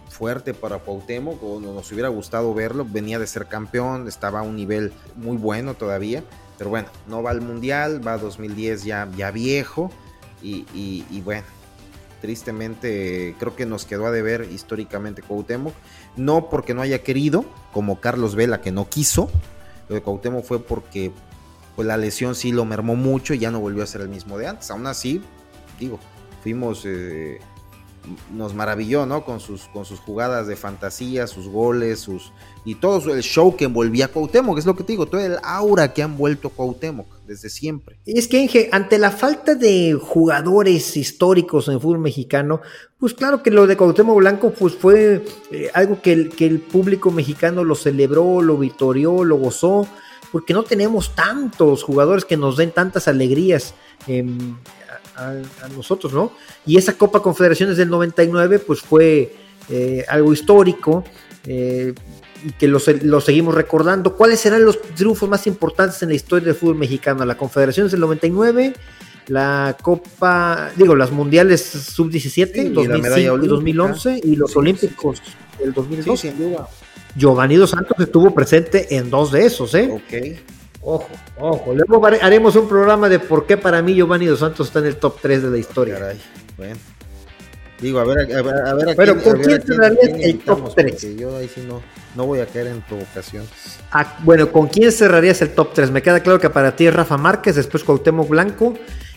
fuerte 0.10 0.54
para 0.54 0.77
Cuauhtémoc, 0.77 1.41
o 1.43 1.60
nos 1.60 1.91
hubiera 1.91 2.10
gustado 2.10 2.54
verlo, 2.54 2.86
venía 2.88 3.17
de 3.17 3.25
ser 3.25 3.47
campeón, 3.47 4.08
estaba 4.08 4.41
a 4.41 4.43
un 4.43 4.56
nivel 4.56 4.93
muy 5.15 5.38
bueno 5.38 5.73
todavía, 5.73 6.23
pero 6.62 6.69
bueno, 6.69 6.89
no 7.08 7.24
va 7.24 7.32
al 7.32 7.41
Mundial, 7.41 8.06
va 8.06 8.13
a 8.13 8.17
2010 8.19 8.84
ya, 8.84 9.10
ya 9.17 9.32
viejo. 9.32 9.89
Y, 10.43 11.21
bueno, 11.21 11.43
tristemente 12.21 13.36
creo 13.39 13.56
que 13.56 13.65
nos 13.65 13.86
quedó 13.86 14.06
a 14.06 14.12
deber 14.12 14.47
históricamente 14.52 15.24
Cuauhtémoc, 15.24 15.74
no 16.17 16.52
porque 16.52 16.76
no 16.76 16.84
haya 16.84 17.02
querido, 17.02 17.45
como 17.74 18.00
Carlos 18.00 18.36
Vela 18.36 18.62
que 18.62 18.71
no 18.71 18.88
quiso, 18.88 19.32
lo 19.89 19.95
de 19.95 20.04
Cuauhtémoc 20.04 20.45
fue 20.45 20.63
porque 20.63 21.12
pues 21.76 21.88
la 21.88 21.97
lesión 21.97 22.36
sí 22.36 22.52
lo 22.52 22.63
mermó 22.63 22.95
mucho 22.95 23.34
y 23.34 23.39
ya 23.39 23.50
no 23.50 23.60
volvió 23.60 23.82
a 23.82 23.88
ser 23.88 24.02
el 24.02 24.10
mismo 24.10 24.38
de 24.38 24.45
antes, 24.45 24.69
aún 24.69 24.86
así, 24.86 25.19
digo, 25.80 26.00
fuimos... 26.43 26.84
Eh, 26.86 27.39
nos 28.34 28.54
maravilló, 28.54 29.06
¿no? 29.06 29.24
Con 29.24 29.40
sus, 29.40 29.64
con 29.66 29.86
sus 29.86 30.00
jugadas 30.00 30.48
de 30.48 30.56
fantasía, 30.56 31.28
sus 31.28 31.48
goles, 31.48 32.00
sus 32.00 32.32
y 32.64 32.76
todo 32.76 33.14
el 33.14 33.22
show 33.22 33.56
que 33.56 33.66
envolvía 33.66 34.06
a 34.06 34.08
Cuauhtémoc, 34.10 34.58
es 34.58 34.66
lo 34.66 34.76
que 34.76 34.84
te 34.84 34.94
digo, 34.94 35.08
todo 35.08 35.22
el 35.22 35.38
aura 35.44 35.94
que 35.94 36.04
han 36.04 36.18
vuelto 36.18 36.50
Cuauhtémoc 36.50 37.08
desde 37.26 37.50
siempre. 37.50 38.00
Es 38.06 38.28
que, 38.28 38.40
Inge, 38.40 38.70
ante 38.72 38.98
la 39.00 39.12
falta 39.12 39.56
de 39.56 39.98
jugadores 40.00 40.96
históricos 40.96 41.68
en 41.68 41.76
el 41.76 41.80
fútbol 41.80 42.00
mexicano, 42.00 42.62
pues 43.00 43.14
claro 43.14 43.42
que 43.42 43.52
lo 43.52 43.66
de 43.66 43.78
Cuauhtémoc 43.78 44.18
Blanco 44.18 44.52
pues 44.52 44.76
fue 44.76 45.24
eh, 45.52 45.72
algo 45.74 46.02
que 46.02 46.14
el, 46.14 46.30
que 46.30 46.46
el 46.46 46.60
público 46.60 47.12
mexicano 47.12 47.64
lo 47.64 47.76
celebró, 47.76 48.42
lo 48.42 48.58
victorió, 48.58 49.24
lo 49.24 49.38
gozó, 49.38 49.88
porque 50.32 50.54
no 50.54 50.64
tenemos 50.64 51.14
tantos 51.16 51.84
jugadores 51.84 52.26
que 52.26 52.38
nos 52.38 52.58
den 52.58 52.72
tantas 52.72 53.08
alegrías. 53.08 53.74
Em, 54.08 54.56
a, 55.22 55.68
nosotros, 55.76 56.14
¿no? 56.14 56.32
Y 56.66 56.78
esa 56.78 56.94
Copa 56.98 57.22
Confederaciones 57.22 57.78
del 57.78 57.90
99, 57.90 58.60
pues 58.60 58.82
fue 58.82 59.34
eh, 59.70 60.06
algo 60.10 60.34
histórico 60.34 61.04
eh, 61.46 61.94
y 62.44 62.52
que 62.54 62.68
lo, 62.68 62.80
seguimos 62.80 63.56
recordando. 63.56 64.16
¿Cuáles 64.16 64.40
serán 64.40 64.66
los 64.66 64.82
triunfos 64.82 65.30
más 65.30 65.48
importantes 65.48 66.02
en 66.02 66.10
la 66.10 66.16
historia 66.16 66.48
del 66.48 66.56
fútbol 66.56 66.76
mexicano? 66.76 67.26
La 67.26 67.38
Confederaciones 67.38 67.92
del 67.92 68.02
99, 68.02 68.74
la 69.28 69.78
Copa, 69.82 70.72
digo, 70.76 70.96
las 70.96 71.12
Mundiales 71.12 71.62
Sub-17, 71.62 72.72
2005 72.72 73.44
y 73.44 73.48
2011 73.48 74.22
y 74.24 74.36
los 74.36 74.56
Olímpicos 74.56 75.22
del 75.60 75.74
2012. 75.74 76.34
Giovanni 77.16 77.56
Dos 77.56 77.72
Santos 77.72 77.98
estuvo 78.00 78.34
presente 78.34 78.96
en 78.96 79.10
dos 79.10 79.32
de 79.32 79.46
esos, 79.46 79.76
¿eh? 79.76 79.90
Ok. 79.92 80.61
Ojo, 80.84 81.10
ojo. 81.38 81.76
Luego 81.76 82.06
haremos 82.06 82.56
un 82.56 82.67
programa 82.67 83.08
de 83.08 83.20
por 83.20 83.46
qué 83.46 83.58
para 83.58 83.82
mí 83.82 83.94
Giovanni 83.94 84.26
Dos 84.26 84.39
Santos 84.39 84.67
está 84.67 84.80
en 84.80 84.88
el 84.88 84.96
top 84.98 85.20
3 85.22 85.44
de 85.44 85.50
la 85.50 85.58
historia. 85.58 85.96
Caray, 85.96 86.20
bueno. 86.58 86.76
Digo, 87.80 88.00
a 88.00 88.04
ver, 88.04 88.20
a 88.36 88.41
ver, 88.44 88.56
a 88.67 88.74
ver 88.76 88.96
Pero 88.96 89.22
¿con 89.24 89.39
quién 89.41 89.60
cerrarías 89.62 90.10
el 90.20 90.39
top 90.39 90.76
3? 90.76 91.17
Yo 91.17 91.38
ahí 91.38 91.50
sí 91.54 91.65
no, 91.67 91.82
no 92.15 92.28
voy 92.28 92.39
a 92.39 92.46
caer 92.46 92.67
en 92.67 92.82
provocación. 92.82 93.44
Ah, 93.91 94.17
bueno, 94.24 94.52
¿con 94.52 94.67
quién 94.67 94.91
cerrarías 94.91 95.41
el 95.41 95.50
top 95.50 95.74
3? 95.74 95.89
Me 95.89 96.04
queda 96.04 96.20
claro 96.22 96.39
que 96.39 96.52
para 96.52 96.76
ti 96.76 96.86
es 96.86 96.94
Rafa 96.94 97.17
Márquez, 97.17 97.56
después 97.56 97.84
Cuauhtémoc 97.84 98.30
Blanco. 98.30 98.76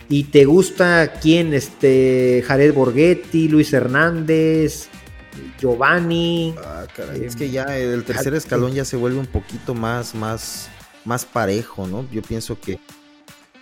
¿Y 0.09 0.25
te 0.25 0.45
gusta 0.45 1.13
quién? 1.21 1.53
Este, 1.53 2.43
Jared 2.45 2.73
Borghetti, 2.73 3.47
Luis 3.49 3.71
Hernández, 3.71 4.87
Giovanni. 5.59 6.55
Ah, 6.63 6.85
caray, 6.95 7.23
es 7.23 7.35
que 7.35 7.51
ya 7.51 7.77
el 7.77 8.03
tercer 8.03 8.33
escalón 8.33 8.73
ya 8.73 8.85
se 8.85 8.97
vuelve 8.97 9.19
un 9.19 9.27
poquito 9.27 9.75
más, 9.75 10.15
más, 10.15 10.69
más 11.05 11.25
parejo, 11.25 11.87
¿no? 11.87 12.05
Yo 12.11 12.21
pienso 12.21 12.59
que... 12.59 12.79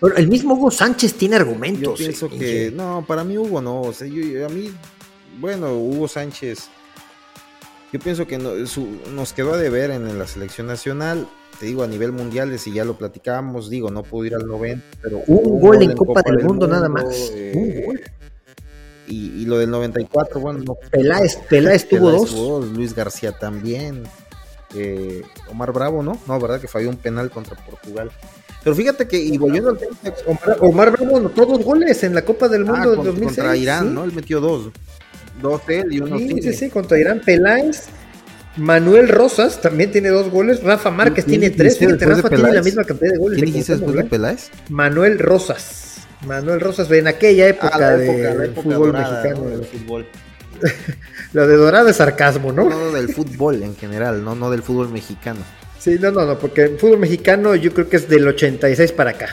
Bueno, 0.02 0.18
el 0.18 0.28
mismo 0.28 0.56
Hugo 0.56 0.72
Sánchez 0.72 1.14
tiene 1.14 1.36
argumentos. 1.36 2.00
Yo 2.00 2.06
pienso 2.06 2.26
eh, 2.28 2.38
que... 2.38 2.72
No, 2.76 3.06
para 3.08 3.24
mí 3.24 3.38
Hugo 3.38 3.62
no. 3.62 3.82
O 3.82 3.94
sea, 3.94 4.08
yo, 4.08 4.46
a 4.46 4.50
mí, 4.50 4.72
bueno, 5.40 5.74
Hugo 5.74 6.08
Sánchez... 6.08 6.70
Yo 7.94 8.00
pienso 8.00 8.26
que 8.26 8.40
nos 8.40 9.34
quedó 9.34 9.54
a 9.54 9.58
deber 9.58 9.92
en, 9.92 10.18
la 10.18 10.26
selección 10.26 10.66
nacional. 10.66 11.28
Te 11.60 11.68
digo, 11.68 11.84
a 11.84 11.88
nivel 11.88 12.12
mundial, 12.12 12.58
si 12.58 12.74
ya 12.74 12.86
lo 12.86 12.98
platicábamos, 12.98 13.70
digo, 13.70 13.92
no 13.92 14.02
pudo 14.02 14.26
ir 14.26 14.34
al 14.34 14.48
90, 14.48 14.84
pero. 15.00 15.20
Un, 15.28 15.62
gol, 15.62 15.84
en 15.84 15.96
Copa, 15.96 16.24
del, 16.24 16.44
Mundo, 16.44 16.68
nada 16.68 16.90
más. 16.90 17.06
Eh, 17.36 17.52
un 17.54 17.86
gol. 17.86 18.02
Y, 19.08 19.46
lo 19.46 19.60
del 19.60 19.70
94, 19.70 20.40
bueno. 20.40 20.60
No, 20.66 20.76
Peláez, 20.90 21.36
Peláez, 21.48 21.88
tuvo 21.88 22.12
dos. 22.12 22.34
Luis 22.72 22.96
García 22.96 23.32
también. 23.32 24.04
Eh, 24.76 25.22
Omar 25.52 25.72
Bravo, 25.72 26.04
¿no? 26.04 26.20
No, 26.28 26.40
¿verdad? 26.40 26.60
Que 26.60 26.68
falló 26.68 26.90
un 26.90 26.98
penal 26.98 27.30
contra 27.30 27.56
Portugal. 27.56 28.12
Pero 28.64 28.76
fíjate 28.76 29.08
que, 29.08 29.18
y 29.18 29.38
volviendo 29.38 29.72
al 29.72 29.78
tema, 29.78 29.96
Omar, 30.62 30.92
Bravo 30.92 31.18
anotó 31.18 31.46
dos 31.46 31.64
goles 31.64 32.04
en 32.04 32.16
la 32.16 32.24
Copa 32.24 32.48
del 32.48 32.66
Mundo 32.66 32.92
ah, 32.92 32.96
del 32.96 33.04
2006. 33.04 33.26
Contra 33.26 33.58
Irán, 33.58 33.94
¿no? 33.94 34.04
Él 34.04 34.14
metió 34.14 34.40
dos. 34.40 34.72
Dos 35.42 35.62
él 35.68 35.92
y 35.92 36.00
uno 36.00 36.18
sí, 36.18 36.42
sí, 36.42 36.54
sí, 36.54 36.70
contra 36.70 36.98
Irán 36.98 37.22
Peláez. 37.26 37.88
Manuel 38.56 39.10
Rosas 39.10 39.62
también 39.62 39.92
tiene 39.92 40.10
dos 40.10 40.30
goles. 40.30 40.64
Rafa 40.64 40.92
Márquez 40.92 41.26
tiene 41.26 41.50
tres. 41.50 41.78
Fíjate, 41.78 42.06
Rafa 42.06 42.30
tiene 42.30 42.54
la 42.54 42.62
misma 42.62 42.84
cantidad 42.84 43.12
de 43.12 43.18
goles. 43.18 43.38
¿Quién 43.38 43.52
dijiste 43.52 43.74
después 43.74 43.96
de 43.96 44.04
Peláez? 44.06 44.52
Manuel 44.70 45.20
Rosas. 45.20 45.98
Manuel 46.26 46.62
Rosas 46.62 46.90
en 46.92 47.08
aquella 47.08 47.48
época, 47.48 47.72
ah, 47.74 47.98
del 47.98 48.54
fútbol 48.54 48.94
mexicano. 48.94 49.46
Del 49.46 49.66
fútbol. 49.66 50.08
Lo 51.34 51.48
de 51.48 51.56
dorado 51.56 51.90
es 51.90 51.98
sarcasmo, 51.98 52.52
¿no? 52.52 52.70
No, 52.70 52.92
del 52.92 53.14
fútbol 53.14 53.64
en 53.64 53.76
general, 53.76 54.24
no, 54.24 54.36
no 54.36 54.50
del 54.52 54.64
fútbol 54.64 54.90
mexicano. 54.90 55.42
Sí, 55.80 55.98
no, 56.00 56.12
no, 56.12 56.26
no, 56.26 56.40
porque 56.40 56.64
el 56.64 56.80
fútbol 56.80 57.00
mexicano 57.00 57.56
yo 57.56 57.74
creo 57.74 57.90
que 57.90 57.98
es 57.98 58.08
del 58.08 58.28
86 58.28 58.92
para 58.94 59.12
acá. 59.12 59.30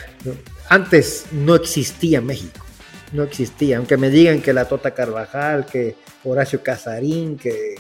Antes 0.69 1.27
no 1.33 1.55
existía 1.55 2.21
México, 2.21 2.65
no 3.13 3.23
existía, 3.23 3.77
aunque 3.77 3.97
me 3.97 4.11
digan 4.11 4.41
que 4.41 4.53
la 4.53 4.65
Tota 4.65 4.93
Carvajal, 4.93 5.67
que 5.67 5.97
Horacio 6.25 6.63
Casarín, 6.63 7.37
que... 7.37 7.77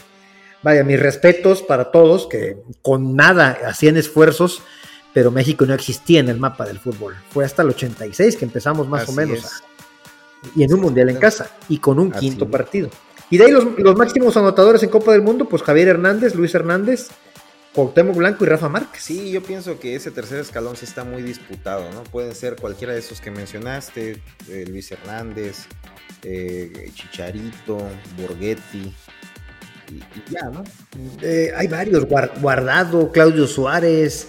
Vaya, 0.62 0.84
mis 0.84 1.01
respetos 1.01 1.62
para 1.62 1.91
todos, 1.91 2.26
que 2.26 2.59
con 2.82 3.16
nada 3.16 3.59
hacían 3.64 3.97
esfuerzos, 3.97 4.62
pero 5.12 5.30
México 5.30 5.66
no 5.66 5.74
existía 5.74 6.20
en 6.20 6.28
el 6.28 6.38
mapa 6.38 6.66
del 6.66 6.78
fútbol. 6.78 7.16
Fue 7.30 7.45
hasta 7.45 7.62
el 7.62 7.70
86 7.70 8.36
que 8.36 8.45
empezamos 8.45 8.86
más 8.86 9.09
o 9.09 9.12
menos. 9.12 9.41
y 10.55 10.62
en 10.62 10.72
un 10.72 10.80
mundial 10.80 11.09
en 11.09 11.16
casa, 11.16 11.51
y 11.68 11.78
con 11.78 11.99
un 11.99 12.12
quinto 12.12 12.49
partido. 12.49 12.91
Y 13.31 13.39
de 13.39 13.45
ahí 13.45 13.53
los, 13.53 13.78
los, 13.78 13.97
máximos 13.97 14.37
anotadores 14.37 14.83
en 14.83 14.91
Copa 14.91 15.12
del 15.12 15.22
Mundo, 15.22 15.49
pues 15.49 15.62
Javier 15.62 15.89
Hernández, 15.89 16.35
Luis 16.35 16.53
Hernández, 16.53 17.11
Cuauhtémoc 17.72 18.16
Blanco 18.16 18.45
y 18.45 18.49
Rafa 18.49 18.68
Márquez. 18.68 19.03
Sí, 19.03 19.31
yo 19.31 19.43
pienso 19.43 19.78
que 19.78 19.95
ese 19.95 20.11
tercer 20.11 20.41
escalón 20.41 20.76
sí 20.76 20.85
está 20.85 21.05
muy 21.05 21.22
disputado, 21.22 21.89
¿no? 21.93 22.03
Pueden 22.03 22.35
ser 22.35 22.57
cualquiera 22.57 22.93
de 22.93 22.99
esos 22.99 23.20
que 23.20 23.31
mencionaste, 23.31 24.20
eh, 24.49 24.64
Luis 24.68 24.91
Hernández, 24.91 25.66
eh, 26.24 26.91
Chicharito, 26.93 27.78
Borghetti, 28.18 28.93
y, 29.89 30.33
ya, 30.33 30.51
¿no? 30.51 30.64
Eh, 31.22 31.53
hay 31.57 31.68
varios, 31.68 32.07
Guardado, 32.41 33.12
Claudio 33.12 33.47
Suárez, 33.47 34.26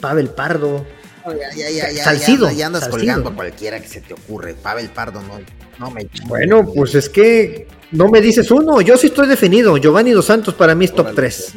Pavel 0.00 0.28
Pardo. 0.28 0.86
ya, 1.26 1.52
ya, 1.52 1.90
ya, 1.90 2.04
Salcido. 2.04 2.48
Ya, 2.52 2.66
andas 2.66 2.88
colgando 2.88 3.30
a 3.30 3.34
cualquiera 3.34 3.80
que 3.80 3.88
se 3.88 4.00
te 4.00 4.14
ocurre. 4.14 4.54
Pavel 4.54 4.88
Pardo 4.90 5.20
no, 5.22 5.40
no 5.80 5.90
me... 5.90 6.08
Bueno, 6.26 6.64
pues 6.72 6.94
es 6.94 7.08
que 7.08 7.66
no 7.92 8.08
me 8.08 8.20
dices 8.20 8.50
uno, 8.50 8.80
yo 8.80 8.96
sí 8.96 9.08
estoy 9.08 9.28
definido. 9.28 9.76
Giovanni 9.76 10.10
Dos 10.10 10.26
Santos 10.26 10.54
para 10.54 10.74
mí 10.74 10.86
es 10.86 10.92
top 10.92 11.14
3. 11.14 11.54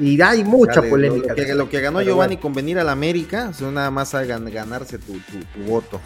Y 0.00 0.20
hay 0.20 0.44
mucha 0.44 0.82
polémica. 0.82 1.34
Lo, 1.54 1.68
que, 1.68 1.80
ganó 1.80 2.00
Giovanni 2.00 2.38
con 2.38 2.54
venir 2.54 2.78
a 2.78 2.84
la 2.84 2.92
América, 2.92 3.52
nada 3.72 3.90
más 3.90 4.14
a 4.14 4.24
ganarse 4.24 4.98
tu, 4.98 5.14
voto. 5.66 6.00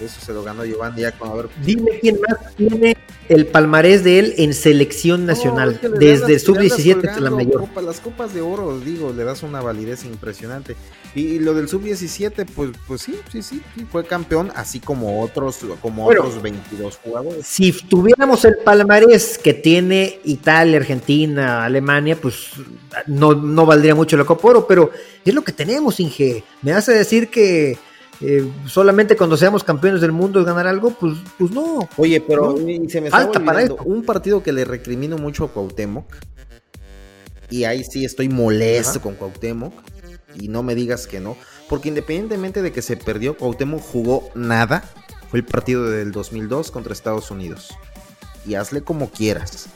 Eso 0.00 0.20
se 0.20 0.32
lo 0.32 0.42
ganó 0.42 0.64
Giovanni 0.64 1.02
ya 1.02 1.12
con 1.12 1.30
haber. 1.30 1.48
Dime 1.64 1.98
quién 2.00 2.18
más 2.20 2.54
tiene 2.56 2.96
el 3.28 3.46
palmarés 3.46 4.04
de 4.04 4.18
él 4.18 4.34
en 4.38 4.52
selección 4.54 5.26
nacional. 5.26 5.80
desde 5.98 6.38
sub-17 6.38 7.08
hasta 7.08 7.20
la 7.20 7.30
mayor. 7.30 7.68
las 7.82 8.00
copas 8.00 8.34
de 8.34 8.40
oro, 8.40 8.78
digo, 8.80 9.12
le 9.12 9.24
das 9.24 9.42
una 9.42 9.60
validez 9.60 10.04
impresionante. 10.04 10.76
Y, 11.14 11.38
lo 11.38 11.54
del 11.54 11.68
sub-17, 11.68 12.44
pues, 12.54 12.70
pues 12.88 13.02
sí, 13.02 13.16
sí, 13.30 13.42
sí, 13.42 13.62
fue 13.90 14.04
campeón, 14.04 14.50
así 14.56 14.80
como 14.80 15.22
otros, 15.22 15.60
como 15.80 16.06
otros 16.06 16.42
22 16.42 16.96
jugadores. 16.96 17.46
Si 17.46 17.72
tuviéramos 17.72 18.44
el 18.44 18.56
palmarés 18.64 19.38
que 19.38 19.54
tiene 19.54 20.18
Italia, 20.24 20.78
Argentina, 20.78 21.64
Alemania, 21.64 22.18
pues 22.20 22.50
no, 23.06 23.34
no 23.34 23.64
valdría 23.64 23.94
mucho 23.94 24.16
la 24.16 24.24
Copa 24.24 24.48
Oro, 24.48 24.66
pero 24.66 24.90
es 25.24 25.32
lo 25.32 25.44
que 25.44 25.52
tenemos, 25.52 26.00
Inge. 26.00 26.42
Me 26.62 26.72
hace 26.72 26.92
decir 26.92 27.30
que 27.30 27.78
eh, 28.20 28.48
solamente 28.66 29.16
cuando 29.16 29.36
seamos 29.36 29.64
campeones 29.64 30.00
del 30.00 30.12
mundo 30.12 30.40
es 30.40 30.46
ganar 30.46 30.66
algo, 30.66 30.90
pues, 30.90 31.16
pues 31.38 31.50
no. 31.50 31.88
Oye, 31.96 32.20
pero 32.20 32.56
se 32.88 33.00
me 33.00 33.10
falta 33.10 33.40
para 33.40 33.62
esto. 33.62 33.78
Un 33.84 34.04
partido 34.04 34.42
que 34.42 34.52
le 34.52 34.64
recrimino 34.64 35.18
mucho 35.18 35.44
a 35.44 35.52
Cuauhtémoc, 35.52 36.06
y 37.50 37.64
ahí 37.64 37.84
sí 37.84 38.04
estoy 38.04 38.28
molesto 38.28 39.00
con 39.00 39.14
Cuauhtémoc 39.14 39.72
y 40.34 40.48
no 40.48 40.62
me 40.62 40.74
digas 40.74 41.06
que 41.06 41.20
no, 41.20 41.36
porque 41.68 41.88
independientemente 41.88 42.62
de 42.62 42.72
que 42.72 42.82
se 42.82 42.96
perdió, 42.96 43.36
Cuauhtémoc 43.36 43.80
jugó 43.80 44.28
nada, 44.34 44.82
fue 45.30 45.38
el 45.38 45.44
partido 45.44 45.88
del 45.88 46.12
2002 46.12 46.70
contra 46.70 46.92
Estados 46.92 47.30
Unidos. 47.30 47.76
Y 48.46 48.56
hazle 48.56 48.82
como 48.82 49.10
quieras. 49.10 49.68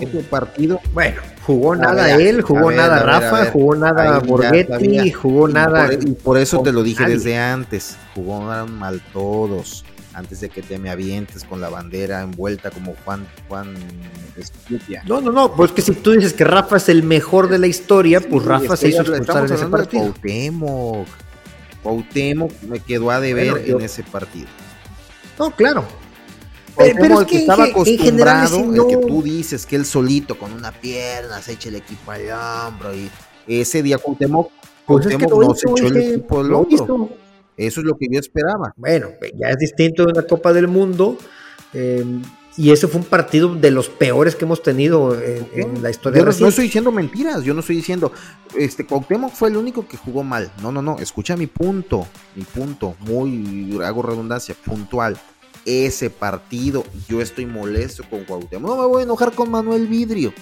Este 0.00 0.20
partido, 0.20 0.80
bueno, 0.92 1.20
jugó 1.42 1.76
nada 1.76 2.16
él, 2.16 2.42
jugó 2.42 2.70
nada 2.70 3.02
Rafa, 3.02 3.50
jugó 3.50 3.74
nada 3.74 4.18
Borghetti, 4.20 5.10
jugó 5.10 5.48
nada. 5.48 5.92
y 5.92 6.12
por 6.12 6.38
eso 6.38 6.62
te 6.62 6.72
lo 6.72 6.82
dije 6.82 7.04
desde 7.04 7.36
antes, 7.38 7.96
jugaron 8.14 8.78
mal 8.78 9.02
todos 9.12 9.84
antes 10.14 10.40
de 10.40 10.48
que 10.48 10.62
te 10.62 10.78
me 10.78 10.90
avientes 10.90 11.44
con 11.44 11.60
la 11.60 11.68
bandera 11.68 12.22
envuelta 12.22 12.70
como 12.70 12.94
Juan 13.04 13.26
Juan 13.48 13.74
No, 15.06 15.20
no, 15.20 15.32
no, 15.32 15.54
pues 15.54 15.72
que 15.72 15.82
si 15.82 15.92
tú 15.92 16.12
dices 16.12 16.32
que 16.32 16.44
Rafa 16.44 16.76
es 16.76 16.88
el 16.88 17.02
mejor 17.02 17.48
de 17.48 17.58
la 17.58 17.66
historia, 17.66 18.20
pues 18.20 18.44
Rafa 18.44 18.76
se 18.76 18.88
hizo 18.88 19.02
expulsar 19.02 19.46
en 19.46 19.52
ese 19.52 19.66
partido. 19.66 20.02
Cuauhtémoc. 20.04 21.08
Cuauhtémoc 21.82 22.52
me 22.62 22.80
quedó 22.80 23.10
a 23.10 23.20
deber 23.20 23.64
en 23.66 23.80
ese 23.80 24.02
partido. 24.04 24.46
No, 25.38 25.50
claro. 25.50 25.84
Pero 26.76 27.20
es 27.20 27.26
que 27.26 27.36
estaba 27.38 27.64
acostumbrado, 27.64 28.58
el 28.58 28.86
que 28.86 29.06
tú 29.06 29.22
dices 29.22 29.66
que 29.66 29.76
él 29.76 29.84
solito 29.84 30.38
con 30.38 30.52
una 30.52 30.72
pierna 30.72 31.40
se 31.40 31.52
echa 31.52 31.68
el 31.68 31.76
equipo 31.76 32.10
al 32.10 32.22
hombro 32.30 32.94
y 32.94 33.10
ese 33.46 33.82
día 33.82 33.98
Cuauhtémoc, 33.98 34.50
pues 34.86 35.06
no 35.06 35.54
se 35.54 35.70
echó 35.70 35.86
el 35.86 35.96
equipo 35.96 36.40
al 36.40 36.52
hombro. 36.52 37.10
Eso 37.56 37.80
es 37.80 37.86
lo 37.86 37.96
que 37.96 38.06
yo 38.10 38.18
esperaba. 38.18 38.74
Bueno, 38.76 39.10
ya 39.38 39.48
es 39.48 39.58
distinto 39.58 40.04
de 40.04 40.12
una 40.12 40.26
Copa 40.26 40.52
del 40.52 40.66
Mundo. 40.66 41.16
Eh, 41.72 42.04
y 42.56 42.70
ese 42.70 42.86
fue 42.86 43.00
un 43.00 43.06
partido 43.06 43.54
de 43.54 43.70
los 43.72 43.88
peores 43.88 44.36
que 44.36 44.44
hemos 44.44 44.62
tenido 44.62 45.20
en, 45.20 45.82
la 45.82 45.90
historia. 45.90 46.20
Yo 46.20 46.24
no, 46.24 46.32
no, 46.38 46.48
estoy 46.48 46.66
diciendo 46.66 46.92
mentiras, 46.92 47.42
yo 47.42 47.52
no 47.52 47.60
estoy 47.60 47.76
diciendo, 47.76 48.12
este 48.56 48.86
Cuauhtémoc 48.86 49.32
fue 49.32 49.48
el 49.48 49.56
único 49.56 49.88
que 49.88 49.96
jugó 49.96 50.22
mal. 50.22 50.52
No, 50.62 50.70
no, 50.70 50.80
no, 50.80 50.98
escucha 51.00 51.36
mi 51.36 51.48
punto, 51.48 52.06
mi 52.36 52.44
punto, 52.44 52.94
muy, 53.00 53.80
hago 53.82 54.02
redundancia, 54.02 54.54
puntual. 54.64 55.18
Ese 55.66 56.10
partido, 56.10 56.84
yo 57.08 57.20
estoy 57.20 57.46
molesto 57.46 58.04
con 58.08 58.24
Cuauhtémoc. 58.24 58.70
No 58.70 58.76
me 58.76 58.86
voy 58.86 59.00
a 59.00 59.04
enojar 59.04 59.32
con 59.32 59.50
Manuel 59.50 59.86
Vidrio, 59.86 60.32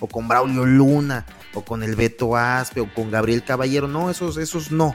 o 0.00 0.06
con 0.06 0.28
Braulio 0.28 0.64
Luna, 0.64 1.26
o 1.54 1.62
con 1.62 1.82
el 1.82 1.94
Beto 1.94 2.36
Aspe, 2.36 2.80
o 2.80 2.92
con 2.94 3.10
Gabriel 3.10 3.44
Caballero. 3.44 3.86
No, 3.86 4.10
esos, 4.10 4.36
esos 4.38 4.70
no 4.70 4.94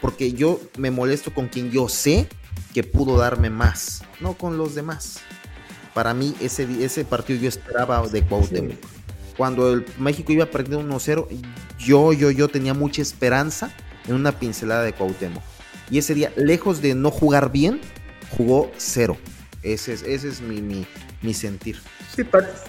porque 0.00 0.32
yo 0.32 0.60
me 0.76 0.90
molesto 0.90 1.32
con 1.32 1.48
quien 1.48 1.70
yo 1.70 1.88
sé 1.88 2.28
que 2.72 2.82
pudo 2.82 3.18
darme 3.18 3.50
más, 3.50 4.02
no 4.20 4.34
con 4.34 4.56
los 4.56 4.74
demás. 4.74 5.20
Para 5.94 6.14
mí 6.14 6.34
ese, 6.40 6.66
ese 6.84 7.04
partido 7.04 7.40
yo 7.40 7.48
esperaba 7.48 8.06
de 8.08 8.22
Cuauhtémoc. 8.22 8.76
Cuando 9.36 9.72
el 9.72 9.86
México 9.98 10.32
iba 10.32 10.46
perdiendo 10.46 10.82
1-0, 10.96 11.26
yo, 11.78 12.12
yo, 12.12 12.30
yo 12.30 12.48
tenía 12.48 12.74
mucha 12.74 13.02
esperanza 13.02 13.72
en 14.06 14.14
una 14.14 14.32
pincelada 14.32 14.82
de 14.82 14.92
Cuauhtémoc. 14.92 15.42
Y 15.90 15.98
ese 15.98 16.14
día, 16.14 16.32
lejos 16.36 16.80
de 16.80 16.94
no 16.94 17.10
jugar 17.10 17.50
bien, 17.50 17.80
jugó 18.36 18.70
cero. 18.76 19.16
Ese 19.62 19.92
es, 19.92 20.02
ese 20.02 20.28
es 20.28 20.40
mi, 20.40 20.62
mi, 20.62 20.86
mi 21.22 21.34
sentir. 21.34 21.76
Sí, 22.14 22.24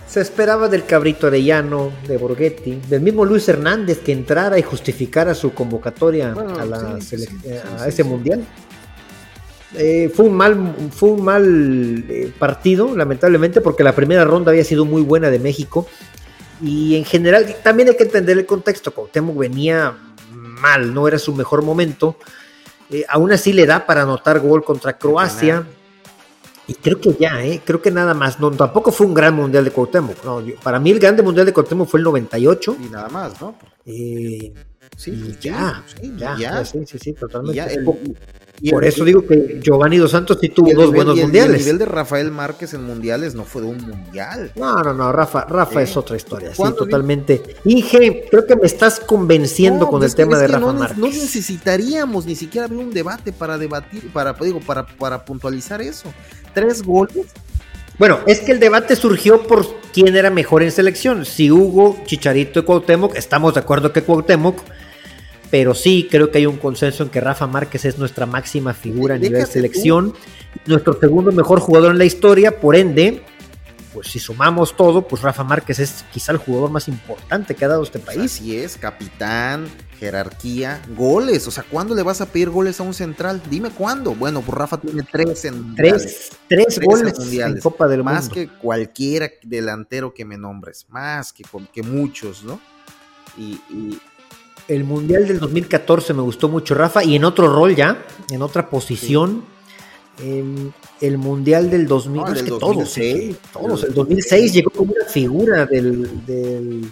se 0.08 0.22
esperaba 0.22 0.68
del 0.68 0.86
Cabrito 0.86 1.28
Arellano, 1.28 1.92
de 2.08 2.18
Borghetti, 2.18 2.82
del 2.90 3.02
mismo 3.02 3.26
Luis 3.26 3.48
Hernández 3.48 4.00
que 4.00 4.12
entrara 4.12 4.60
y 4.60 4.62
justificara 4.62 5.34
su 5.34 5.54
convocatoria 5.54 6.34
a, 6.34 7.88
ese 7.88 8.04
mundial. 8.04 8.46
Eh, 9.78 10.12
fue 10.14 10.26
un 10.26 10.34
mal, 10.36 10.76
fue 10.92 11.10
un 11.10 11.24
mal 11.24 12.06
eh, 12.10 12.32
partido, 12.38 12.96
lamentablemente, 12.96 13.62
porque 13.62 13.84
la 13.84 13.96
primera 13.96 14.26
ronda 14.26 14.52
había 14.52 14.66
sido 14.66 14.86
muy 14.86 15.02
buena 15.02 15.30
de 15.30 15.40
México. 15.40 15.88
Y 16.62 16.96
en 16.98 17.06
general, 17.06 17.56
también 17.64 17.90
hay 17.90 17.96
que 17.96 18.04
entender 18.04 18.38
el 18.38 18.46
contexto. 18.46 18.94
Cuauhtémoc 18.94 19.38
venía 19.38 19.96
mal, 20.34 20.94
no 20.94 21.08
era 21.08 21.18
su 21.18 21.34
mejor 21.34 21.64
momento. 21.64 22.18
Eh, 22.92 23.06
aún 23.08 23.32
así 23.32 23.54
le 23.54 23.66
da 23.66 23.86
para 23.86 24.04
anotar 24.04 24.40
gol 24.40 24.64
contra 24.64 24.98
Croacia. 24.98 25.66
Y 26.68 26.74
creo 26.76 27.02
que 27.02 27.14
ya, 27.20 27.44
¿eh? 27.44 27.62
creo 27.66 27.82
que 27.82 27.92
nada 27.92 28.14
más. 28.14 28.40
No, 28.40 28.52
tampoco 28.52 28.92
fue 28.92 29.08
un 29.08 29.14
gran 29.14 29.36
mundial 29.36 29.64
de 29.66 29.72
Cuauhtémoc. 29.72 30.24
No, 30.24 30.42
para 30.62 30.80
mí 30.80 30.92
el 30.92 31.00
grande 31.00 31.24
mundial 31.24 31.46
de 31.46 31.54
Cuauhtémoc 31.54 31.88
fue 31.90 32.00
el 32.00 32.04
98. 32.04 32.78
Y 32.80 32.90
nada 32.90 33.10
más, 33.10 33.42
¿no? 33.42 33.56
Eh, 33.86 34.54
sí, 34.96 35.36
ya, 35.42 35.84
ya, 36.18 36.38
ya, 36.38 36.66
sí, 36.66 36.86
sí, 36.86 36.98
sí, 37.00 37.14
totalmente. 37.14 37.58
Por 38.70 38.86
eso 38.86 39.04
digo 39.04 39.26
que 39.26 39.60
Giovanni 39.62 39.98
Dos 39.98 40.12
Santos 40.12 40.38
sí 40.40 40.50
tuvo 40.50 40.72
dos 40.74 40.94
buenos 40.94 41.18
mundiales. 41.18 41.56
el 41.56 41.66
nivel 41.66 41.78
de 41.80 41.86
Rafael 41.86 42.32
Márquez 42.32 42.74
en 42.74 42.84
mundiales 42.84 43.34
no 43.34 43.44
fue 43.44 43.64
de 43.64 43.70
un 43.70 43.78
mundial. 43.78 44.52
No, 44.56 44.84
no, 44.84 44.94
no, 44.94 45.12
Rafa, 45.12 45.46
Rafa 45.46 45.82
es 45.82 45.98
otra 45.98 46.16
historia, 46.16 46.54
sí, 46.54 46.64
totalmente. 46.78 47.42
Inge, 47.66 48.26
creo 48.30 48.46
que 48.46 48.56
me 48.56 48.66
estás 48.66 49.00
convenciendo 49.00 49.88
con 49.88 50.04
el 50.04 50.14
tema 50.14 50.38
de 50.38 50.48
Rafa 50.48 50.74
Márquez. 50.74 50.98
No 50.98 51.08
necesitaríamos 51.08 52.26
ni 52.26 52.36
siquiera 52.36 52.66
abrir 52.66 52.80
un 52.80 52.92
debate 52.92 53.32
para 53.32 53.58
debatir, 53.58 54.12
para, 54.12 54.34
digo, 54.34 54.60
para, 54.60 54.86
para 54.86 55.26
puntualizar 55.26 55.82
eso 55.82 56.12
tres 56.54 56.84
goles. 56.84 57.28
Bueno, 57.98 58.20
es 58.26 58.40
que 58.40 58.52
el 58.52 58.60
debate 58.60 58.96
surgió 58.96 59.44
por 59.44 59.66
quién 59.94 60.16
era 60.16 60.30
mejor 60.30 60.64
en 60.64 60.72
selección. 60.72 61.26
Si 61.26 61.52
Hugo, 61.52 61.98
Chicharito 62.06 62.60
y 62.60 62.64
Cuauhtémoc, 62.64 63.16
estamos 63.16 63.54
de 63.54 63.60
acuerdo 63.60 63.94
que 63.94 64.02
Cuauhtémoc, 64.02 64.60
pero 65.52 65.76
sí 65.76 66.08
creo 66.10 66.32
que 66.32 66.40
hay 66.40 66.46
un 66.46 66.58
consenso 66.58 67.04
en 67.04 67.10
que 67.10 67.20
Rafa 67.20 67.46
Márquez 67.46 67.86
es 67.86 68.00
nuestra 68.00 68.26
máxima 68.26 68.74
figura 68.74 69.16
a 69.16 69.18
nivel 69.18 69.46
selección, 69.46 70.14
nuestro 70.66 70.98
segundo 71.00 71.32
mejor 71.34 71.60
jugador 71.60 71.92
en 71.92 71.98
la 71.98 72.06
historia, 72.06 72.60
por 72.60 72.76
ende, 72.76 73.22
pues 73.94 74.08
si 74.08 74.20
sumamos 74.20 74.76
todo, 74.78 75.06
pues 75.06 75.22
Rafa 75.22 75.44
Márquez 75.44 75.80
es 75.80 76.06
quizá 76.14 76.32
el 76.32 76.38
jugador 76.38 76.72
más 76.72 76.88
importante 76.88 77.54
que 77.54 77.66
ha 77.66 77.68
dado 77.68 77.84
este 77.84 78.00
país. 78.00 78.34
Así 78.34 78.56
es, 78.58 78.78
capitán, 78.78 79.68
jerarquía, 80.00 80.82
goles. 80.96 81.46
O 81.48 81.52
sea, 81.52 81.66
¿cuándo 81.70 81.94
le 81.94 82.04
vas 82.04 82.22
a 82.22 82.28
pedir 82.28 82.50
goles 82.50 82.80
a 82.80 82.84
un 82.84 82.94
central? 82.94 83.42
Dime 83.50 83.70
cuándo. 83.72 84.16
Bueno, 84.16 84.42
pues 84.42 84.58
Rafa 84.58 84.80
tiene 84.80 85.04
tres 85.04 85.44
en 85.44 85.76
tres, 85.76 86.32
tres, 86.48 86.80
goles 86.80 87.14
en 87.34 87.60
Copa 87.60 87.90
del 87.90 88.04
Más 88.04 88.30
que 88.30 88.48
cualquier 88.48 89.40
delantero 89.44 90.14
que 90.14 90.24
me 90.24 90.38
nombres, 90.38 90.86
más 90.90 91.34
que, 91.34 91.44
que 91.74 91.84
muchos, 91.84 92.44
¿no? 92.44 92.62
Y, 93.38 93.60
El 94.72 94.86
Mundial 94.86 95.28
del 95.28 95.40
2014 95.40 96.14
me 96.14 96.22
gustó 96.22 96.48
mucho, 96.48 96.76
Rafa, 96.76 97.04
y 97.04 97.18
en 97.18 97.26
otro 97.26 97.54
rol 97.54 97.76
ya, 97.76 98.06
en 98.30 98.42
otra 98.42 98.70
posición. 98.70 99.44
el 101.02 101.18
Mundial 101.18 101.70
del 101.70 101.88
2000, 101.88 102.24
es 102.34 102.44
que 102.44 102.52
2006, 102.52 103.36
todos, 103.52 103.68
todos, 103.68 103.84
el 103.84 103.94
2006 103.94 104.54
llegó 104.54 104.70
como 104.70 104.94
una 104.94 105.06
figura 105.06 105.66
del, 105.66 106.26
del, 106.26 106.90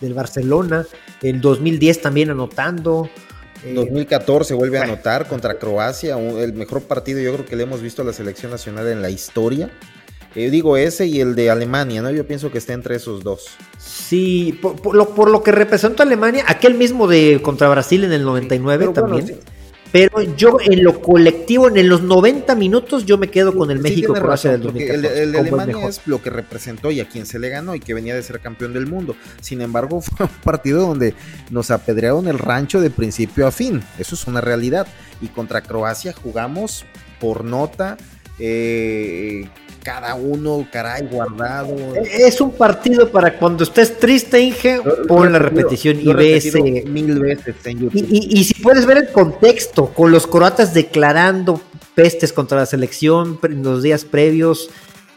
del 0.00 0.14
Barcelona, 0.14 0.86
el 1.20 1.40
2010 1.40 2.00
también 2.00 2.30
anotando. 2.30 3.10
2014 3.74 4.54
eh, 4.54 4.56
vuelve 4.56 4.78
a 4.78 4.84
anotar 4.84 5.26
contra 5.26 5.58
Croacia, 5.58 6.16
el 6.16 6.52
mejor 6.52 6.82
partido 6.82 7.18
yo 7.18 7.32
creo 7.32 7.44
que 7.44 7.56
le 7.56 7.64
hemos 7.64 7.82
visto 7.82 8.02
a 8.02 8.04
la 8.04 8.12
selección 8.12 8.52
nacional 8.52 8.86
en 8.86 9.02
la 9.02 9.10
historia. 9.10 9.72
Eh, 10.36 10.50
digo 10.50 10.76
ese 10.76 11.06
y 11.06 11.20
el 11.20 11.34
de 11.34 11.50
Alemania, 11.50 12.02
¿no? 12.02 12.10
Yo 12.10 12.26
pienso 12.26 12.52
que 12.52 12.58
está 12.58 12.74
entre 12.74 12.96
esos 12.96 13.24
dos. 13.24 13.46
Sí, 13.78 14.58
por, 14.60 14.94
lo, 14.94 15.08
por 15.14 15.30
lo, 15.30 15.42
que 15.42 15.50
representó 15.50 16.02
Alemania, 16.02 16.44
aquel 16.46 16.74
mismo 16.74 17.08
de 17.08 17.40
contra 17.42 17.70
Brasil 17.70 18.04
en 18.04 18.12
el 18.12 18.22
99 18.22 18.88
también. 18.92 19.40
Pero 19.92 20.20
yo 20.36 20.58
en 20.62 20.84
lo 20.84 21.00
colectivo, 21.00 21.74
en 21.74 21.88
los 21.88 22.02
90 22.02 22.54
minutos, 22.54 23.06
yo 23.06 23.16
me 23.16 23.28
quedo 23.28 23.56
con 23.56 23.70
el 23.70 23.78
México-Croacia 23.78 24.50
del 24.52 24.60
2014. 24.62 25.22
El, 25.22 25.32
de 25.32 25.38
Alemania 25.38 25.88
es 25.88 26.02
lo 26.04 26.20
que 26.20 26.28
representó 26.28 26.90
y 26.90 27.00
a 27.00 27.08
quien 27.08 27.24
se 27.24 27.38
le 27.38 27.48
ganó 27.48 27.74
y 27.74 27.80
que 27.80 27.94
venía 27.94 28.14
de 28.14 28.22
ser 28.22 28.40
campeón 28.40 28.74
del 28.74 28.86
mundo. 28.86 29.16
Sin 29.40 29.62
embargo, 29.62 30.00
fue 30.02 30.26
un 30.26 30.32
partido 30.42 30.82
donde 30.86 31.14
nos 31.50 31.70
apedrearon 31.70 32.28
el 32.28 32.38
rancho 32.38 32.82
de 32.82 32.90
principio 32.90 33.46
a 33.46 33.52
fin. 33.52 33.82
Eso 33.98 34.16
es 34.16 34.26
una 34.26 34.42
realidad. 34.42 34.86
Y 35.22 35.28
contra 35.28 35.62
Croacia 35.62 36.12
jugamos 36.12 36.84
por 37.18 37.42
nota. 37.42 37.96
Eh, 38.38 39.48
cada 39.86 40.16
uno, 40.16 40.66
caray, 40.72 41.06
guardado. 41.06 41.76
Es 41.94 42.40
un 42.40 42.50
partido 42.50 43.08
para 43.08 43.38
cuando 43.38 43.62
estés 43.62 43.96
triste, 44.00 44.40
Inge, 44.40 44.80
pon 45.06 45.32
la 45.32 45.38
repetición 45.38 46.00
y 46.00 46.12
ve 46.12 46.38
ese. 46.38 46.60
Mil 46.60 47.20
veces 47.20 47.54
Y, 47.94 48.42
si 48.42 48.54
puedes 48.54 48.84
ver 48.84 48.96
el 48.98 49.12
contexto, 49.12 49.86
con 49.94 50.10
los 50.10 50.26
croatas 50.26 50.74
declarando 50.74 51.60
pestes 51.94 52.32
contra 52.32 52.58
la 52.58 52.66
selección 52.66 53.38
en 53.44 53.62
los 53.62 53.84
días 53.84 54.04
previos 54.04 54.70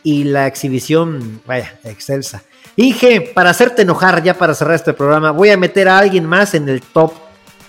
y 0.04 0.26
la 0.26 0.46
exhibición, 0.46 1.42
vaya, 1.48 1.80
excelsa. 1.84 2.44
Inge, 2.76 3.22
para 3.22 3.50
hacerte 3.50 3.82
enojar, 3.82 4.22
ya 4.22 4.36
para 4.36 4.54
cerrar 4.54 4.76
este 4.76 4.94
programa, 4.94 5.32
voy 5.32 5.50
a 5.50 5.58
meter 5.58 5.88
a 5.88 5.98
alguien 5.98 6.28
más 6.28 6.54
en 6.54 6.70
el 6.70 6.82
top 6.82 7.14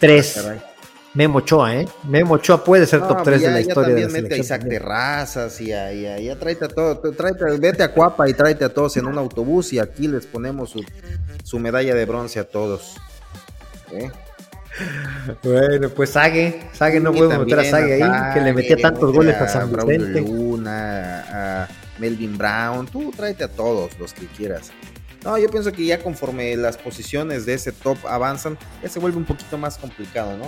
3. 0.01 0.45
Memo 1.15 1.39
Ochoa, 1.39 1.75
¿eh? 1.75 1.89
Memo 2.05 2.35
Ochoa 2.35 2.63
puede 2.63 2.87
ser 2.87 3.01
top 3.01 3.23
3 3.25 3.25
pues 3.25 3.43
de 3.43 3.51
la 3.51 3.61
historia 3.61 3.95
de 3.95 4.03
la 4.03 4.09
mete 4.09 4.35
a 4.35 4.39
Isaac 4.39 4.69
Terrazas 4.69 5.61
y 5.61 5.73
a, 5.73 5.93
y 5.93 6.29
a, 6.29 6.39
tráete 6.39 6.67
a 6.67 6.69
todos, 6.69 7.01
vete 7.59 7.83
a 7.83 7.93
Cuapa 7.93 8.29
y 8.29 8.35
tráete 8.35 8.65
a 8.65 8.69
todos 8.69 8.97
en 8.97 9.07
un 9.07 9.19
autobús 9.19 9.73
y 9.73 9.81
aquí 9.81 10.07
les 10.07 10.27
ponemos 10.27 10.75
su, 11.43 11.59
medalla 11.59 11.95
de 11.95 12.05
bronce 12.05 12.39
a 12.39 12.45
todos. 12.45 12.97
¿eh? 13.93 14.11
Bueno, 15.43 15.91
pues 15.91 16.11
Sague, 16.11 16.63
Sague 16.73 17.01
no 17.01 17.13
podemos 17.13 17.45
meter 17.45 17.59
a 17.59 17.65
Sague 17.65 18.03
ahí, 18.03 18.35
que 18.35 18.41
le 18.41 18.53
metía 18.55 18.77
tantos 18.77 19.13
goles 19.13 19.37
a 19.37 19.49
San 19.49 19.71
Vicente. 19.71 20.21
Luna, 20.21 21.25
a 21.65 21.69
Melvin 21.99 22.39
Brown, 22.39 22.87
tú 22.87 23.11
tráete 23.11 23.45
a 23.45 23.49
todos 23.49 23.99
los 23.99 24.15
que 24.15 24.27
quieras. 24.27 24.71
No, 25.25 25.37
yo 25.39 25.49
pienso 25.51 25.71
que 25.73 25.85
ya 25.85 26.03
conforme 26.03 26.57
las 26.57 26.79
posiciones 26.79 27.45
de 27.45 27.55
ese 27.55 27.73
top 27.73 27.99
avanzan, 28.07 28.57
ya 28.83 28.89
se 28.89 28.99
vuelve 28.99 29.19
un 29.19 29.25
poquito 29.25 29.59
más 29.59 29.77
complicado, 29.77 30.37
¿no? 30.37 30.47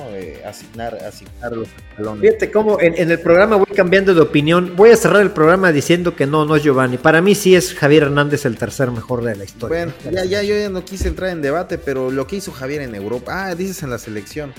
asignar, 0.49 0.95
asignar 0.95 1.53
los 1.53 1.69
balones. 1.97 2.23
Fíjate 2.23 2.51
cómo 2.51 2.81
en, 2.81 3.11
el 3.11 3.21
programa 3.21 3.57
voy 3.57 3.75
cambiando 3.77 4.15
de 4.15 4.21
opinión. 4.23 4.75
Voy 4.77 4.91
a 4.91 4.97
cerrar 4.97 5.23
el 5.23 5.31
programa 5.31 5.73
diciendo 5.73 6.17
que 6.17 6.27
no, 6.27 6.45
no 6.47 6.57
es 6.57 6.63
Giovanni. 6.63 6.97
Para 6.97 7.21
mí 7.21 7.35
sí 7.35 7.55
es 7.55 7.75
Javier 7.75 8.05
Hernández 8.05 8.47
el 8.47 8.57
tercer 8.57 8.91
mejor 8.91 9.23
de 9.23 9.37
la 9.37 9.45
historia. 9.45 9.85
Bueno, 9.85 9.93
ya, 10.11 10.25
ya 10.25 10.43
yo 10.43 10.57
ya 10.57 10.71
no 10.71 10.85
quise 10.85 11.09
entrar 11.09 11.31
en 11.31 11.43
debate, 11.43 11.77
pero 11.77 12.11
lo 12.11 12.27
que 12.27 12.37
hizo 12.37 12.53
Javier 12.53 12.83
en 12.83 12.95
Europa, 12.95 13.47
ah, 13.47 13.55
dices 13.55 13.83
en 13.83 13.91
la 13.91 13.99
selección. 13.99 14.55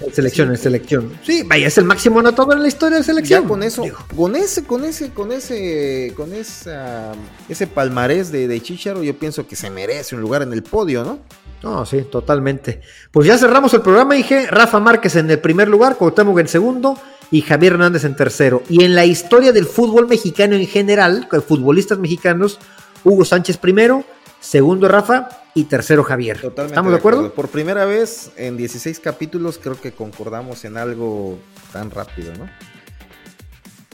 Es, 0.00 0.14
Selección, 0.14 0.52
es 0.52 0.60
selección. 0.60 1.12
Sí, 1.24 1.42
vaya, 1.44 1.66
es 1.66 1.76
el 1.76 1.84
máximo 1.84 2.20
anotador 2.20 2.56
en 2.56 2.62
la 2.62 2.68
historia 2.68 2.98
de 2.98 3.04
selección. 3.04 3.42
Ya 3.42 3.48
con 3.48 3.62
eso, 3.62 3.82
con 4.14 4.36
ese, 4.36 4.64
con 4.64 4.84
ese, 4.84 5.10
con 5.10 5.32
ese, 5.32 6.12
con 6.16 6.32
esa, 6.32 7.12
ese 7.48 7.66
palmarés 7.66 8.30
de, 8.30 8.46
de 8.46 8.60
Chicharo, 8.60 9.02
yo 9.02 9.18
pienso 9.18 9.46
que 9.46 9.56
se 9.56 9.70
merece 9.70 10.14
un 10.14 10.20
lugar 10.20 10.42
en 10.42 10.52
el 10.52 10.62
podio, 10.62 11.04
¿no? 11.04 11.18
No, 11.62 11.84
sí, 11.84 12.02
totalmente. 12.02 12.80
Pues 13.10 13.26
ya 13.26 13.36
cerramos 13.36 13.74
el 13.74 13.80
programa, 13.80 14.14
dije 14.14 14.46
Rafa 14.46 14.78
Márquez 14.78 15.16
en 15.16 15.30
el 15.30 15.40
primer 15.40 15.68
lugar, 15.68 15.96
Cuauhtémoc 15.96 16.38
en 16.38 16.48
segundo 16.48 16.98
y 17.30 17.42
Javier 17.42 17.74
Hernández 17.74 18.04
en 18.04 18.14
tercero. 18.14 18.62
Y 18.68 18.84
en 18.84 18.94
la 18.94 19.04
historia 19.04 19.52
del 19.52 19.66
fútbol 19.66 20.06
mexicano 20.06 20.54
en 20.54 20.66
general, 20.66 21.28
futbolistas 21.46 21.98
mexicanos, 21.98 22.58
Hugo 23.04 23.24
Sánchez 23.24 23.56
primero, 23.56 24.04
segundo 24.40 24.88
Rafa 24.88 25.28
y 25.54 25.64
tercero 25.64 26.04
Javier. 26.04 26.40
Totalmente 26.40 26.74
¿Estamos 26.74 26.92
de 26.92 26.98
acuerdo? 26.98 27.34
Por 27.34 27.48
primera 27.48 27.84
vez 27.84 28.30
en 28.36 28.56
16 28.56 29.00
capítulos 29.00 29.58
creo 29.62 29.80
que 29.80 29.92
concordamos 29.92 30.64
en 30.64 30.76
algo 30.76 31.38
tan 31.72 31.90
rápido, 31.90 32.32
¿no? 32.34 32.48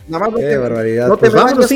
Nada 0.07 0.29
más 0.29 0.41
Qué 0.41 0.57
barbaridad. 0.59 1.09
No 1.09 1.17
te 1.17 1.31
pues 1.31 1.73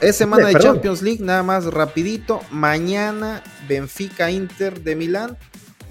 Es 0.00 0.16
semana 0.16 0.46
de 0.46 0.54
Champions 0.54 1.02
League, 1.02 1.22
nada 1.22 1.42
más 1.42 1.66
rapidito. 1.66 2.40
Mañana 2.50 3.42
Benfica 3.68 4.30
Inter 4.30 4.80
de 4.80 4.96
Milán, 4.96 5.36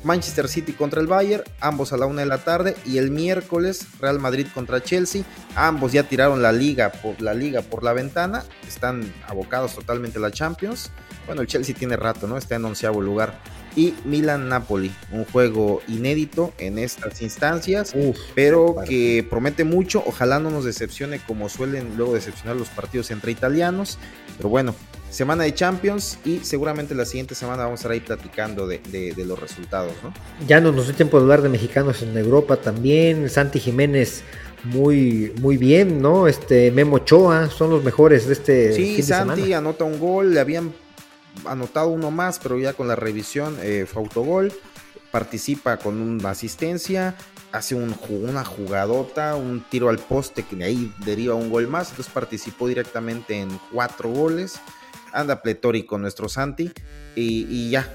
Manchester 0.04 0.48
City 0.48 0.74
contra 0.74 1.02
el 1.02 1.08
Bayern, 1.08 1.44
ambos 1.60 1.94
a 1.94 1.98
la 1.98 2.08
una 2.08 2.22
de 2.22 2.28
la 2.28 2.40
tarde 2.40 2.76
y 2.86 2.98
el 2.98 3.12
miércoles 3.12 3.86
Real 4.00 4.20
Madrid 4.20 4.48
contra 4.54 4.82
Chelsea, 4.82 5.24
ambos 5.56 5.92
ya 5.92 6.04
tiraron 6.04 6.42
la 6.42 6.52
liga 6.52 6.92
por 6.92 7.22
la 7.22 7.36
liga 7.36 7.62
por 7.62 7.84
la 7.84 7.94
ventana, 7.94 8.44
están 8.68 9.14
abocados 9.28 9.76
totalmente 9.76 10.18
a 10.18 10.22
la 10.22 10.32
Champions. 10.32 10.90
Bueno, 11.32 11.44
el 11.44 11.48
Chelsea 11.48 11.74
tiene 11.74 11.96
rato, 11.96 12.28
¿no? 12.28 12.38
Está 12.38 12.56
en 12.56 12.66
onceavo 12.66 13.00
lugar. 13.00 13.40
Y 13.74 13.94
Milan-Napoli, 14.04 14.92
un 15.14 15.24
juego 15.24 15.82
inédito 15.88 16.52
en 16.58 16.78
estas 16.78 17.22
instancias, 17.22 17.94
pero 18.36 18.76
que 18.86 19.26
promete 19.30 19.64
mucho. 19.64 20.04
Ojalá 20.06 20.40
no 20.40 20.50
nos 20.50 20.66
decepcione 20.66 21.22
como 21.26 21.48
suelen 21.48 21.96
luego 21.96 22.16
decepcionar 22.16 22.58
los 22.58 22.68
partidos 22.68 23.12
entre 23.12 23.32
italianos. 23.32 23.98
Pero 24.36 24.50
bueno, 24.50 24.76
semana 25.10 25.46
de 25.46 25.54
Champions 25.54 26.18
y 26.26 26.40
seguramente 26.40 26.96
la 26.96 27.06
siguiente 27.06 27.34
semana 27.34 27.64
vamos 27.64 27.80
a 27.80 27.84
estar 27.84 27.92
ahí 27.94 28.02
platicando 28.02 28.68
de, 28.68 29.14
los 29.26 29.40
resultados, 29.40 29.94
¿no? 30.04 30.14
Ya 30.46 30.60
no 30.60 30.74
nos 30.74 30.88
dio 30.88 30.96
tiempo 30.96 31.16
de 31.16 31.24
hablar 31.24 31.44
de 31.44 31.48
mexicanos 31.48 32.02
en 32.02 32.18
Europa 32.18 32.58
también. 32.58 33.30
Santi 33.30 33.62
Jiménez 33.62 34.24
muy, 34.66 35.34
muy 35.40 35.56
bien, 35.56 36.02
¿no? 36.02 36.28
Este 36.28 36.72
Memo 36.72 36.98
Ochoa 36.98 37.50
son 37.50 37.70
los 37.70 37.86
mejores 37.86 38.28
de 38.28 38.34
este. 38.34 38.74
Sí, 38.74 39.02
Santi 39.02 39.54
anota 39.54 39.86
un 39.86 39.98
gol, 39.98 40.34
le 40.34 40.42
habían 40.42 40.74
anotado 41.46 41.88
uno 41.88 42.12
más, 42.12 42.40
pero 42.40 42.60
ya 42.60 42.74
con 42.74 42.88
la 42.88 42.96
revisión 42.96 43.58
eh, 43.62 43.86
fue 43.92 44.04
autogol. 44.04 44.54
Participa 45.12 45.78
con 45.78 46.00
una 46.00 46.30
asistencia, 46.30 47.16
hace 47.52 47.76
un, 47.76 47.96
una 48.10 48.46
jugadota, 48.46 49.36
un 49.36 49.62
tiro 49.70 49.90
al 49.90 50.00
poste 50.00 50.44
que 50.44 50.56
de 50.56 50.64
ahí 50.64 50.94
deriva 51.06 51.36
un 51.36 51.50
gol 51.50 51.68
más. 51.68 51.90
Entonces 51.90 52.14
participó 52.14 52.68
directamente 52.68 53.40
en 53.40 53.50
cuatro 53.72 54.10
goles. 54.10 54.60
Anda 55.12 55.42
pletórico 55.42 55.98
nuestro 55.98 56.30
Santi. 56.30 56.72
Y, 57.14 57.70
ya, 57.70 57.94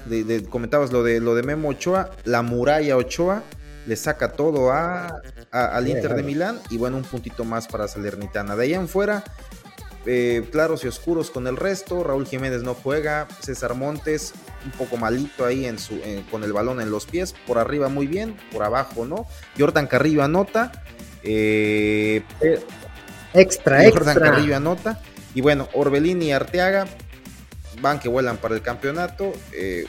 comentabas 0.49 0.91
lo 0.91 1.01
de, 1.01 1.19
lo 1.19 1.33
de 1.33 1.41
Memo 1.41 1.69
Ochoa, 1.69 2.11
la 2.23 2.43
muralla 2.43 2.97
Ochoa 2.97 3.43
le 3.87 3.95
saca 3.95 4.33
todo 4.33 4.71
a, 4.71 5.21
al 5.51 5.87
Inter 5.87 6.13
de 6.13 6.21
Milán 6.21 6.59
y 6.69 6.77
bueno, 6.77 6.97
un 6.97 7.03
puntito 7.03 7.45
más 7.45 7.67
para 7.67 7.87
Salernitana. 7.87 8.55
De 8.55 8.65
ahí 8.65 8.73
en 8.73 8.87
fuera, 8.87 9.23
eh, 10.07 10.47
claros 10.51 10.83
y 10.83 10.87
oscuros 10.87 11.29
con 11.29 11.45
el 11.45 11.57
resto. 11.57 12.03
Raúl 12.03 12.25
Jiménez 12.25 12.63
no 12.63 12.73
juega. 12.73 13.27
César 13.41 13.75
Montes 13.75 14.33
un 14.65 14.71
poco 14.71 14.97
malito 14.97 15.45
ahí 15.45 15.65
en 15.65 15.77
su, 15.77 16.01
con 16.31 16.43
el 16.43 16.53
balón 16.53 16.81
en 16.81 16.89
los 16.89 17.05
pies. 17.05 17.35
Por 17.45 17.59
arriba 17.59 17.89
muy 17.89 18.07
bien, 18.07 18.35
por 18.51 18.63
abajo 18.63 19.05
no. 19.05 19.27
Jordan 19.57 19.87
Carrillo 19.87 20.23
anota. 20.23 20.83
Eh, 21.23 22.23
extra, 23.33 23.89
Jordan 23.91 24.17
Carrillo 24.17 24.55
anota. 24.55 25.01
Y 25.35 25.41
bueno, 25.41 25.69
Orbelín 25.73 26.21
y 26.21 26.31
Arteaga 26.31 26.87
van 27.81 27.99
que 27.99 28.09
vuelan 28.09 28.37
para 28.37 28.55
el 28.55 28.61
campeonato. 28.61 29.33
Eh, 29.53 29.85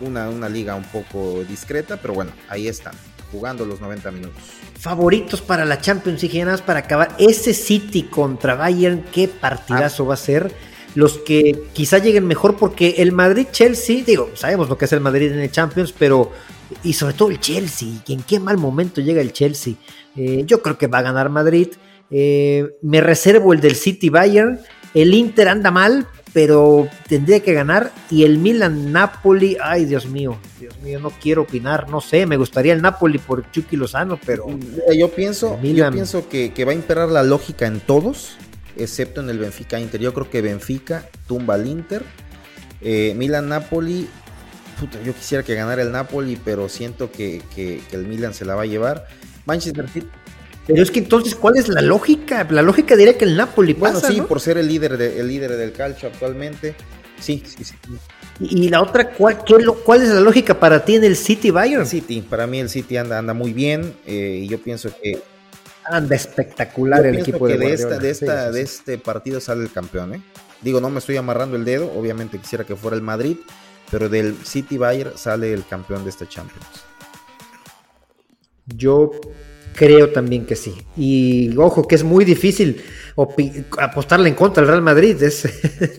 una, 0.00 0.28
una 0.28 0.48
liga 0.48 0.74
un 0.74 0.84
poco 0.84 1.42
discreta, 1.44 1.96
pero 1.96 2.14
bueno, 2.14 2.30
ahí 2.48 2.68
están, 2.68 2.94
jugando 3.30 3.64
los 3.64 3.80
90 3.80 4.10
minutos 4.10 4.42
favoritos 4.78 5.40
para 5.42 5.64
la 5.64 5.80
Champions 5.80 6.22
League, 6.22 6.38
nada 6.38 6.52
más 6.52 6.62
para 6.62 6.80
acabar. 6.80 7.14
Ese 7.18 7.52
City 7.52 8.04
contra 8.04 8.54
Bayern, 8.54 9.04
qué 9.12 9.28
partidazo 9.28 10.06
va 10.06 10.14
a 10.14 10.18
ser. 10.18 10.52
Los 10.94 11.18
que 11.18 11.64
quizá 11.74 11.98
lleguen 11.98 12.26
mejor 12.26 12.56
porque 12.56 12.94
el 12.98 13.12
Madrid-Chelsea, 13.12 14.04
digo, 14.04 14.30
sabemos 14.34 14.68
lo 14.68 14.78
que 14.78 14.86
es 14.86 14.92
el 14.92 15.00
Madrid 15.00 15.32
en 15.32 15.40
el 15.40 15.50
Champions, 15.50 15.92
pero 15.96 16.32
y 16.82 16.92
sobre 16.92 17.14
todo 17.14 17.30
el 17.30 17.40
Chelsea, 17.40 17.88
en 18.08 18.22
qué 18.22 18.40
mal 18.40 18.56
momento 18.56 19.00
llega 19.00 19.20
el 19.20 19.32
Chelsea. 19.32 19.74
Eh, 20.16 20.44
yo 20.46 20.62
creo 20.62 20.78
que 20.78 20.86
va 20.86 20.98
a 20.98 21.02
ganar 21.02 21.28
Madrid. 21.28 21.68
Eh, 22.10 22.76
me 22.82 23.00
reservo 23.00 23.52
el 23.52 23.60
del 23.60 23.76
City 23.76 24.08
Bayern 24.08 24.60
El 24.94 25.12
Inter 25.12 25.48
anda 25.48 25.70
mal, 25.70 26.06
pero 26.32 26.88
tendría 27.08 27.40
que 27.40 27.52
ganar. 27.52 27.92
Y 28.10 28.24
el 28.24 28.38
Milan 28.38 28.92
Napoli, 28.92 29.56
ay 29.62 29.84
Dios 29.84 30.06
mío, 30.06 30.38
Dios 30.60 30.78
mío, 30.80 31.00
no 31.00 31.10
quiero 31.10 31.42
opinar, 31.42 31.88
no 31.88 32.00
sé, 32.00 32.26
me 32.26 32.36
gustaría 32.36 32.72
el 32.72 32.82
Napoli 32.82 33.18
por 33.18 33.50
Chucky 33.50 33.76
Lozano, 33.76 34.18
pero. 34.24 34.46
Yo 34.96 35.10
pienso, 35.10 35.58
yo 35.62 35.90
pienso 35.90 36.28
que, 36.28 36.64
va 36.64 36.72
a 36.72 36.74
imperar 36.74 37.08
la 37.08 37.22
lógica 37.22 37.66
en 37.66 37.80
todos, 37.80 38.36
excepto 38.76 39.20
en 39.20 39.30
el 39.30 39.38
Benfica 39.38 39.80
Inter. 39.80 40.00
Yo 40.00 40.14
creo 40.14 40.30
que 40.30 40.42
Benfica 40.42 41.08
tumba 41.26 41.54
al 41.54 41.66
Inter. 41.66 42.02
Eh, 42.80 43.14
Milan 43.16 43.48
Napoli, 43.48 44.08
yo 45.04 45.14
quisiera 45.14 45.42
que 45.42 45.54
ganara 45.54 45.82
el 45.82 45.90
Napoli, 45.90 46.38
pero 46.44 46.68
siento 46.68 47.10
que, 47.10 47.42
que 47.54 47.80
el 47.90 48.06
Milan 48.06 48.34
se 48.34 48.44
la 48.44 48.54
va 48.54 48.62
a 48.62 48.66
llevar. 48.66 49.06
Manchester 49.46 49.88
City 49.88 50.06
pero 50.68 50.82
es 50.82 50.90
que 50.90 50.98
entonces, 50.98 51.34
¿cuál 51.34 51.56
es 51.56 51.68
la 51.68 51.80
lógica? 51.80 52.46
La 52.50 52.60
lógica 52.60 52.94
diría 52.94 53.16
que 53.16 53.24
el 53.24 53.36
Napoli 53.36 53.72
pasa, 53.72 54.00
Bueno, 54.00 54.14
sí, 54.14 54.20
por 54.20 54.38
ser 54.38 54.58
el 54.58 54.68
líder, 54.68 54.98
de, 54.98 55.24
líder 55.24 55.56
del 55.56 55.72
calcio 55.72 56.10
actualmente. 56.10 56.74
Sí, 57.18 57.42
sí, 57.46 57.64
sí. 57.64 57.74
Y 58.38 58.68
la 58.68 58.82
otra, 58.82 59.10
¿cuál, 59.10 59.38
¿cuál 59.84 60.02
es 60.02 60.10
la 60.10 60.20
lógica 60.20 60.60
para 60.60 60.84
ti 60.84 60.96
en 60.96 61.04
el 61.04 61.16
City 61.16 61.50
Bayern? 61.50 61.86
City, 61.86 62.20
para 62.20 62.46
mí 62.46 62.60
el 62.60 62.68
City 62.68 62.98
anda, 62.98 63.18
anda 63.18 63.32
muy 63.32 63.54
bien 63.54 63.94
eh, 64.06 64.42
y 64.42 64.48
yo 64.48 64.60
pienso 64.60 64.90
que... 65.02 65.20
Anda 65.84 66.14
espectacular 66.14 67.06
el 67.06 67.18
equipo 67.18 67.46
que 67.46 67.56
de, 67.56 67.72
esta, 67.72 67.98
de, 67.98 68.10
esta, 68.10 68.52
de 68.52 68.60
este 68.60 68.98
partido 68.98 69.40
sale 69.40 69.62
el 69.62 69.72
campeón, 69.72 70.16
¿eh? 70.16 70.22
Digo, 70.60 70.82
no 70.82 70.90
me 70.90 70.98
estoy 70.98 71.16
amarrando 71.16 71.56
el 71.56 71.64
dedo, 71.64 71.90
obviamente 71.96 72.38
quisiera 72.38 72.64
que 72.64 72.76
fuera 72.76 72.94
el 72.94 73.02
Madrid, 73.02 73.38
pero 73.90 74.10
del 74.10 74.36
City 74.44 74.76
Bayern 74.76 75.16
sale 75.16 75.54
el 75.54 75.66
campeón 75.66 76.04
de 76.04 76.10
esta 76.10 76.28
Champions. 76.28 76.84
Yo 78.66 79.12
Creo 79.78 80.10
también 80.10 80.44
que 80.44 80.56
sí. 80.56 80.74
Y 80.96 81.56
ojo, 81.56 81.86
que 81.86 81.94
es 81.94 82.02
muy 82.02 82.24
difícil 82.24 82.82
apostarle 83.78 84.28
en 84.28 84.34
contra 84.34 84.62
del 84.62 84.70
Real 84.70 84.82
Madrid. 84.82 85.22
Es, 85.22 85.48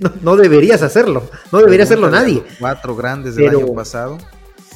no, 0.21 0.35
deberías 0.35 0.81
hacerlo. 0.81 1.29
No 1.53 1.59
debería 1.59 1.85
hacerlo 1.85 2.09
nadie. 2.09 2.43
Cuatro 2.59 2.93
grandes 2.93 3.35
del 3.35 3.49
año 3.55 3.73
pasado. 3.73 4.17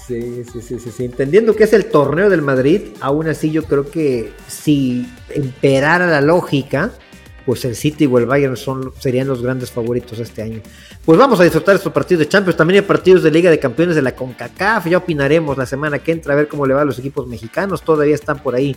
Sí, 0.07 0.43
sí, 0.51 0.61
sí, 0.61 0.79
sí, 0.79 1.05
Entendiendo 1.05 1.53
que 1.53 1.65
es 1.65 1.73
el 1.73 1.85
torneo 1.85 2.29
del 2.29 2.41
Madrid, 2.41 2.81
aún 3.01 3.27
así 3.27 3.51
yo 3.51 3.63
creo 3.63 3.89
que 3.89 4.31
si 4.47 5.09
emperara 5.29 6.07
la 6.07 6.21
lógica, 6.21 6.91
pues 7.45 7.65
el 7.65 7.75
City 7.75 8.05
o 8.05 8.17
el 8.17 8.25
Bayern 8.25 8.55
son, 8.55 8.93
serían 8.99 9.27
los 9.27 9.41
grandes 9.41 9.71
favoritos 9.71 10.19
este 10.19 10.41
año. 10.41 10.61
Pues 11.05 11.17
vamos 11.19 11.39
a 11.39 11.43
disfrutar 11.43 11.75
estos 11.75 11.91
partidos 11.91 12.19
de 12.19 12.29
Champions, 12.29 12.57
también 12.57 12.81
hay 12.81 12.87
partidos 12.87 13.23
de 13.23 13.31
Liga 13.31 13.49
de 13.49 13.59
Campeones 13.59 13.95
de 13.95 14.01
la 14.01 14.15
CONCACAF, 14.15 14.87
ya 14.87 14.97
opinaremos 14.97 15.57
la 15.57 15.65
semana 15.65 15.99
que 15.99 16.11
entra 16.11 16.33
a 16.33 16.37
ver 16.37 16.47
cómo 16.47 16.65
le 16.65 16.73
va 16.73 16.81
a 16.81 16.85
los 16.85 16.99
equipos 16.99 17.27
mexicanos, 17.27 17.81
todavía 17.81 18.15
están 18.15 18.39
por 18.39 18.55
ahí 18.55 18.75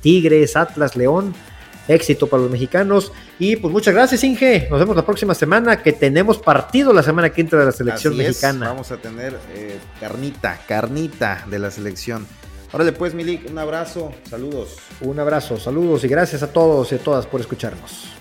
Tigres, 0.00 0.56
Atlas, 0.56 0.96
León, 0.96 1.34
éxito 1.88 2.26
para 2.26 2.42
los 2.42 2.52
mexicanos 2.52 3.12
y 3.38 3.56
pues 3.56 3.72
muchas 3.72 3.94
gracias 3.94 4.22
Inge, 4.22 4.68
nos 4.70 4.78
vemos 4.78 4.94
la 4.94 5.04
próxima 5.04 5.34
semana 5.34 5.82
que 5.82 5.92
tenemos 5.92 6.38
partido 6.38 6.92
la 6.92 7.02
semana 7.02 7.30
que 7.30 7.40
entra 7.40 7.58
de 7.58 7.64
la 7.64 7.72
selección 7.72 8.16
mexicana. 8.16 8.68
vamos 8.68 8.92
a 8.92 8.98
tener 8.98 9.38
eh, 9.54 9.78
carnita, 9.98 10.60
carnita 10.68 11.46
de 11.50 11.58
la 11.58 11.70
selección. 11.70 12.26
Órale 12.72 12.92
pues, 12.92 13.14
Milik, 13.14 13.50
un 13.50 13.58
abrazo, 13.58 14.12
saludos. 14.28 14.76
Un 15.00 15.18
abrazo, 15.18 15.56
saludos 15.56 16.04
y 16.04 16.08
gracias 16.08 16.42
a 16.42 16.52
todos 16.52 16.92
y 16.92 16.96
a 16.96 16.98
todas 16.98 17.26
por 17.26 17.40
escucharnos. 17.40 18.17